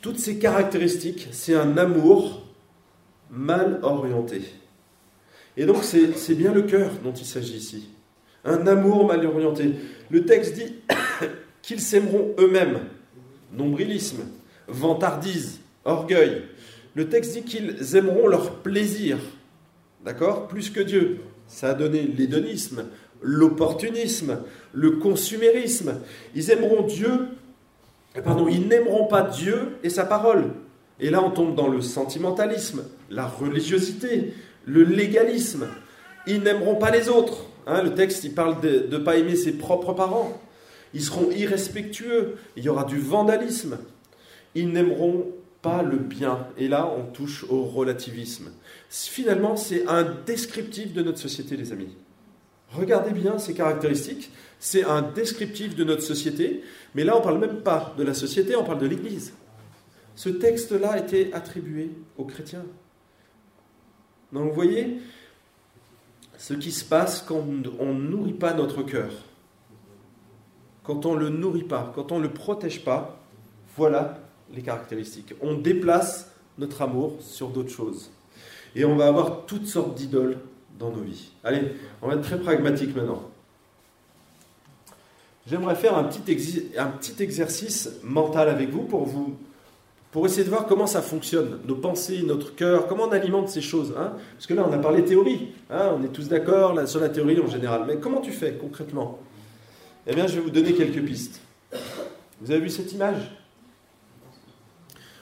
toutes 0.00 0.18
ces 0.18 0.38
caractéristiques, 0.38 1.28
c'est 1.30 1.54
un 1.54 1.76
amour 1.76 2.42
mal 3.30 3.80
orienté. 3.82 4.42
Et 5.56 5.66
donc 5.66 5.84
c'est 5.84 6.34
bien 6.34 6.52
le 6.52 6.62
cœur 6.62 6.90
dont 7.02 7.12
il 7.12 7.26
s'agit 7.26 7.56
ici. 7.56 7.88
Un 8.44 8.66
amour 8.66 9.06
mal 9.06 9.24
orienté. 9.26 9.72
Le 10.10 10.24
texte 10.24 10.54
dit 10.54 10.74
qu'ils 11.62 11.80
s'aimeront 11.80 12.34
eux-mêmes. 12.38 12.80
Nombrilisme, 13.52 14.22
vantardise, 14.68 15.60
orgueil. 15.84 16.42
Le 16.94 17.08
texte 17.08 17.32
dit 17.34 17.42
qu'ils 17.42 17.96
aimeront 17.96 18.28
leur 18.28 18.62
plaisir. 18.62 19.18
D'accord? 20.04 20.48
Plus 20.48 20.70
que 20.70 20.80
Dieu. 20.80 21.20
Ça 21.46 21.70
a 21.70 21.74
donné 21.74 22.02
l'hédonisme, 22.02 22.84
l'opportunisme, 23.22 24.38
le 24.72 24.92
consumérisme. 24.92 26.00
Ils 26.34 26.50
aimeront 26.50 26.82
Dieu, 26.82 27.28
pardon, 28.24 28.46
ils 28.48 28.68
n'aimeront 28.68 29.06
pas 29.06 29.22
Dieu 29.22 29.76
et 29.82 29.90
sa 29.90 30.04
parole. 30.04 30.52
Et 31.00 31.10
là, 31.10 31.22
on 31.22 31.30
tombe 31.30 31.54
dans 31.56 31.68
le 31.68 31.80
sentimentalisme, 31.80 32.84
la 33.10 33.26
religiosité, 33.26 34.32
le 34.70 34.84
légalisme. 34.84 35.66
Ils 36.26 36.42
n'aimeront 36.42 36.76
pas 36.76 36.90
les 36.90 37.08
autres. 37.08 37.46
Hein, 37.66 37.82
le 37.82 37.94
texte, 37.94 38.24
il 38.24 38.34
parle 38.34 38.60
de 38.60 38.86
ne 38.90 38.98
pas 38.98 39.16
aimer 39.16 39.36
ses 39.36 39.52
propres 39.52 39.92
parents. 39.92 40.40
Ils 40.94 41.02
seront 41.02 41.30
irrespectueux. 41.30 42.36
Il 42.56 42.64
y 42.64 42.68
aura 42.68 42.84
du 42.84 42.98
vandalisme. 42.98 43.78
Ils 44.54 44.70
n'aimeront 44.70 45.26
pas 45.62 45.82
le 45.82 45.96
bien. 45.96 46.46
Et 46.56 46.68
là, 46.68 46.90
on 46.96 47.10
touche 47.12 47.44
au 47.48 47.64
relativisme. 47.64 48.50
Finalement, 48.88 49.56
c'est 49.56 49.86
un 49.86 50.04
descriptif 50.26 50.92
de 50.92 51.02
notre 51.02 51.18
société, 51.18 51.56
les 51.56 51.72
amis. 51.72 51.96
Regardez 52.72 53.10
bien 53.10 53.38
ces 53.38 53.54
caractéristiques. 53.54 54.30
C'est 54.58 54.84
un 54.84 55.02
descriptif 55.02 55.74
de 55.74 55.84
notre 55.84 56.02
société. 56.02 56.62
Mais 56.94 57.04
là, 57.04 57.16
on 57.16 57.20
ne 57.20 57.24
parle 57.24 57.38
même 57.38 57.60
pas 57.62 57.94
de 57.98 58.04
la 58.04 58.14
société, 58.14 58.56
on 58.56 58.64
parle 58.64 58.78
de 58.78 58.86
l'Église. 58.86 59.32
Ce 60.14 60.28
texte-là 60.28 60.98
été 60.98 61.32
attribué 61.32 61.90
aux 62.18 62.24
chrétiens. 62.24 62.64
Donc 64.32 64.48
vous 64.48 64.54
voyez 64.54 64.98
ce 66.38 66.54
qui 66.54 66.72
se 66.72 66.84
passe 66.84 67.22
quand 67.26 67.44
on 67.78 67.92
ne 67.94 68.08
nourrit 68.08 68.32
pas 68.32 68.54
notre 68.54 68.82
cœur. 68.82 69.10
Quand 70.82 71.04
on 71.06 71.14
ne 71.14 71.20
le 71.20 71.28
nourrit 71.28 71.64
pas, 71.64 71.92
quand 71.94 72.12
on 72.12 72.18
ne 72.18 72.24
le 72.24 72.32
protège 72.32 72.84
pas, 72.84 73.20
voilà 73.76 74.18
les 74.52 74.62
caractéristiques. 74.62 75.34
On 75.40 75.54
déplace 75.54 76.32
notre 76.58 76.82
amour 76.82 77.16
sur 77.20 77.48
d'autres 77.48 77.70
choses. 77.70 78.10
Et 78.74 78.84
on 78.84 78.96
va 78.96 79.08
avoir 79.08 79.46
toutes 79.46 79.66
sortes 79.66 79.94
d'idoles 79.94 80.38
dans 80.78 80.90
nos 80.90 81.02
vies. 81.02 81.30
Allez, 81.44 81.74
on 82.00 82.08
va 82.08 82.14
être 82.14 82.22
très 82.22 82.38
pragmatique 82.38 82.94
maintenant. 82.94 83.22
J'aimerais 85.46 85.74
faire 85.74 85.96
un 85.96 86.04
petit, 86.04 86.70
un 86.76 86.86
petit 86.86 87.22
exercice 87.22 87.90
mental 88.02 88.48
avec 88.48 88.70
vous 88.70 88.82
pour 88.82 89.04
vous 89.04 89.36
pour 90.12 90.26
essayer 90.26 90.42
de 90.42 90.48
voir 90.48 90.66
comment 90.66 90.86
ça 90.86 91.02
fonctionne, 91.02 91.60
nos 91.66 91.76
pensées, 91.76 92.22
notre 92.26 92.54
cœur, 92.54 92.88
comment 92.88 93.04
on 93.04 93.12
alimente 93.12 93.48
ces 93.48 93.60
choses. 93.60 93.94
Hein 93.96 94.14
Parce 94.34 94.46
que 94.46 94.54
là, 94.54 94.64
on 94.68 94.72
a 94.72 94.78
parlé 94.78 95.04
théorie, 95.04 95.52
hein 95.70 95.92
on 95.96 96.02
est 96.02 96.08
tous 96.08 96.28
d'accord 96.28 96.88
sur 96.88 97.00
la 97.00 97.08
théorie 97.08 97.38
en 97.40 97.46
général, 97.46 97.84
mais 97.86 97.96
comment 97.96 98.20
tu 98.20 98.32
fais 98.32 98.54
concrètement? 98.54 99.20
Eh 100.06 100.14
bien, 100.14 100.26
je 100.26 100.34
vais 100.34 100.40
vous 100.40 100.50
donner 100.50 100.72
quelques 100.72 101.04
pistes. 101.04 101.40
Vous 102.40 102.50
avez 102.50 102.60
vu 102.60 102.70
cette 102.70 102.92
image? 102.92 103.30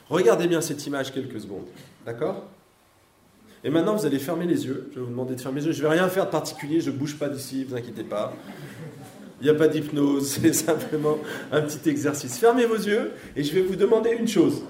Regardez 0.09 0.47
bien 0.47 0.61
cette 0.61 0.85
image 0.87 1.13
quelques 1.13 1.39
secondes, 1.39 1.67
d'accord? 2.03 2.45
Et 3.63 3.69
maintenant, 3.69 3.95
vous 3.95 4.07
allez 4.07 4.17
fermer 4.17 4.45
les 4.45 4.65
yeux. 4.65 4.89
Je 4.91 4.99
vais 4.99 5.05
vous 5.05 5.11
demander 5.11 5.35
de 5.35 5.41
fermer 5.41 5.59
les 5.59 5.67
yeux. 5.67 5.73
Je 5.73 5.83
ne 5.83 5.87
vais 5.87 5.99
rien 5.99 6.07
faire 6.07 6.25
de 6.25 6.31
particulier, 6.31 6.81
je 6.81 6.89
ne 6.89 6.95
bouge 6.95 7.19
pas 7.19 7.29
d'ici, 7.29 7.63
vous 7.63 7.75
inquiétez 7.75 8.03
pas. 8.03 8.33
Il 9.39 9.43
n'y 9.43 9.49
a 9.51 9.53
pas 9.53 9.67
d'hypnose, 9.67 10.27
c'est 10.41 10.53
simplement 10.53 11.19
un 11.51 11.61
petit 11.61 11.89
exercice. 11.89 12.39
Fermez 12.39 12.65
vos 12.65 12.75
yeux 12.75 13.11
et 13.35 13.43
je 13.43 13.53
vais 13.53 13.61
vous 13.61 13.75
demander 13.75 14.11
une 14.11 14.27
chose 14.27 14.63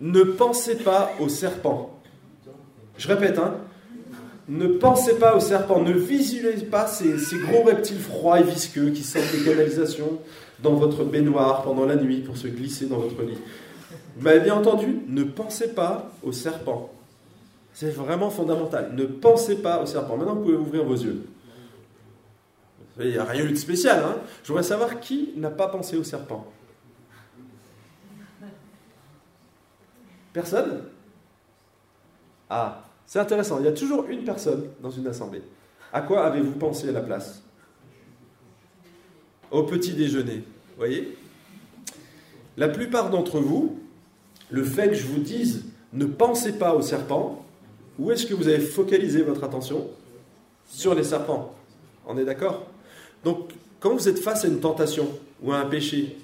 ne 0.00 0.22
pensez 0.22 0.76
pas 0.76 1.12
au 1.20 1.28
serpent. 1.28 1.98
Je 2.98 3.08
répète, 3.08 3.38
hein, 3.38 3.54
ne 4.48 4.68
pensez 4.68 5.18
pas 5.18 5.36
au 5.36 5.40
serpent, 5.40 5.80
ne 5.82 5.92
visualisez 5.92 6.66
pas 6.66 6.86
ces, 6.86 7.16
gros 7.38 7.64
reptiles 7.64 7.98
froids 7.98 8.40
et 8.40 8.44
visqueux 8.44 8.90
qui 8.90 9.02
sortent 9.02 9.32
des 9.32 9.44
canalisations 9.44 10.18
dans 10.62 10.74
votre 10.74 11.04
baignoire 11.04 11.62
pendant 11.62 11.84
la 11.84 11.96
nuit 11.96 12.20
pour 12.20 12.36
se 12.36 12.46
glisser 12.46 12.86
dans 12.86 12.98
votre 12.98 13.20
lit. 13.22 13.38
Mais 14.20 14.40
bien 14.40 14.54
entendu, 14.54 15.00
ne 15.08 15.24
pensez 15.24 15.74
pas 15.74 16.10
au 16.22 16.32
serpent. 16.32 16.90
C'est 17.74 17.90
vraiment 17.90 18.30
fondamental. 18.30 18.92
Ne 18.94 19.04
pensez 19.04 19.56
pas 19.56 19.82
au 19.82 19.86
serpent. 19.86 20.16
Maintenant, 20.16 20.34
vous 20.36 20.44
pouvez 20.44 20.56
ouvrir 20.56 20.84
vos 20.84 20.94
yeux. 20.94 21.26
Il 22.98 23.10
n'y 23.10 23.18
a 23.18 23.24
rien 23.24 23.44
de 23.44 23.54
spécial. 23.54 24.02
Hein 24.02 24.16
Je 24.42 24.48
voudrais 24.48 24.62
savoir 24.62 25.00
qui 25.00 25.34
n'a 25.36 25.50
pas 25.50 25.68
pensé 25.68 25.98
au 25.98 26.04
serpent. 26.04 26.46
Personne 30.36 30.82
Ah, 32.50 32.84
c'est 33.06 33.18
intéressant. 33.18 33.58
Il 33.58 33.64
y 33.64 33.68
a 33.68 33.72
toujours 33.72 34.04
une 34.04 34.22
personne 34.22 34.66
dans 34.82 34.90
une 34.90 35.06
assemblée. 35.06 35.40
À 35.94 36.02
quoi 36.02 36.26
avez-vous 36.26 36.58
pensé 36.58 36.90
à 36.90 36.92
la 36.92 37.00
place? 37.00 37.42
Au 39.50 39.62
petit 39.62 39.94
déjeuner. 39.94 40.44
Voyez? 40.76 41.16
La 42.58 42.68
plupart 42.68 43.08
d'entre 43.08 43.40
vous, 43.40 43.80
le 44.50 44.62
fait 44.62 44.90
que 44.90 44.94
je 44.94 45.06
vous 45.06 45.20
dise 45.20 45.64
ne 45.94 46.04
pensez 46.04 46.58
pas 46.58 46.74
au 46.74 46.82
serpent, 46.82 47.42
où 47.98 48.10
est-ce 48.10 48.26
que 48.26 48.34
vous 48.34 48.46
avez 48.46 48.60
focalisé 48.60 49.22
votre 49.22 49.42
attention? 49.42 49.88
Sur 50.66 50.94
les 50.94 51.04
serpents. 51.04 51.54
On 52.06 52.18
est 52.18 52.26
d'accord? 52.26 52.66
Donc, 53.24 53.52
quand 53.80 53.94
vous 53.94 54.06
êtes 54.06 54.18
face 54.18 54.44
à 54.44 54.48
une 54.48 54.60
tentation 54.60 55.08
ou 55.40 55.52
à 55.52 55.56
un 55.56 55.64
péché, 55.64 56.18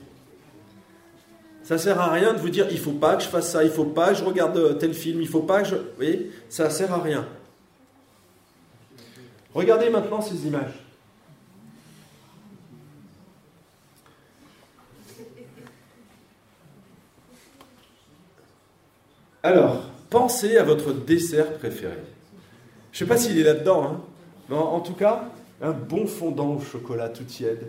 ça 1.64 1.78
sert 1.78 2.00
à 2.00 2.10
rien 2.10 2.32
de 2.34 2.38
vous 2.38 2.48
dire 2.48 2.66
il 2.70 2.78
faut 2.78 2.92
pas 2.92 3.16
que 3.16 3.22
je 3.22 3.28
fasse 3.28 3.50
ça, 3.50 3.62
il 3.62 3.70
faut 3.70 3.84
pas 3.84 4.10
que 4.10 4.18
je 4.18 4.24
regarde 4.24 4.56
euh, 4.56 4.74
tel 4.74 4.94
film, 4.94 5.20
il 5.20 5.28
faut 5.28 5.42
pas 5.42 5.62
que 5.62 5.68
je. 5.68 5.76
Vous 5.76 5.82
voyez 5.96 6.30
Ça 6.48 6.70
sert 6.70 6.92
à 6.92 7.00
rien. 7.00 7.26
Regardez 9.54 9.90
maintenant 9.90 10.20
ces 10.20 10.46
images. 10.46 10.72
Alors, 19.44 19.82
pensez 20.08 20.56
à 20.56 20.62
votre 20.62 20.92
dessert 20.92 21.58
préféré. 21.58 21.96
Je 22.92 23.02
ne 23.02 23.08
sais 23.08 23.14
pas 23.14 23.18
s'il 23.18 23.38
est 23.38 23.42
là-dedans, 23.42 23.84
hein, 23.84 24.00
mais 24.48 24.56
en, 24.56 24.80
tout 24.80 24.92
cas, 24.94 25.24
un 25.60 25.72
bon 25.72 26.06
fondant 26.06 26.54
au 26.54 26.60
chocolat 26.60 27.08
tout 27.08 27.24
tiède, 27.24 27.66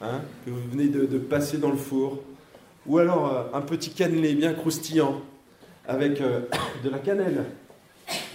hein, 0.00 0.22
que 0.44 0.50
vous 0.50 0.62
venez 0.70 0.88
de 0.88 1.18
passer 1.18 1.58
dans 1.58 1.70
le 1.70 1.76
four, 1.76 2.20
ou 2.86 2.98
alors 2.98 3.34
euh, 3.34 3.56
un 3.56 3.60
petit 3.60 3.90
cannelé 3.90 4.34
bien 4.34 4.54
croustillant 4.54 5.22
avec 5.86 6.20
euh, 6.20 6.42
de 6.84 6.90
la 6.90 6.98
cannelle, 6.98 7.44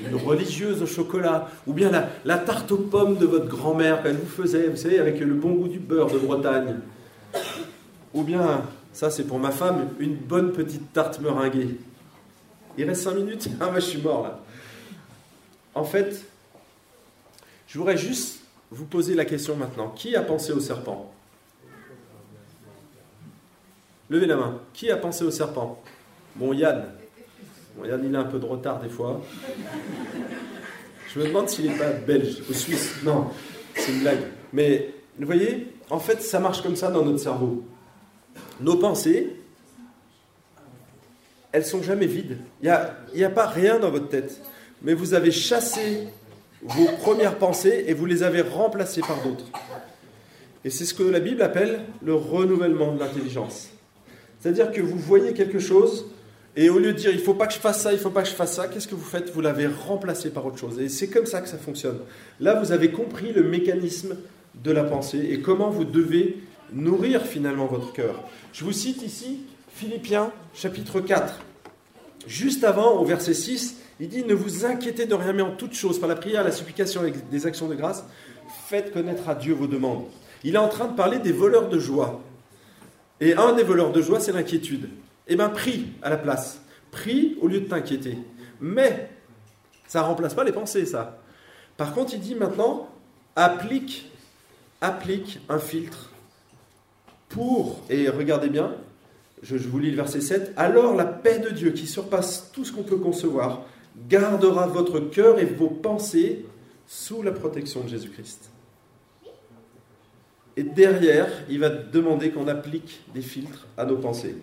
une 0.01 0.15
religieuse 0.15 0.81
au 0.81 0.85
chocolat, 0.85 1.49
ou 1.67 1.73
bien 1.73 1.91
la, 2.23 2.37
tarte 2.37 2.71
aux 2.71 2.77
pommes 2.77 3.17
de 3.17 3.25
votre 3.25 3.47
grand-mère 3.47 4.03
qu'elle 4.03 4.15
vous 4.15 4.25
faisait, 4.25 4.67
vous 4.67 4.77
savez, 4.77 4.99
avec 4.99 5.19
le 5.19 5.33
bon 5.33 5.51
goût 5.51 5.67
du 5.67 5.79
beurre 5.79 6.11
de 6.11 6.17
Bretagne. 6.17 6.77
Ou 8.13 8.23
bien, 8.23 8.61
ça 8.93 9.09
c'est 9.09 9.25
pour 9.25 9.39
ma 9.39 9.51
femme, 9.51 9.89
une 9.99 10.15
bonne 10.15 10.53
petite 10.53 10.93
tarte 10.93 11.19
meringuée. 11.19 11.77
Il 12.77 12.85
reste 12.85 13.03
cinq 13.03 13.15
minutes 13.15 13.49
Ah, 13.59 13.69
moi 13.69 13.79
je 13.79 13.85
suis 13.85 14.01
mort 14.01 14.23
là. 14.23 14.39
En 15.73 15.83
fait, 15.83 16.23
je 17.67 17.77
voudrais 17.77 17.97
juste 17.97 18.39
vous 18.71 18.85
poser 18.85 19.13
la 19.13 19.25
question 19.25 19.57
maintenant. 19.57 19.89
Qui 19.89 20.15
a 20.15 20.21
pensé 20.21 20.53
au 20.53 20.61
serpent? 20.61 21.13
Levez 24.09 24.27
la 24.27 24.35
main. 24.35 24.61
Qui 24.73 24.91
a 24.91 24.97
pensé 24.97 25.23
au 25.23 25.31
serpent? 25.31 25.81
Bon, 26.35 26.53
Yann. 26.53 26.85
Bon, 27.75 27.85
Yann, 27.85 28.01
il 28.05 28.15
a 28.15 28.19
un 28.19 28.25
peu 28.25 28.39
de 28.39 28.45
retard 28.45 28.79
des 28.79 28.89
fois. 28.89 29.21
Je 31.13 31.19
me 31.19 31.27
demande 31.27 31.49
s'il 31.49 31.69
n'est 31.71 31.77
pas 31.77 31.91
belge 31.91 32.43
ou 32.49 32.53
suisse. 32.53 32.95
Non, 33.03 33.27
c'est 33.73 33.91
une 33.91 34.01
blague. 34.01 34.19
Mais 34.53 34.93
vous 35.17 35.25
voyez, 35.25 35.73
en 35.89 35.99
fait, 35.99 36.21
ça 36.21 36.39
marche 36.39 36.61
comme 36.61 36.75
ça 36.75 36.91
dans 36.91 37.03
notre 37.03 37.19
cerveau. 37.19 37.63
Nos 38.59 38.75
pensées, 38.77 39.35
elles 41.51 41.65
sont 41.65 41.81
jamais 41.81 42.05
vides. 42.05 42.37
Il 42.61 42.65
n'y 43.15 43.23
a, 43.23 43.27
a 43.27 43.29
pas 43.29 43.47
rien 43.47 43.79
dans 43.79 43.89
votre 43.89 44.09
tête. 44.09 44.41
Mais 44.81 44.93
vous 44.93 45.13
avez 45.13 45.31
chassé 45.31 46.07
vos 46.61 46.87
premières 47.01 47.37
pensées 47.37 47.85
et 47.87 47.93
vous 47.93 48.05
les 48.05 48.23
avez 48.23 48.41
remplacées 48.41 49.01
par 49.01 49.21
d'autres. 49.23 49.45
Et 50.63 50.69
c'est 50.69 50.85
ce 50.85 50.93
que 50.93 51.03
la 51.03 51.19
Bible 51.19 51.41
appelle 51.41 51.81
le 52.03 52.13
renouvellement 52.13 52.93
de 52.93 52.99
l'intelligence. 52.99 53.69
C'est-à-dire 54.45 54.71
que 54.71 54.79
vous 54.79 54.99
voyez 54.99 55.33
quelque 55.33 55.57
chose 55.57 56.05
et 56.55 56.69
au 56.69 56.77
lieu 56.77 56.93
de 56.93 56.97
dire 56.99 57.09
il 57.09 57.17
faut 57.17 57.33
pas 57.33 57.47
que 57.47 57.53
je 57.53 57.57
fasse 57.57 57.81
ça, 57.81 57.93
il 57.93 57.97
faut 57.97 58.11
pas 58.11 58.21
que 58.21 58.29
je 58.29 58.35
fasse 58.35 58.53
ça, 58.53 58.67
qu'est-ce 58.67 58.87
que 58.87 58.93
vous 58.93 59.03
faites? 59.03 59.31
Vous 59.31 59.41
l'avez 59.41 59.65
remplacé 59.65 60.29
par 60.29 60.45
autre 60.45 60.59
chose. 60.59 60.79
Et 60.79 60.87
c'est 60.87 61.07
comme 61.07 61.25
ça 61.25 61.41
que 61.41 61.49
ça 61.49 61.57
fonctionne. 61.57 61.97
Là, 62.39 62.53
vous 62.59 62.71
avez 62.71 62.91
compris 62.91 63.33
le 63.33 63.41
mécanisme 63.41 64.17
de 64.63 64.71
la 64.71 64.83
pensée 64.83 65.29
et 65.31 65.39
comment 65.39 65.71
vous 65.71 65.83
devez 65.83 66.43
nourrir 66.71 67.23
finalement 67.23 67.65
votre 67.65 67.91
cœur. 67.91 68.23
Je 68.53 68.63
vous 68.63 68.71
cite 68.71 69.01
ici 69.01 69.39
Philippiens 69.73 70.31
chapitre 70.53 71.01
4. 71.01 71.39
Juste 72.27 72.63
avant, 72.63 72.99
au 72.99 73.03
verset 73.03 73.33
6, 73.33 73.77
il 73.99 74.09
dit 74.09 74.25
Ne 74.25 74.35
vous 74.35 74.63
inquiétez 74.63 75.07
de 75.07 75.15
rien, 75.15 75.33
mais 75.33 75.41
en 75.41 75.55
toute 75.55 75.73
chose, 75.73 75.99
par 75.99 76.07
la 76.07 76.15
prière, 76.15 76.43
la 76.43 76.51
supplication 76.51 77.03
et 77.03 77.13
des 77.31 77.47
actions 77.47 77.67
de 77.67 77.73
grâce, 77.73 78.05
faites 78.67 78.93
connaître 78.93 79.27
à 79.27 79.33
Dieu 79.33 79.55
vos 79.55 79.65
demandes. 79.65 80.03
Il 80.43 80.53
est 80.53 80.59
en 80.59 80.69
train 80.69 80.85
de 80.85 80.95
parler 80.95 81.17
des 81.17 81.31
voleurs 81.31 81.67
de 81.67 81.79
joie. 81.79 82.21
Et 83.21 83.33
un 83.33 83.53
des 83.53 83.63
voleurs 83.63 83.91
de 83.91 84.01
joie, 84.01 84.19
c'est 84.19 84.31
l'inquiétude. 84.31 84.89
Eh 85.27 85.35
bien, 85.35 85.49
prie 85.49 85.87
à 86.01 86.09
la 86.09 86.17
place. 86.17 86.61
Prie 86.91 87.37
au 87.41 87.47
lieu 87.47 87.61
de 87.61 87.67
t'inquiéter. 87.67 88.17
Mais 88.59 89.09
ça 89.87 90.01
ne 90.01 90.05
remplace 90.05 90.33
pas 90.33 90.43
les 90.43 90.51
pensées, 90.51 90.85
ça. 90.85 91.19
Par 91.77 91.93
contre, 91.93 92.13
il 92.13 92.19
dit 92.19 92.35
maintenant, 92.35 92.89
applique, 93.35 94.11
applique 94.81 95.39
un 95.49 95.59
filtre 95.59 96.11
pour, 97.29 97.81
et 97.89 98.09
regardez 98.09 98.49
bien, 98.49 98.73
je, 99.43 99.57
je 99.57 99.67
vous 99.67 99.79
lis 99.79 99.91
le 99.91 99.97
verset 99.97 100.21
7, 100.21 100.53
alors 100.55 100.95
la 100.95 101.05
paix 101.05 101.39
de 101.39 101.49
Dieu 101.49 101.71
qui 101.71 101.87
surpasse 101.87 102.49
tout 102.53 102.63
ce 102.63 102.71
qu'on 102.71 102.83
peut 102.83 102.97
concevoir, 102.97 103.63
gardera 104.07 104.67
votre 104.67 104.99
cœur 104.99 105.39
et 105.39 105.45
vos 105.45 105.69
pensées 105.69 106.45
sous 106.87 107.21
la 107.23 107.31
protection 107.31 107.81
de 107.81 107.89
Jésus-Christ. 107.89 108.49
Et 110.57 110.63
derrière, 110.63 111.27
il 111.49 111.59
va 111.59 111.69
demander 111.69 112.31
qu'on 112.31 112.47
applique 112.47 113.01
des 113.13 113.21
filtres 113.21 113.67
à 113.77 113.85
nos 113.85 113.97
pensées. 113.97 114.35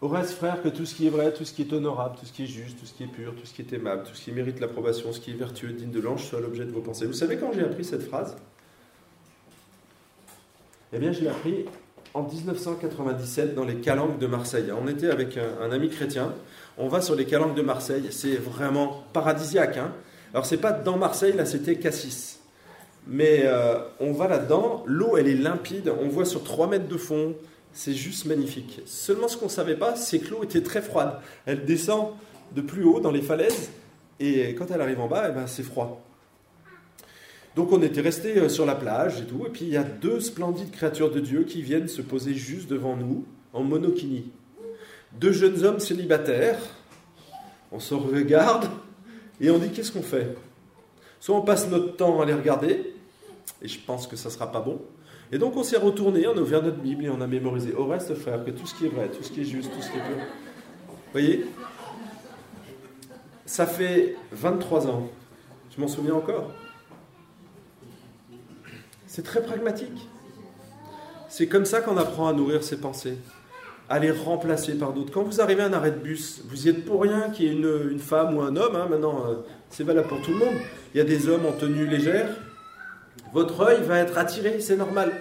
Reste, 0.00 0.34
frère, 0.34 0.62
que 0.62 0.68
tout 0.68 0.86
ce 0.86 0.94
qui 0.94 1.08
est 1.08 1.10
vrai, 1.10 1.32
tout 1.32 1.44
ce 1.44 1.52
qui 1.52 1.62
est 1.62 1.72
honorable, 1.72 2.16
tout 2.18 2.26
ce 2.26 2.32
qui 2.32 2.44
est 2.44 2.46
juste, 2.46 2.78
tout 2.78 2.86
ce 2.86 2.94
qui 2.94 3.02
est 3.02 3.08
pur, 3.08 3.34
tout 3.34 3.44
ce 3.44 3.52
qui 3.52 3.62
est 3.62 3.72
aimable, 3.72 4.04
tout 4.04 4.14
ce 4.14 4.22
qui 4.22 4.32
mérite 4.32 4.60
l'approbation, 4.60 5.12
ce 5.12 5.18
qui 5.18 5.32
est 5.32 5.34
vertueux, 5.34 5.72
digne 5.72 5.90
de 5.90 6.00
l'ange, 6.00 6.24
soit 6.24 6.40
l'objet 6.40 6.64
de 6.64 6.70
vos 6.70 6.80
pensées. 6.80 7.06
Vous 7.06 7.12
savez 7.12 7.36
quand 7.36 7.52
j'ai 7.52 7.62
appris 7.62 7.84
cette 7.84 8.04
phrase? 8.04 8.36
Eh 10.92 10.98
bien, 10.98 11.10
je 11.10 11.20
l'ai 11.20 11.28
appris 11.28 11.64
en 12.14 12.22
1997 12.22 13.54
dans 13.54 13.64
les 13.64 13.76
calanques 13.76 14.18
de 14.18 14.26
Marseille. 14.28 14.72
On 14.72 14.86
était 14.86 15.10
avec 15.10 15.36
un, 15.36 15.70
ami 15.72 15.90
chrétien. 15.90 16.32
On 16.78 16.88
va 16.88 17.00
sur 17.00 17.16
les 17.16 17.24
calanques 17.24 17.56
de 17.56 17.62
Marseille. 17.62 18.08
C'est 18.10 18.36
vraiment 18.36 19.04
paradisiaque. 19.12 19.78
Hein 19.78 19.92
Alors, 20.32 20.46
c'est 20.46 20.58
pas 20.58 20.72
dans 20.72 20.96
Marseille, 20.96 21.34
là, 21.34 21.44
c'était 21.44 21.76
Cassis. 21.76 22.37
Mais 23.08 23.42
euh, 23.44 23.78
on 24.00 24.12
va 24.12 24.28
là-dedans. 24.28 24.84
L'eau, 24.86 25.16
elle 25.16 25.28
est 25.28 25.34
limpide. 25.34 25.92
On 26.00 26.08
voit 26.08 26.26
sur 26.26 26.44
3 26.44 26.68
mètres 26.68 26.88
de 26.88 26.96
fond. 26.96 27.34
C'est 27.72 27.94
juste 27.94 28.26
magnifique. 28.26 28.82
Seulement, 28.86 29.28
ce 29.28 29.36
qu'on 29.36 29.46
ne 29.46 29.50
savait 29.50 29.76
pas, 29.76 29.96
c'est 29.96 30.18
que 30.18 30.30
l'eau 30.30 30.44
était 30.44 30.62
très 30.62 30.82
froide. 30.82 31.18
Elle 31.46 31.64
descend 31.64 32.08
de 32.54 32.60
plus 32.60 32.84
haut 32.84 33.00
dans 33.00 33.10
les 33.10 33.22
falaises. 33.22 33.70
Et 34.20 34.54
quand 34.54 34.70
elle 34.70 34.80
arrive 34.80 35.00
en 35.00 35.08
bas, 35.08 35.26
eh 35.30 35.32
ben, 35.32 35.46
c'est 35.46 35.62
froid. 35.62 36.04
Donc 37.58 37.72
on 37.72 37.82
était 37.82 38.00
resté 38.00 38.38
euh, 38.38 38.48
sur 38.48 38.66
la 38.66 38.76
plage 38.76 39.20
et 39.20 39.24
tout, 39.24 39.44
et 39.44 39.50
puis 39.50 39.64
il 39.64 39.70
y 39.70 39.76
a 39.76 39.82
deux 39.82 40.20
splendides 40.20 40.70
créatures 40.70 41.10
de 41.10 41.18
Dieu 41.18 41.42
qui 41.42 41.60
viennent 41.60 41.88
se 41.88 42.02
poser 42.02 42.34
juste 42.34 42.70
devant 42.70 42.96
nous, 42.96 43.24
en 43.52 43.64
monokini. 43.64 44.30
Deux 45.18 45.32
jeunes 45.32 45.64
hommes 45.64 45.80
célibataires, 45.80 46.60
on 47.72 47.80
se 47.80 47.94
regarde 47.94 48.68
et 49.40 49.50
on 49.50 49.58
dit 49.58 49.70
qu'est-ce 49.70 49.90
qu'on 49.90 50.02
fait? 50.02 50.36
Soit 51.18 51.36
on 51.36 51.42
passe 51.42 51.68
notre 51.68 51.96
temps 51.96 52.20
à 52.20 52.26
les 52.26 52.34
regarder, 52.34 52.94
et 53.62 53.68
je 53.68 53.78
pense 53.80 54.06
que 54.06 54.16
ça 54.16 54.30
sera 54.30 54.50
pas 54.50 54.60
bon. 54.60 54.80
Et 55.30 55.38
donc 55.38 55.56
on 55.56 55.62
s'est 55.62 55.76
retourné, 55.76 56.26
on 56.26 56.36
a 56.36 56.40
ouvert 56.40 56.62
notre 56.62 56.78
Bible 56.78 57.04
et 57.04 57.10
on 57.10 57.20
a 57.20 57.26
mémorisé. 57.26 57.74
Au 57.74 57.86
reste, 57.86 58.14
frère, 58.14 58.44
que 58.44 58.50
tout 58.50 58.66
ce 58.66 58.74
qui 58.74 58.86
est 58.86 58.88
vrai, 58.88 59.08
tout 59.08 59.22
ce 59.22 59.30
qui 59.30 59.42
est 59.42 59.44
juste, 59.44 59.70
tout 59.72 59.82
ce 59.82 59.90
qui 59.90 59.98
est 59.98 60.02
pur. 60.02 60.16
Vous 60.16 61.12
voyez? 61.12 61.46
Ça 63.44 63.66
fait 63.66 64.16
23 64.32 64.88
ans. 64.88 65.08
Je 65.74 65.80
m'en 65.80 65.88
souviens 65.88 66.14
encore. 66.14 66.50
C'est 69.06 69.22
très 69.22 69.42
pragmatique. 69.42 70.08
C'est 71.28 71.46
comme 71.46 71.64
ça 71.64 71.80
qu'on 71.80 71.96
apprend 71.96 72.28
à 72.28 72.32
nourrir 72.32 72.62
ses 72.62 72.78
pensées, 72.78 73.18
à 73.88 73.98
les 73.98 74.10
remplacer 74.10 74.74
par 74.74 74.92
d'autres. 74.92 75.12
Quand 75.12 75.22
vous 75.22 75.40
arrivez 75.40 75.62
à 75.62 75.66
un 75.66 75.72
arrêt 75.72 75.90
de 75.90 75.98
bus, 75.98 76.42
vous 76.48 76.66
y 76.66 76.70
êtes 76.70 76.84
pour 76.84 77.02
rien 77.02 77.30
qu'il 77.30 77.46
y 77.46 77.48
ait 77.48 77.52
une, 77.52 77.98
femme 77.98 78.36
ou 78.36 78.40
un 78.40 78.56
homme, 78.56 78.76
hein, 78.76 78.86
maintenant 78.88 79.24
euh, 79.26 79.34
c'est 79.70 79.84
valable 79.84 80.08
pour 80.08 80.22
tout 80.22 80.32
le 80.32 80.38
monde. 80.38 80.54
Il 80.94 80.98
y 80.98 81.00
a 81.00 81.04
des 81.04 81.28
hommes 81.28 81.46
en 81.46 81.52
tenue 81.52 81.86
légère. 81.86 82.28
Votre 83.32 83.60
œil 83.60 83.82
va 83.82 83.98
être 83.98 84.16
attiré, 84.18 84.60
c'est 84.60 84.76
normal. 84.76 85.12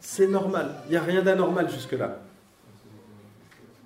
C'est 0.00 0.26
normal. 0.26 0.76
Il 0.86 0.92
n'y 0.92 0.96
a 0.96 1.02
rien 1.02 1.22
d'anormal 1.22 1.70
jusque-là. 1.70 2.20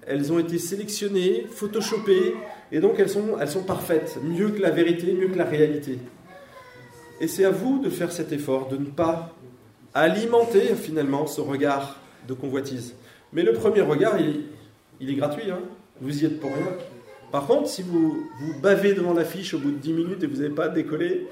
Elles 0.07 0.32
ont 0.32 0.38
été 0.38 0.59
sélectionnées, 0.59 1.46
photoshopées, 1.50 2.34
et 2.72 2.80
donc 2.80 2.98
elles 2.98 3.09
sont, 3.09 3.38
elles 3.40 3.48
sont 3.48 3.62
parfaites, 3.62 4.18
mieux 4.22 4.50
que 4.50 4.61
la 4.61 4.70
vérité, 4.70 5.12
mieux 5.12 5.28
que 5.28 5.38
la 5.38 5.44
réalité. 5.44 5.98
Et 7.20 7.28
c'est 7.28 7.44
à 7.44 7.50
vous 7.50 7.80
de 7.80 7.88
faire 7.88 8.12
cet 8.12 8.32
effort, 8.32 8.68
de 8.68 8.76
ne 8.76 8.86
pas 8.86 9.34
alimenter 9.94 10.74
finalement 10.74 11.26
ce 11.26 11.40
regard 11.40 12.00
de 12.26 12.34
convoitise. 12.34 12.94
Mais 13.32 13.42
le 13.42 13.52
premier 13.52 13.80
regard, 13.80 14.16
il, 14.20 15.11
est 15.11 15.14
gratuit, 15.14 15.50
hein. 15.50 15.61
vous 16.00 16.22
y 16.22 16.26
êtes 16.26 16.40
pour 16.40 16.52
rien. 16.52 16.66
Par 17.30 17.46
contre, 17.46 17.68
si 17.68 17.82
vous 17.82 18.28
vous 18.38 18.61
bavez 18.61 18.94
devant 18.94 19.14
l'affiche 19.14 19.55
au 19.55 19.59
bout 19.59 19.72
de 19.72 19.78
10 19.78 19.92
minutes 19.92 20.22
et 20.22 20.26
vous 20.26 20.36
n'avez 20.36 20.55
pas 20.55 20.68
décollé 20.68 21.26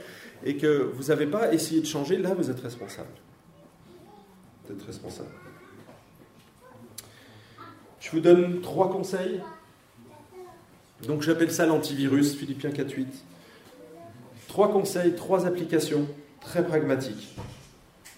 et 0.45 0.57
que 0.57 0.90
vous 0.95 1.05
n'avez 1.05 1.26
pas 1.26 1.53
essayé 1.53 1.80
de 1.80 1.86
changer, 1.86 2.18
là 2.18 2.34
vous 2.34 2.51
êtes 2.51 2.61
responsable. 2.61 3.09
Vous 4.64 4.74
êtes 4.74 4.82
responsable. 4.82 5.30
Je 8.01 8.11
vous 8.11 8.20
donne 8.20 8.61
trois 8.61 8.90
conseils. 8.90 9.40
Donc 11.07 11.22
j'appelle 11.22 11.51
ça 11.51 11.66
l'antivirus, 11.66 12.34
Philippiens 12.36 12.70
4.8. 12.70 13.07
Trois 14.49 14.70
conseils, 14.70 15.14
trois 15.14 15.47
applications 15.47 16.07
très 16.40 16.64
pragmatiques. 16.64 17.36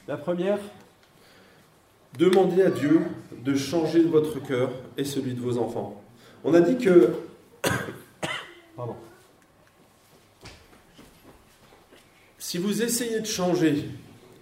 La 0.09 0.16
première, 0.16 0.59
demandez 2.18 2.62
à 2.62 2.70
Dieu 2.70 3.01
de 3.45 3.55
changer 3.55 4.03
votre 4.03 4.41
cœur 4.41 4.70
et 4.97 5.05
celui 5.05 5.35
de 5.35 5.41
vos 5.41 5.59
enfants. 5.59 6.03
On 6.45 6.55
a 6.55 6.61
dit 6.61 6.77
que... 6.77 7.11
Pardon. 8.77 8.97
Si 12.55 12.61
vous 12.61 12.82
essayez 12.82 13.18
de 13.18 13.26
changer 13.26 13.84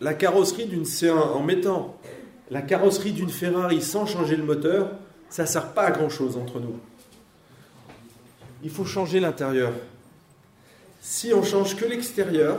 la 0.02 0.12
carrosserie 0.12 0.66
d'une 0.66 0.82
C1 0.82 1.12
en 1.12 1.42
mettant 1.42 1.96
la 2.50 2.60
carrosserie 2.60 3.12
d'une 3.12 3.30
Ferrari 3.30 3.80
sans 3.80 4.04
changer 4.04 4.36
le 4.36 4.44
moteur, 4.44 4.90
ça 5.30 5.44
ne 5.44 5.48
sert 5.48 5.72
pas 5.72 5.84
à 5.84 5.92
grand-chose 5.92 6.36
entre 6.36 6.60
nous. 6.60 6.78
Il 8.62 8.68
faut 8.68 8.84
changer 8.84 9.18
l'intérieur. 9.18 9.72
Si 11.00 11.32
on 11.32 11.42
change 11.42 11.74
que 11.74 11.86
l'extérieur, 11.86 12.58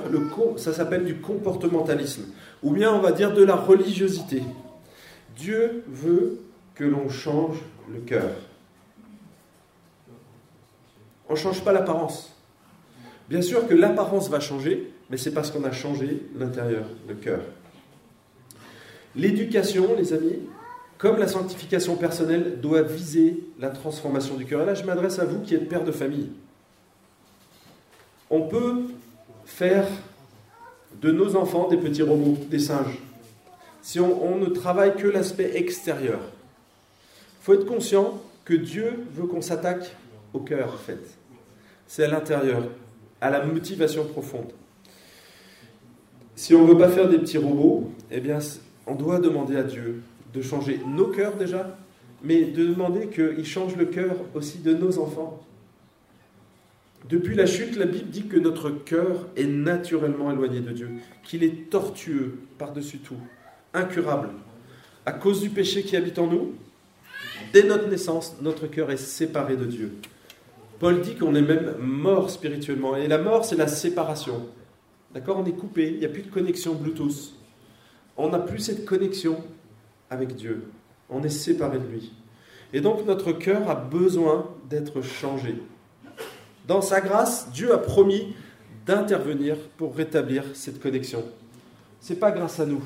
ça 0.58 0.74
s'appelle 0.74 1.06
du 1.06 1.18
comportementalisme, 1.18 2.34
ou 2.64 2.72
bien 2.72 2.92
on 2.92 3.00
va 3.00 3.12
dire 3.12 3.32
de 3.32 3.44
la 3.44 3.56
religiosité. 3.56 4.42
Dieu 5.38 5.84
veut 5.88 6.40
que 6.74 6.84
l'on 6.84 7.10
change 7.10 7.58
le 7.94 8.00
cœur. 8.00 8.32
On 11.30 11.34
ne 11.34 11.38
change 11.38 11.64
pas 11.64 11.74
l'apparence. 11.74 12.36
Bien 13.30 13.44
sûr 13.44 13.68
que 13.68 13.76
l'apparence 13.76 14.32
va 14.32 14.40
changer, 14.40 14.93
mais 15.10 15.18
c'est 15.18 15.34
parce 15.34 15.52
qu'on 15.52 15.64
a 15.64 15.72
changé 15.72 16.24
l'intérieur, 16.38 16.86
le 17.08 17.16
cœur. 17.16 17.42
L'éducation, 19.16 19.96
les 19.98 20.14
amis, 20.14 20.40
comme 20.98 21.18
la 21.18 21.28
sanctification 21.28 21.96
personnelle, 21.96 22.60
doit 22.62 22.82
viser 22.82 23.44
la 23.60 23.70
transformation 23.70 24.36
du 24.36 24.46
cœur. 24.46 24.64
Et 24.64 24.66
là, 24.66 24.74
je 24.74 24.84
m'adresse 24.84 25.20
à 25.20 25.26
vous 25.26 25.42
qui 25.42 25.54
êtes 25.54 25.70
père 25.70 25.84
de 25.84 25.92
famille 25.92 26.30
on 28.34 28.42
peut 28.42 28.86
faire 29.46 29.86
de 31.00 31.12
nos 31.12 31.36
enfants 31.36 31.68
des 31.68 31.78
petits 31.78 32.02
robots, 32.02 32.38
des 32.50 32.58
singes, 32.58 32.98
si 33.84 34.00
on, 34.00 34.38
ne 34.38 34.48
travaille 34.48 34.96
que 34.96 35.08
l'aspect 35.08 35.56
extérieur. 35.56 36.20
Il 36.20 37.46
faut 37.46 37.54
être 37.54 37.68
conscient 37.68 38.20
que 38.44 38.56
Dieu 38.56 39.06
veut 39.12 39.28
qu'on 39.28 39.44
s'attaque 39.44 39.96
au 40.34 40.40
cœur, 40.40 40.74
en 40.74 40.78
fait. 40.78 41.00
C'est 41.86 42.06
à 42.06 42.08
l'intérieur, 42.08 42.64
à 43.22 43.30
la 43.30 43.46
motivation 43.46 44.06
profonde. 44.06 44.52
Si 46.36 46.56
on 46.56 46.64
ne 46.64 46.72
veut 46.72 46.78
pas 46.78 46.90
faire 46.90 47.10
des 47.10 47.20
petits 47.20 47.38
robots, 47.38 47.92
eh 48.12 48.20
bien, 48.20 48.40
on 48.88 48.96
doit 48.96 49.20
demander 49.20 49.56
à 49.56 49.64
Dieu 49.64 50.02
de 50.34 50.42
changer 50.42 50.80
nos 50.88 51.08
cœurs 51.08 51.36
déjà, 51.36 51.78
mais 52.24 52.46
de 52.46 52.66
demander 52.66 53.08
qu'il 53.08 53.46
change 53.46 53.76
le 53.76 53.86
cœur 53.86 54.16
aussi 54.34 54.60
de 54.60 54.74
nos 54.74 54.98
enfants. 54.98 55.44
Depuis 57.10 57.36
la 57.36 57.46
chute, 57.46 57.76
la 57.76 57.86
Bible 57.86 58.10
dit 58.10 58.28
que 58.28 58.40
notre 58.40 58.70
cœur 58.70 59.28
est 59.36 59.46
naturellement 59.46 60.32
éloigné 60.32 60.62
de 60.62 60.72
Dieu, 60.72 60.90
qu'il 61.24 61.44
est 61.44 61.70
tortueux 61.70 62.40
par-dessus 62.58 63.00
tout, 63.00 63.18
incurable. 63.74 64.30
À 65.06 65.12
cause 65.12 65.42
du 65.42 65.50
péché 65.50 65.84
qui 65.84 65.98
habite 65.98 66.18
en 66.18 66.28
nous, 66.28 66.54
dès 67.52 67.64
notre 67.64 67.90
naissance, 67.90 68.38
notre 68.42 68.68
cœur 68.68 68.90
est 68.90 68.98
séparé 68.98 69.58
de 69.58 69.66
Dieu. 69.66 69.92
Paul 70.80 71.02
dit 71.02 71.16
qu'on 71.16 71.36
est 71.36 71.42
même 71.42 71.76
mort 71.80 72.30
spirituellement. 72.30 72.96
Et 72.96 73.08
la 73.08 73.18
mort, 73.18 73.46
c'est 73.46 73.56
la 73.56 73.68
séparation. 73.68 74.48
D'accord 75.14 75.38
On 75.38 75.46
est 75.46 75.52
coupé, 75.52 75.90
il 75.94 76.00
n'y 76.00 76.06
a 76.06 76.10
plus 76.10 76.24
de 76.24 76.32
connexion 76.32 76.74
Bluetooth. 76.74 77.34
On 78.18 78.30
n'a 78.30 78.40
plus 78.40 78.60
cette 78.60 78.86
connexion 78.86 79.44
avec 80.10 80.36
Dieu. 80.36 80.64
On 81.10 81.24
est 81.24 81.30
séparé 81.30 81.78
de 81.80 81.86
lui. 81.86 82.14
Et 82.74 82.82
donc 82.82 83.06
notre 83.06 83.32
cœur 83.32 83.70
a 83.70 83.76
besoin 83.76 84.50
d'être 84.70 85.02
changé. 85.02 85.56
Dans 86.68 86.82
sa 86.82 87.02
grâce, 87.02 87.52
Dieu 87.52 87.74
a 87.74 87.78
promis 87.78 88.34
d'intervenir 88.86 89.58
pour 89.78 89.96
rétablir 89.96 90.44
cette 90.54 90.82
connexion. 90.82 91.24
Ce 92.02 92.14
n'est 92.14 92.20
pas 92.20 92.32
grâce 92.32 92.60
à 92.60 92.66
nous. 92.66 92.84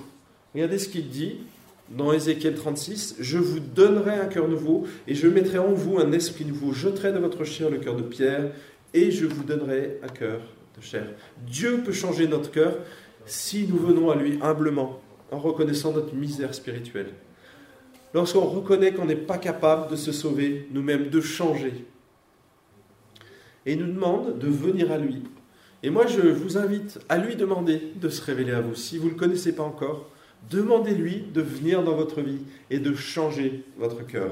Regardez 0.53 0.80
ce 0.80 0.89
qu'il 0.89 1.09
dit 1.09 1.38
dans 1.89 2.11
Ézéchiel 2.11 2.55
36, 2.55 3.15
Je 3.19 3.38
vous 3.38 3.59
donnerai 3.59 4.15
un 4.15 4.25
cœur 4.25 4.49
nouveau 4.49 4.86
et 5.07 5.15
je 5.15 5.28
mettrai 5.28 5.57
en 5.57 5.71
vous 5.71 5.99
un 5.99 6.11
esprit 6.11 6.43
nouveau. 6.43 6.73
Je 6.73 6.89
jeterai 6.89 7.13
de 7.13 7.19
votre 7.19 7.45
chair 7.45 7.69
le 7.69 7.78
cœur 7.78 7.95
de 7.95 8.03
pierre 8.03 8.51
et 8.93 9.11
je 9.11 9.25
vous 9.25 9.43
donnerai 9.43 9.99
un 10.03 10.09
cœur 10.09 10.41
de 10.78 10.84
chair. 10.84 11.05
Dieu 11.45 11.82
peut 11.84 11.91
changer 11.91 12.28
notre 12.28 12.51
cœur 12.51 12.78
si 13.25 13.67
nous 13.67 13.78
venons 13.78 14.09
à 14.09 14.15
lui 14.15 14.39
humblement, 14.41 15.01
en 15.32 15.39
reconnaissant 15.39 15.91
notre 15.91 16.15
misère 16.15 16.53
spirituelle. 16.53 17.13
lorsqu'on 18.13 18.45
reconnaît 18.45 18.93
qu'on 18.93 19.05
n'est 19.05 19.15
pas 19.15 19.38
capable 19.38 19.91
de 19.91 19.95
se 19.95 20.11
sauver 20.11 20.67
nous-mêmes, 20.71 21.09
de 21.09 21.21
changer. 21.21 21.86
Et 23.65 23.73
il 23.73 23.80
nous 23.80 23.93
demande 23.93 24.39
de 24.39 24.47
venir 24.47 24.91
à 24.91 24.97
lui. 24.97 25.23
Et 25.84 25.89
moi, 25.89 26.07
je 26.07 26.21
vous 26.21 26.57
invite 26.57 26.99
à 27.09 27.17
lui 27.17 27.36
demander 27.36 27.91
de 27.95 28.09
se 28.09 28.23
révéler 28.23 28.53
à 28.53 28.61
vous. 28.61 28.75
Si 28.75 28.97
vous 28.97 29.07
ne 29.07 29.11
le 29.11 29.17
connaissez 29.17 29.53
pas 29.53 29.63
encore, 29.63 30.09
demandez-lui 30.49 31.25
de 31.34 31.41
venir 31.41 31.84
dans 31.84 31.95
votre 31.95 32.21
vie 32.21 32.39
et 32.71 32.80
de 32.80 32.95
changer 32.95 33.63
votre 33.78 34.07
cœur. 34.07 34.32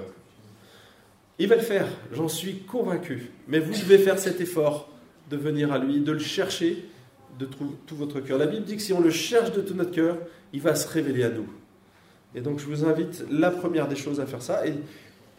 Il 1.37 1.47
va 1.47 1.55
le 1.55 1.61
faire, 1.61 1.87
j'en 2.13 2.29
suis 2.29 2.59
convaincu. 2.59 3.29
Mais 3.47 3.59
vous 3.59 3.73
devez 3.73 3.97
faire 3.97 4.17
cet 4.17 4.39
effort 4.39 4.89
de 5.29 5.37
venir 5.37 5.71
à 5.71 5.79
lui, 5.79 5.99
de 5.99 6.11
le 6.11 6.19
chercher 6.19 6.85
de 7.39 7.45
tout, 7.45 7.95
votre 7.95 8.21
cœur. 8.21 8.37
La 8.37 8.47
Bible 8.47 8.63
dit 8.63 8.77
que 8.77 8.81
si 8.81 8.93
on 8.93 9.01
le 9.01 9.09
cherche 9.09 9.51
de 9.51 9.61
tout 9.61 9.73
notre 9.73 9.91
cœur, 9.91 10.17
il 10.53 10.61
va 10.61 10.75
se 10.75 10.87
révéler 10.87 11.23
à 11.23 11.29
nous. 11.29 11.47
Et 12.33 12.41
donc 12.41 12.59
je 12.59 12.65
vous 12.65 12.85
invite, 12.85 13.25
la 13.29 13.51
première 13.51 13.87
des 13.87 13.95
choses, 13.95 14.19
à 14.19 14.25
faire 14.25 14.41
ça 14.41 14.63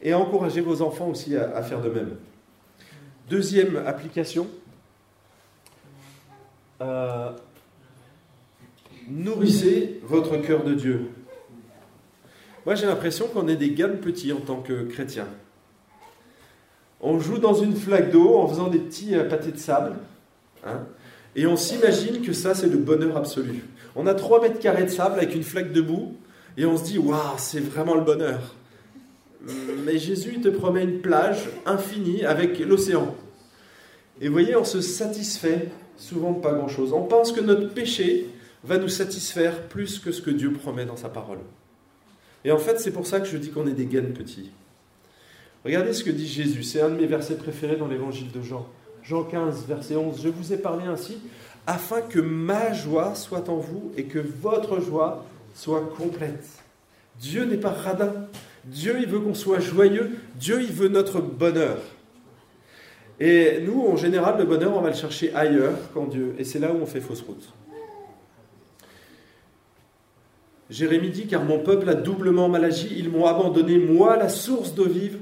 et, 0.03 0.13
à 0.13 0.19
encourager 0.19 0.61
vos 0.61 0.83
enfants 0.83 1.09
aussi 1.09 1.37
à, 1.37 1.63
faire 1.63 1.81
de 1.81 1.89
même. 1.89 2.17
Deuxième 3.29 3.77
application, 3.87 4.47
euh, 6.81 7.31
nourrissez 9.09 10.01
votre 10.05 10.37
cœur 10.37 10.65
de 10.65 10.75
Dieu. 10.75 11.11
Moi 12.65 12.75
j'ai 12.75 12.87
l'impression 12.87 13.27
qu'on 13.29 13.49
est 13.49 13.57
des 13.57 13.71
gars 13.71 13.89
petits 13.89 14.33
en 14.33 14.41
tant 14.41 14.61
que 14.61 14.85
chrétiens. 14.85 15.29
On 17.09 17.21
joue 17.21 17.39
dans 17.39 17.55
une 17.55 17.77
flaque 17.77 18.11
d'eau 18.11 18.35
en 18.35 18.49
faisant 18.49 18.67
des 18.67 18.81
petits 18.81 19.15
euh, 19.15 19.29
pâtés 19.29 19.53
de 19.53 19.59
sable. 19.59 19.93
Hein, 20.67 20.81
et 21.37 21.47
on 21.47 21.57
s'imagine 21.57 22.21
que 22.21 22.33
ça, 22.33 22.53
c'est 22.53 22.67
le 22.67 22.79
bonheur 22.79 23.17
absolu. 23.17 23.63
On 23.95 24.09
a 24.09 24.15
3 24.15 24.43
mètres 24.43 24.59
carrés 24.59 24.83
de 24.83 24.89
sable 24.89 25.21
avec 25.21 25.33
une 25.33 25.45
flaque 25.45 25.73
de 25.73 25.81
boue. 25.81 26.17
Et 26.57 26.67
on 26.67 26.77
se 26.77 26.83
dit, 26.83 26.99
waouh, 26.99 27.39
c'est 27.39 27.61
vraiment 27.61 27.95
le 27.95 28.01
bonheur. 28.01 28.57
Mais 29.85 29.99
Jésus 29.99 30.41
te 30.41 30.49
promet 30.49 30.83
une 30.83 31.01
plage 31.01 31.49
infinie 31.65 32.25
avec 32.25 32.59
l'océan. 32.59 33.15
Et 34.21 34.27
vous 34.27 34.33
voyez, 34.33 34.57
on 34.57 34.65
se 34.65 34.81
satisfait 34.81 35.69
souvent 35.97 36.33
de 36.33 36.41
pas 36.41 36.55
grand-chose. 36.55 36.93
On 36.93 37.05
pense 37.05 37.31
que 37.31 37.41
notre 37.41 37.73
péché 37.73 38.27
va 38.65 38.79
nous 38.79 38.89
satisfaire 38.89 39.69
plus 39.69 40.01
que 40.01 40.11
ce 40.11 40.21
que 40.21 40.31
Dieu 40.31 40.53
promet 40.53 40.87
dans 40.87 40.97
sa 40.97 41.09
parole. 41.09 41.39
Et 42.45 42.51
en 42.51 42.59
fait, 42.59 42.81
c'est 42.81 42.91
pour 42.91 43.07
ça 43.07 43.21
que 43.21 43.29
je 43.29 43.37
dis 43.37 43.51
qu'on 43.51 43.69
est 43.69 43.75
des 43.75 43.87
gaines 43.87 44.13
petits. 44.13 44.51
Regardez 45.67 45.93
ce 45.95 46.05
que 46.05 46.11
dit 46.11 46.29
Jésus. 46.29 46.63
C'est 46.63 46.81
un 46.81 46.91
de 46.91 46.95
mes 46.95 47.07
versets 47.07 47.35
préférés 47.35 47.75
dans 47.75 47.89
l'évangile 47.89 48.31
de 48.31 48.41
Jean. 48.41 48.69
Jean 49.03 49.25
15, 49.25 49.67
verset 49.67 49.97
11. 49.97 50.23
Je 50.23 50.29
vous 50.29 50.53
ai 50.53 50.59
parlé 50.59 50.85
ainsi 50.87 51.19
afin 51.67 52.03
que 52.03 52.21
ma 52.21 52.73
joie 52.73 53.17
soit 53.17 53.49
en 53.49 53.57
vous 53.57 53.91
et 53.97 54.05
que 54.05 54.21
votre 54.21 54.81
joie 54.81 55.27
soit 55.57 55.81
complète. 55.99 56.47
Dieu 57.19 57.47
n'est 57.47 57.57
pas 57.57 57.73
radin. 57.73 58.13
Dieu, 58.65 58.99
il 59.01 59.09
veut 59.09 59.19
qu'on 59.19 59.35
soit 59.35 59.59
joyeux. 59.59 60.17
Dieu, 60.37 60.63
il 60.63 60.71
veut 60.71 60.87
notre 60.87 61.21
bonheur. 61.21 61.79
Et 63.19 63.61
nous, 63.67 63.89
en 63.89 63.97
général, 63.97 64.39
le 64.39 64.45
bonheur, 64.45 64.77
on 64.77 64.83
va 64.83 64.91
le 64.91 64.97
chercher 64.97 65.35
ailleurs 65.35 65.77
qu'en 65.93 66.07
Dieu. 66.07 66.37
Et 66.39 66.45
c'est 66.45 66.61
là 66.61 66.73
où 66.73 66.77
on 66.81 66.87
fait 66.87 67.01
fausse 67.01 67.23
route. 67.23 67.53
Jérémie 70.71 71.11
dit, 71.11 71.27
car 71.27 71.43
mon 71.43 71.59
peuple 71.59 71.89
a 71.89 71.95
doublement 71.95 72.49
mal 72.49 72.65
agi, 72.65 72.95
ils 72.97 73.11
m'ont 73.11 73.27
abandonné, 73.27 73.79
moi, 73.79 74.17
la 74.17 74.29
source 74.29 74.73
d'eau 74.73 74.85
vive, 74.85 75.19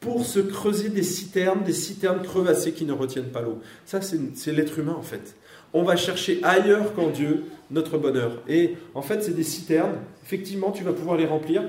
pour 0.00 0.24
se 0.24 0.38
creuser 0.38 0.88
des 0.88 1.02
citernes, 1.02 1.64
des 1.64 1.72
citernes 1.72 2.22
crevassées 2.22 2.72
qui 2.72 2.84
ne 2.84 2.92
retiennent 2.92 3.30
pas 3.30 3.42
l'eau. 3.42 3.58
Ça, 3.84 4.00
c'est 4.00 4.52
l'être 4.52 4.78
humain 4.78 4.96
en 4.96 5.02
fait. 5.02 5.34
On 5.74 5.82
va 5.82 5.96
chercher 5.96 6.40
ailleurs 6.42 6.94
qu'en 6.94 7.10
Dieu 7.10 7.44
notre 7.70 7.98
bonheur. 7.98 8.42
Et 8.48 8.76
en 8.94 9.02
fait, 9.02 9.22
c'est 9.22 9.34
des 9.34 9.42
citernes. 9.42 9.96
Effectivement, 10.24 10.70
tu 10.70 10.84
vas 10.84 10.92
pouvoir 10.92 11.16
les 11.16 11.26
remplir, 11.26 11.62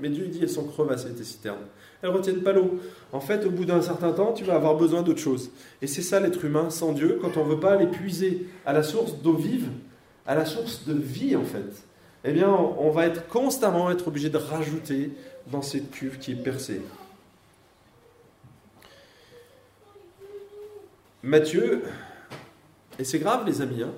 mais 0.00 0.10
Dieu 0.10 0.26
dit 0.26 0.40
elles 0.42 0.50
sont 0.50 0.64
crevassées, 0.64 1.14
tes 1.14 1.24
citernes. 1.24 1.64
Elles 2.02 2.10
ne 2.10 2.14
retiennent 2.14 2.42
pas 2.42 2.52
l'eau. 2.52 2.78
En 3.12 3.20
fait, 3.20 3.44
au 3.46 3.50
bout 3.50 3.64
d'un 3.64 3.80
certain 3.80 4.12
temps, 4.12 4.32
tu 4.32 4.44
vas 4.44 4.54
avoir 4.54 4.76
besoin 4.76 5.02
d'autre 5.02 5.20
chose. 5.20 5.50
Et 5.80 5.86
c'est 5.86 6.02
ça 6.02 6.20
l'être 6.20 6.44
humain 6.44 6.70
sans 6.70 6.92
Dieu, 6.92 7.18
quand 7.20 7.36
on 7.36 7.44
ne 7.44 7.50
veut 7.54 7.60
pas 7.60 7.72
aller 7.72 7.86
puiser 7.86 8.46
à 8.66 8.72
la 8.72 8.82
source 8.82 9.14
d'eau 9.22 9.34
vive, 9.34 9.68
à 10.26 10.34
la 10.34 10.44
source 10.44 10.86
de 10.86 10.94
vie 10.94 11.34
en 11.34 11.44
fait. 11.44 11.84
Eh 12.24 12.32
bien, 12.32 12.50
on 12.50 12.90
va 12.90 13.06
être 13.06 13.28
constamment 13.28 13.90
être 13.90 14.08
obligé 14.08 14.28
de 14.28 14.36
rajouter 14.36 15.12
dans 15.50 15.62
cette 15.62 15.90
cuve 15.90 16.18
qui 16.18 16.32
est 16.32 16.42
percée. 16.42 16.82
Matthieu, 21.22 21.82
et 22.98 23.04
c'est 23.04 23.18
grave 23.18 23.44
les 23.46 23.60
amis, 23.60 23.82
hein, 23.82 23.92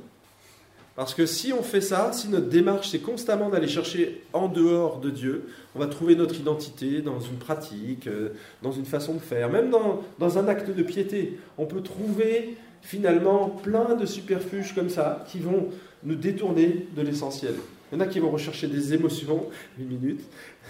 parce 0.96 1.14
que 1.14 1.26
si 1.26 1.52
on 1.52 1.62
fait 1.62 1.80
ça, 1.80 2.12
si 2.12 2.28
notre 2.28 2.48
démarche 2.48 2.88
c'est 2.90 2.98
constamment 2.98 3.48
d'aller 3.48 3.68
chercher 3.68 4.22
en 4.32 4.48
dehors 4.48 5.00
de 5.00 5.10
Dieu, 5.10 5.48
on 5.74 5.78
va 5.78 5.86
trouver 5.86 6.14
notre 6.14 6.34
identité 6.34 7.00
dans 7.02 7.20
une 7.20 7.36
pratique, 7.36 8.06
euh, 8.06 8.30
dans 8.62 8.72
une 8.72 8.84
façon 8.84 9.14
de 9.14 9.20
faire, 9.20 9.50
même 9.50 9.70
dans, 9.70 10.02
dans 10.18 10.38
un 10.38 10.48
acte 10.48 10.70
de 10.70 10.82
piété. 10.82 11.38
On 11.58 11.66
peut 11.66 11.82
trouver 11.82 12.56
finalement 12.82 13.48
plein 13.48 13.94
de 13.94 14.06
superfuges 14.06 14.74
comme 14.74 14.88
ça 14.88 15.24
qui 15.28 15.38
vont 15.38 15.68
nous 16.02 16.14
détourner 16.14 16.86
de 16.96 17.02
l'essentiel. 17.02 17.54
Il 17.90 17.96
y 17.96 17.98
en 17.98 18.00
a 18.04 18.06
qui 18.06 18.18
vont 18.18 18.30
rechercher 18.30 18.66
des 18.66 18.94
émotions, 18.94 19.46
une 19.78 19.88
minute, 19.88 20.22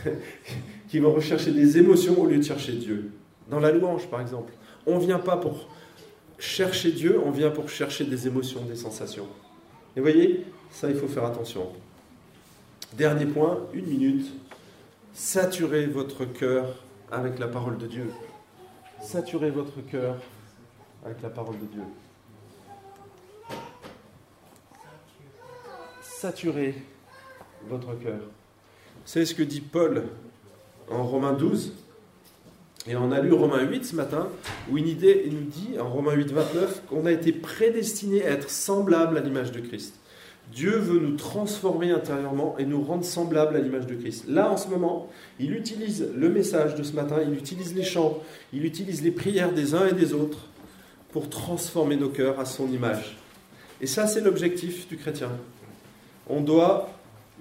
qui 0.88 0.98
vont 0.98 1.12
rechercher 1.12 1.52
des 1.52 1.78
émotions 1.78 2.20
au 2.20 2.26
lieu 2.26 2.38
de 2.38 2.42
chercher 2.42 2.72
Dieu. 2.72 3.10
Dans 3.48 3.60
la 3.60 3.72
louange, 3.72 4.08
par 4.08 4.20
exemple. 4.20 4.52
On 4.86 4.98
ne 4.98 5.04
vient 5.04 5.18
pas 5.18 5.36
pour 5.36 5.68
chercher 6.40 6.90
Dieu, 6.90 7.20
on 7.24 7.30
vient 7.30 7.50
pour 7.50 7.68
chercher 7.68 8.04
des 8.04 8.26
émotions, 8.26 8.62
des 8.64 8.76
sensations. 8.76 9.28
Et 9.96 10.00
voyez, 10.00 10.44
ça, 10.70 10.90
il 10.90 10.96
faut 10.96 11.06
faire 11.06 11.24
attention. 11.24 11.68
Dernier 12.94 13.26
point, 13.26 13.60
une 13.72 13.86
minute. 13.86 14.26
Saturez 15.12 15.86
votre 15.86 16.24
cœur 16.24 16.82
avec 17.12 17.38
la 17.38 17.46
parole 17.46 17.78
de 17.78 17.86
Dieu. 17.86 18.10
Saturez 19.02 19.50
votre 19.50 19.80
cœur 19.86 20.16
avec 21.04 21.22
la 21.22 21.30
parole 21.30 21.58
de 21.58 21.66
Dieu. 21.66 21.82
Saturez 26.02 26.74
votre 27.68 27.94
cœur. 27.98 28.20
C'est 29.04 29.24
ce 29.24 29.34
que 29.34 29.42
dit 29.42 29.60
Paul 29.60 30.04
en 30.90 31.04
Romains 31.04 31.32
12. 31.32 31.72
Et 32.86 32.96
on 32.96 33.12
a 33.12 33.20
lu 33.20 33.32
Romains 33.32 33.62
8 33.62 33.84
ce 33.84 33.96
matin, 33.96 34.28
où 34.70 34.78
une 34.78 34.88
idée 34.88 35.28
nous 35.30 35.42
dit, 35.42 35.78
en 35.78 35.90
Romains 35.90 36.14
8, 36.14 36.32
29, 36.32 36.82
qu'on 36.88 37.04
a 37.04 37.12
été 37.12 37.32
prédestiné 37.32 38.24
à 38.24 38.30
être 38.30 38.48
semblable 38.48 39.18
à 39.18 39.20
l'image 39.20 39.52
de 39.52 39.60
Christ. 39.60 39.94
Dieu 40.52 40.76
veut 40.78 40.98
nous 40.98 41.16
transformer 41.16 41.92
intérieurement 41.92 42.56
et 42.58 42.64
nous 42.64 42.82
rendre 42.82 43.04
semblables 43.04 43.54
à 43.54 43.60
l'image 43.60 43.86
de 43.86 43.94
Christ. 43.94 44.24
Là, 44.28 44.50
en 44.50 44.56
ce 44.56 44.68
moment, 44.68 45.08
il 45.38 45.54
utilise 45.54 46.08
le 46.16 46.28
message 46.28 46.74
de 46.74 46.82
ce 46.82 46.94
matin, 46.94 47.18
il 47.24 47.34
utilise 47.34 47.74
les 47.74 47.84
chants, 47.84 48.18
il 48.52 48.64
utilise 48.64 49.02
les 49.02 49.12
prières 49.12 49.52
des 49.52 49.74
uns 49.74 49.86
et 49.86 49.92
des 49.92 50.12
autres 50.12 50.48
pour 51.12 51.28
transformer 51.28 51.96
nos 51.96 52.08
cœurs 52.08 52.40
à 52.40 52.46
son 52.46 52.68
image. 52.72 53.18
Et 53.80 53.86
ça, 53.86 54.06
c'est 54.06 54.20
l'objectif 54.20 54.88
du 54.88 54.96
chrétien. 54.96 55.30
On 56.28 56.40
doit 56.40 56.90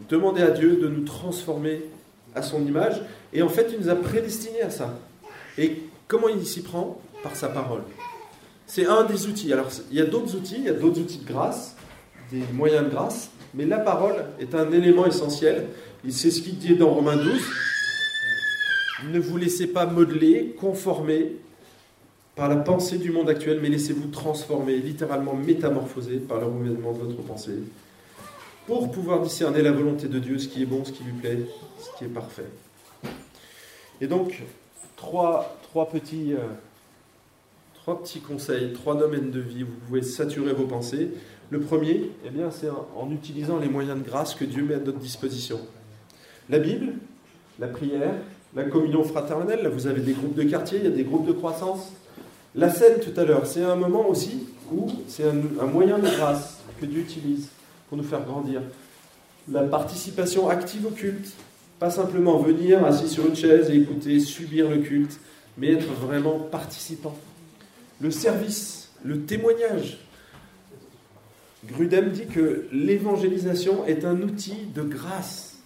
demander 0.08 0.42
à 0.42 0.52
Dieu 0.52 0.78
de 0.78 0.88
nous 0.88 1.04
transformer 1.04 1.82
à 2.36 2.44
son 2.44 2.66
image, 2.66 3.02
et 3.34 3.42
en 3.42 3.50
fait, 3.50 3.72
il 3.74 3.80
nous 3.80 3.90
a 3.90 3.96
prédestinés 3.96 4.62
à 4.62 4.70
ça. 4.70 5.00
Et 5.60 5.84
comment 6.08 6.30
il 6.30 6.46
s'y 6.46 6.64
prend 6.64 7.02
Par 7.22 7.36
sa 7.36 7.50
parole. 7.50 7.82
C'est 8.66 8.86
un 8.86 9.04
des 9.04 9.28
outils. 9.28 9.52
Alors, 9.52 9.68
il 9.92 9.98
y 9.98 10.02
a 10.02 10.06
d'autres 10.06 10.36
outils, 10.36 10.56
il 10.58 10.64
y 10.64 10.70
a 10.70 10.74
d'autres 10.74 11.02
outils 11.02 11.18
de 11.18 11.28
grâce, 11.28 11.76
des 12.32 12.44
moyens 12.54 12.86
de 12.86 12.90
grâce, 12.90 13.30
mais 13.54 13.66
la 13.66 13.78
parole 13.78 14.26
est 14.40 14.56
un 14.56 14.72
élément 14.72 15.06
essentiel. 15.06 15.68
C'est 16.08 16.32
ce 16.32 16.42
qu'il 16.42 16.58
dit 16.58 16.76
dans 16.76 16.92
Romains 16.92 17.18
12. 17.18 17.42
Ne 19.12 19.20
vous 19.20 19.38
laissez 19.38 19.68
pas 19.68 19.86
modeler, 19.86 20.56
conformer 20.58 21.36
par 22.36 22.48
la 22.48 22.56
pensée 22.56 22.98
du 22.98 23.12
monde 23.12 23.30
actuel, 23.30 23.60
mais 23.62 23.68
laissez-vous 23.68 24.08
transformer, 24.08 24.78
littéralement 24.78 25.34
métamorphoser 25.34 26.18
par 26.18 26.40
le 26.40 26.46
renouvellement 26.46 26.94
de 26.94 27.00
votre 27.00 27.22
pensée, 27.24 27.60
pour 28.66 28.92
pouvoir 28.92 29.22
discerner 29.22 29.62
la 29.62 29.74
volonté 29.74 30.08
de 30.08 30.20
Dieu, 30.20 30.40
ce 30.40 30.48
qui 30.48 30.62
est 30.62 30.66
bon, 30.66 30.86
ce 30.86 30.94
qui 30.94 31.04
lui 31.04 31.14
plaît, 31.14 31.40
ce 31.80 31.98
qui 31.98 32.06
est 32.06 32.14
parfait. 32.14 32.48
Et 34.00 34.08
donc, 34.08 34.42
trois, 34.96 35.58
trois, 35.64 35.90
petits, 35.90 36.34
euh, 36.34 36.48
trois 37.76 38.02
petits 38.02 38.22
conseils, 38.22 38.74
trois 38.74 38.96
domaines 38.96 39.32
de 39.32 39.40
vie 39.40 39.64
où 39.64 39.68
vous 39.68 39.88
pouvez 39.88 40.02
saturer 40.02 40.54
vos 40.54 40.66
pensées. 40.66 41.12
Le 41.50 41.60
premier, 41.60 42.12
eh 42.26 42.30
bien, 42.30 42.52
c'est 42.52 42.70
en 42.70 43.10
utilisant 43.12 43.58
les 43.58 43.70
moyens 43.70 43.98
de 43.98 44.04
grâce 44.04 44.36
que 44.36 44.46
Dieu 44.46 44.64
met 44.64 44.76
à 44.76 44.80
notre 44.80 45.00
disposition. 45.00 45.60
La 46.50 46.60
Bible, 46.60 46.94
la 47.60 47.68
prière, 47.68 48.14
la 48.56 48.64
communion 48.64 49.04
fraternelle, 49.04 49.64
là 49.64 49.70
vous 49.70 49.88
avez 49.88 50.02
des 50.02 50.14
groupes 50.14 50.36
de 50.36 50.44
quartier, 50.44 50.80
il 50.80 50.86
y 50.86 50.88
a 50.88 50.92
des 50.92 51.04
groupes 51.04 51.28
de 51.28 51.34
croissance. 51.34 51.92
La 52.56 52.70
scène 52.72 53.00
tout 53.00 53.18
à 53.20 53.24
l'heure, 53.26 53.46
c'est 53.46 53.64
un 53.64 53.76
moment 53.76 54.08
aussi 54.08 54.48
où 54.72 54.88
c'est 55.08 55.24
un, 55.24 55.38
un 55.62 55.66
moyen 55.66 56.00
de 56.00 56.08
grâce 56.08 56.60
que 56.80 56.86
Dieu 56.86 57.02
utilise 57.02 57.50
pour 57.88 57.98
nous 57.98 58.04
faire 58.04 58.24
grandir. 58.24 58.62
La 59.52 59.64
participation 59.64 60.50
active 60.50 60.86
au 60.86 60.92
culte, 60.92 61.32
pas 61.80 61.90
simplement 61.90 62.38
venir 62.38 62.86
assis 62.86 63.08
sur 63.08 63.26
une 63.26 63.36
chaise 63.36 63.70
et 63.70 63.76
écouter, 63.76 64.20
subir 64.20 64.70
le 64.70 64.80
culte, 64.80 65.20
mais 65.58 65.72
être 65.72 65.88
vraiment 65.94 66.38
participant. 66.38 67.18
Le 68.02 68.12
service, 68.12 68.92
le 69.04 69.22
témoignage. 69.22 70.00
Grudem 71.66 72.10
dit 72.10 72.28
que 72.28 72.68
l'évangélisation 72.72 73.86
est 73.86 74.06
un 74.06 74.22
outil 74.22 74.68
de 74.74 74.82
grâce. 74.82 75.58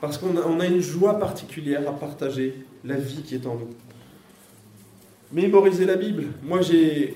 Parce 0.00 0.18
qu'on 0.18 0.60
a, 0.60 0.66
une 0.66 0.80
joie 0.80 1.18
particulière 1.18 1.88
à 1.88 1.92
partager 1.92 2.64
la 2.84 2.96
vie 2.96 3.22
qui 3.22 3.34
est 3.36 3.46
en 3.46 3.54
nous. 3.54 3.70
Mémoriser 5.32 5.86
la 5.86 5.96
Bible. 5.96 6.24
Moi, 6.42 6.60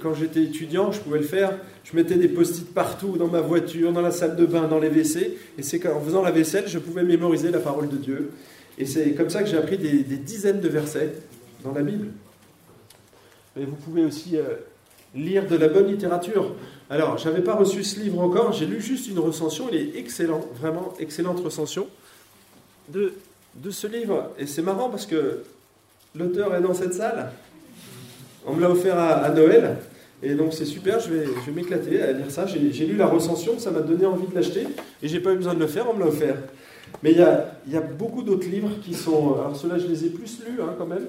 quand 0.01 0.15
j'étais 0.15 0.43
étudiant, 0.43 0.91
je 0.91 1.01
pouvais 1.01 1.19
le 1.19 1.25
faire. 1.25 1.59
Je 1.85 1.95
mettais 1.95 2.17
des 2.17 2.29
post-it 2.29 2.73
partout, 2.73 3.17
dans 3.19 3.29
ma 3.29 3.43
voiture, 3.43 3.93
dans 3.93 4.01
la 4.01 4.11
salle 4.11 4.37
de 4.37 4.47
bain, 4.47 4.67
dans 4.69 4.79
les 4.79 4.89
WC. 4.89 5.37
Et 5.59 5.63
c'est 5.63 5.79
qu'en 5.79 6.01
faisant 6.01 6.23
la 6.23 6.31
vaisselle, 6.31 6.65
je 6.67 6.79
pouvais 6.79 7.03
mémoriser 7.03 7.51
la 7.51 7.59
parole 7.59 7.89
de 7.89 7.97
Dieu. 7.97 8.31
Et 8.79 8.87
c'est 8.87 9.13
comme 9.13 9.29
ça 9.29 9.43
que 9.43 9.49
j'ai 9.49 9.59
appris 9.59 9.77
des, 9.77 10.03
dizaines 10.03 10.61
de 10.61 10.69
versets 10.69 11.13
dans 11.63 11.73
la 11.73 11.83
Bible. 11.83 12.09
Et 13.59 13.65
vous 13.65 13.77
pouvez 13.77 14.05
aussi 14.05 14.37
euh, 14.37 14.45
lire 15.15 15.47
de 15.47 15.57
la 15.57 15.69
bonne 15.69 15.89
littérature. 15.89 16.55
Alors, 16.89 17.19
je 17.19 17.29
n'avais 17.29 17.43
pas 17.43 17.55
reçu 17.55 17.85
ce 17.85 18.01
livre 18.01 18.21
encore, 18.21 18.53
j'ai 18.53 18.67
lu 18.67 18.81
juste 18.81 19.09
une 19.09 19.19
recension, 19.19 19.67
il 19.73 19.79
est 19.79 19.99
excellent, 19.99 20.41
vraiment 20.55 20.95
excellente 21.01 21.41
recension 21.41 21.89
de, 22.91 23.15
de 23.57 23.71
ce 23.71 23.87
livre. 23.87 24.31
Et 24.39 24.47
c'est 24.47 24.63
marrant 24.63 24.91
parce 24.91 25.07
que 25.07 25.43
l'auteur 26.15 26.55
est 26.55 26.61
dans 26.61 26.75
cette 26.75 26.95
salle. 26.95 27.33
On 28.47 28.55
me 28.55 28.61
l'a 28.61 28.71
offert 28.71 28.99
à, 28.99 29.29
Noël. 29.31 29.77
Et 30.23 30.35
donc 30.35 30.55
c'est 30.55 30.65
super, 30.65 30.99
je 31.01 31.13
vais, 31.13 31.27
je 31.27 31.51
vais 31.51 31.53
m'éclater 31.53 32.01
à 32.01 32.13
lire 32.13 32.31
ça. 32.31 32.47
J'ai 32.47 32.87
lu 32.87 32.97
la 32.97 33.07
recension, 33.07 33.59
ça 33.59 33.71
m'a 33.71 33.81
donné 33.81 34.07
envie 34.07 34.27
de 34.27 34.35
l'acheter. 34.35 34.67
Et 35.03 35.09
j'ai 35.09 35.21
pas 35.21 35.33
eu 35.33 35.37
besoin 35.37 35.55
de 35.55 35.61
le 35.61 35.67
faire, 35.67 35.87
on 35.91 35.95
me 35.95 36.01
l'a 36.01 36.07
offert. 36.07 36.37
Mais 37.03 37.11
il 37.11 37.19
y 37.19 37.23
a, 37.23 37.59
y 37.69 37.77
a, 37.77 37.81
beaucoup 37.81 38.23
d'autres 38.23 38.49
livres 38.49 38.71
qui 38.83 38.95
sont... 38.95 39.35
Alors 39.35 39.57
ceux-là, 39.57 39.79
je 39.79 39.87
les 39.87 40.07
ai 40.07 40.09
plus 40.09 40.41
lus 40.47 40.63
hein, 40.63 40.75
quand 40.79 40.87
même. 40.87 41.07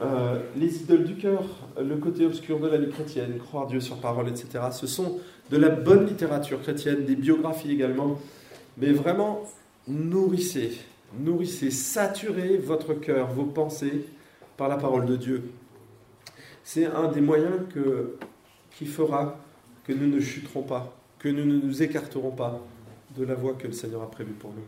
Euh, 0.00 0.38
les 0.56 0.82
idoles 0.82 1.04
du 1.04 1.14
cœur, 1.16 1.42
le 1.82 1.96
côté 1.96 2.26
obscur 2.26 2.60
de 2.60 2.68
la 2.68 2.76
vie 2.76 2.90
chrétienne, 2.90 3.38
croire 3.38 3.66
Dieu 3.66 3.80
sur 3.80 3.96
parole, 3.96 4.28
etc. 4.28 4.64
Ce 4.70 4.86
sont 4.86 5.18
de 5.50 5.56
la 5.56 5.70
bonne 5.70 6.06
littérature 6.06 6.60
chrétienne, 6.60 7.04
des 7.04 7.16
biographies 7.16 7.72
également. 7.72 8.20
Mais 8.76 8.92
vraiment, 8.92 9.42
nourrissez, 9.88 10.78
nourrissez, 11.18 11.70
saturez 11.70 12.58
votre 12.58 12.92
cœur, 12.94 13.28
vos 13.32 13.44
pensées 13.44 14.04
par 14.58 14.68
la 14.68 14.76
parole 14.76 15.06
de 15.06 15.16
Dieu. 15.16 15.42
C'est 16.68 16.86
un 16.86 17.06
des 17.12 17.20
moyens 17.20 17.60
qui 18.72 18.86
fera 18.86 19.38
que 19.84 19.92
nous 19.92 20.08
ne 20.08 20.18
chuterons 20.18 20.62
pas, 20.62 20.92
que 21.16 21.28
nous 21.28 21.44
ne 21.44 21.64
nous 21.64 21.80
écarterons 21.80 22.32
pas 22.32 22.60
de 23.16 23.24
la 23.24 23.36
voie 23.36 23.54
que 23.54 23.68
le 23.68 23.72
Seigneur 23.72 24.02
a 24.02 24.10
prévue 24.10 24.32
pour 24.32 24.50
nous. 24.50 24.64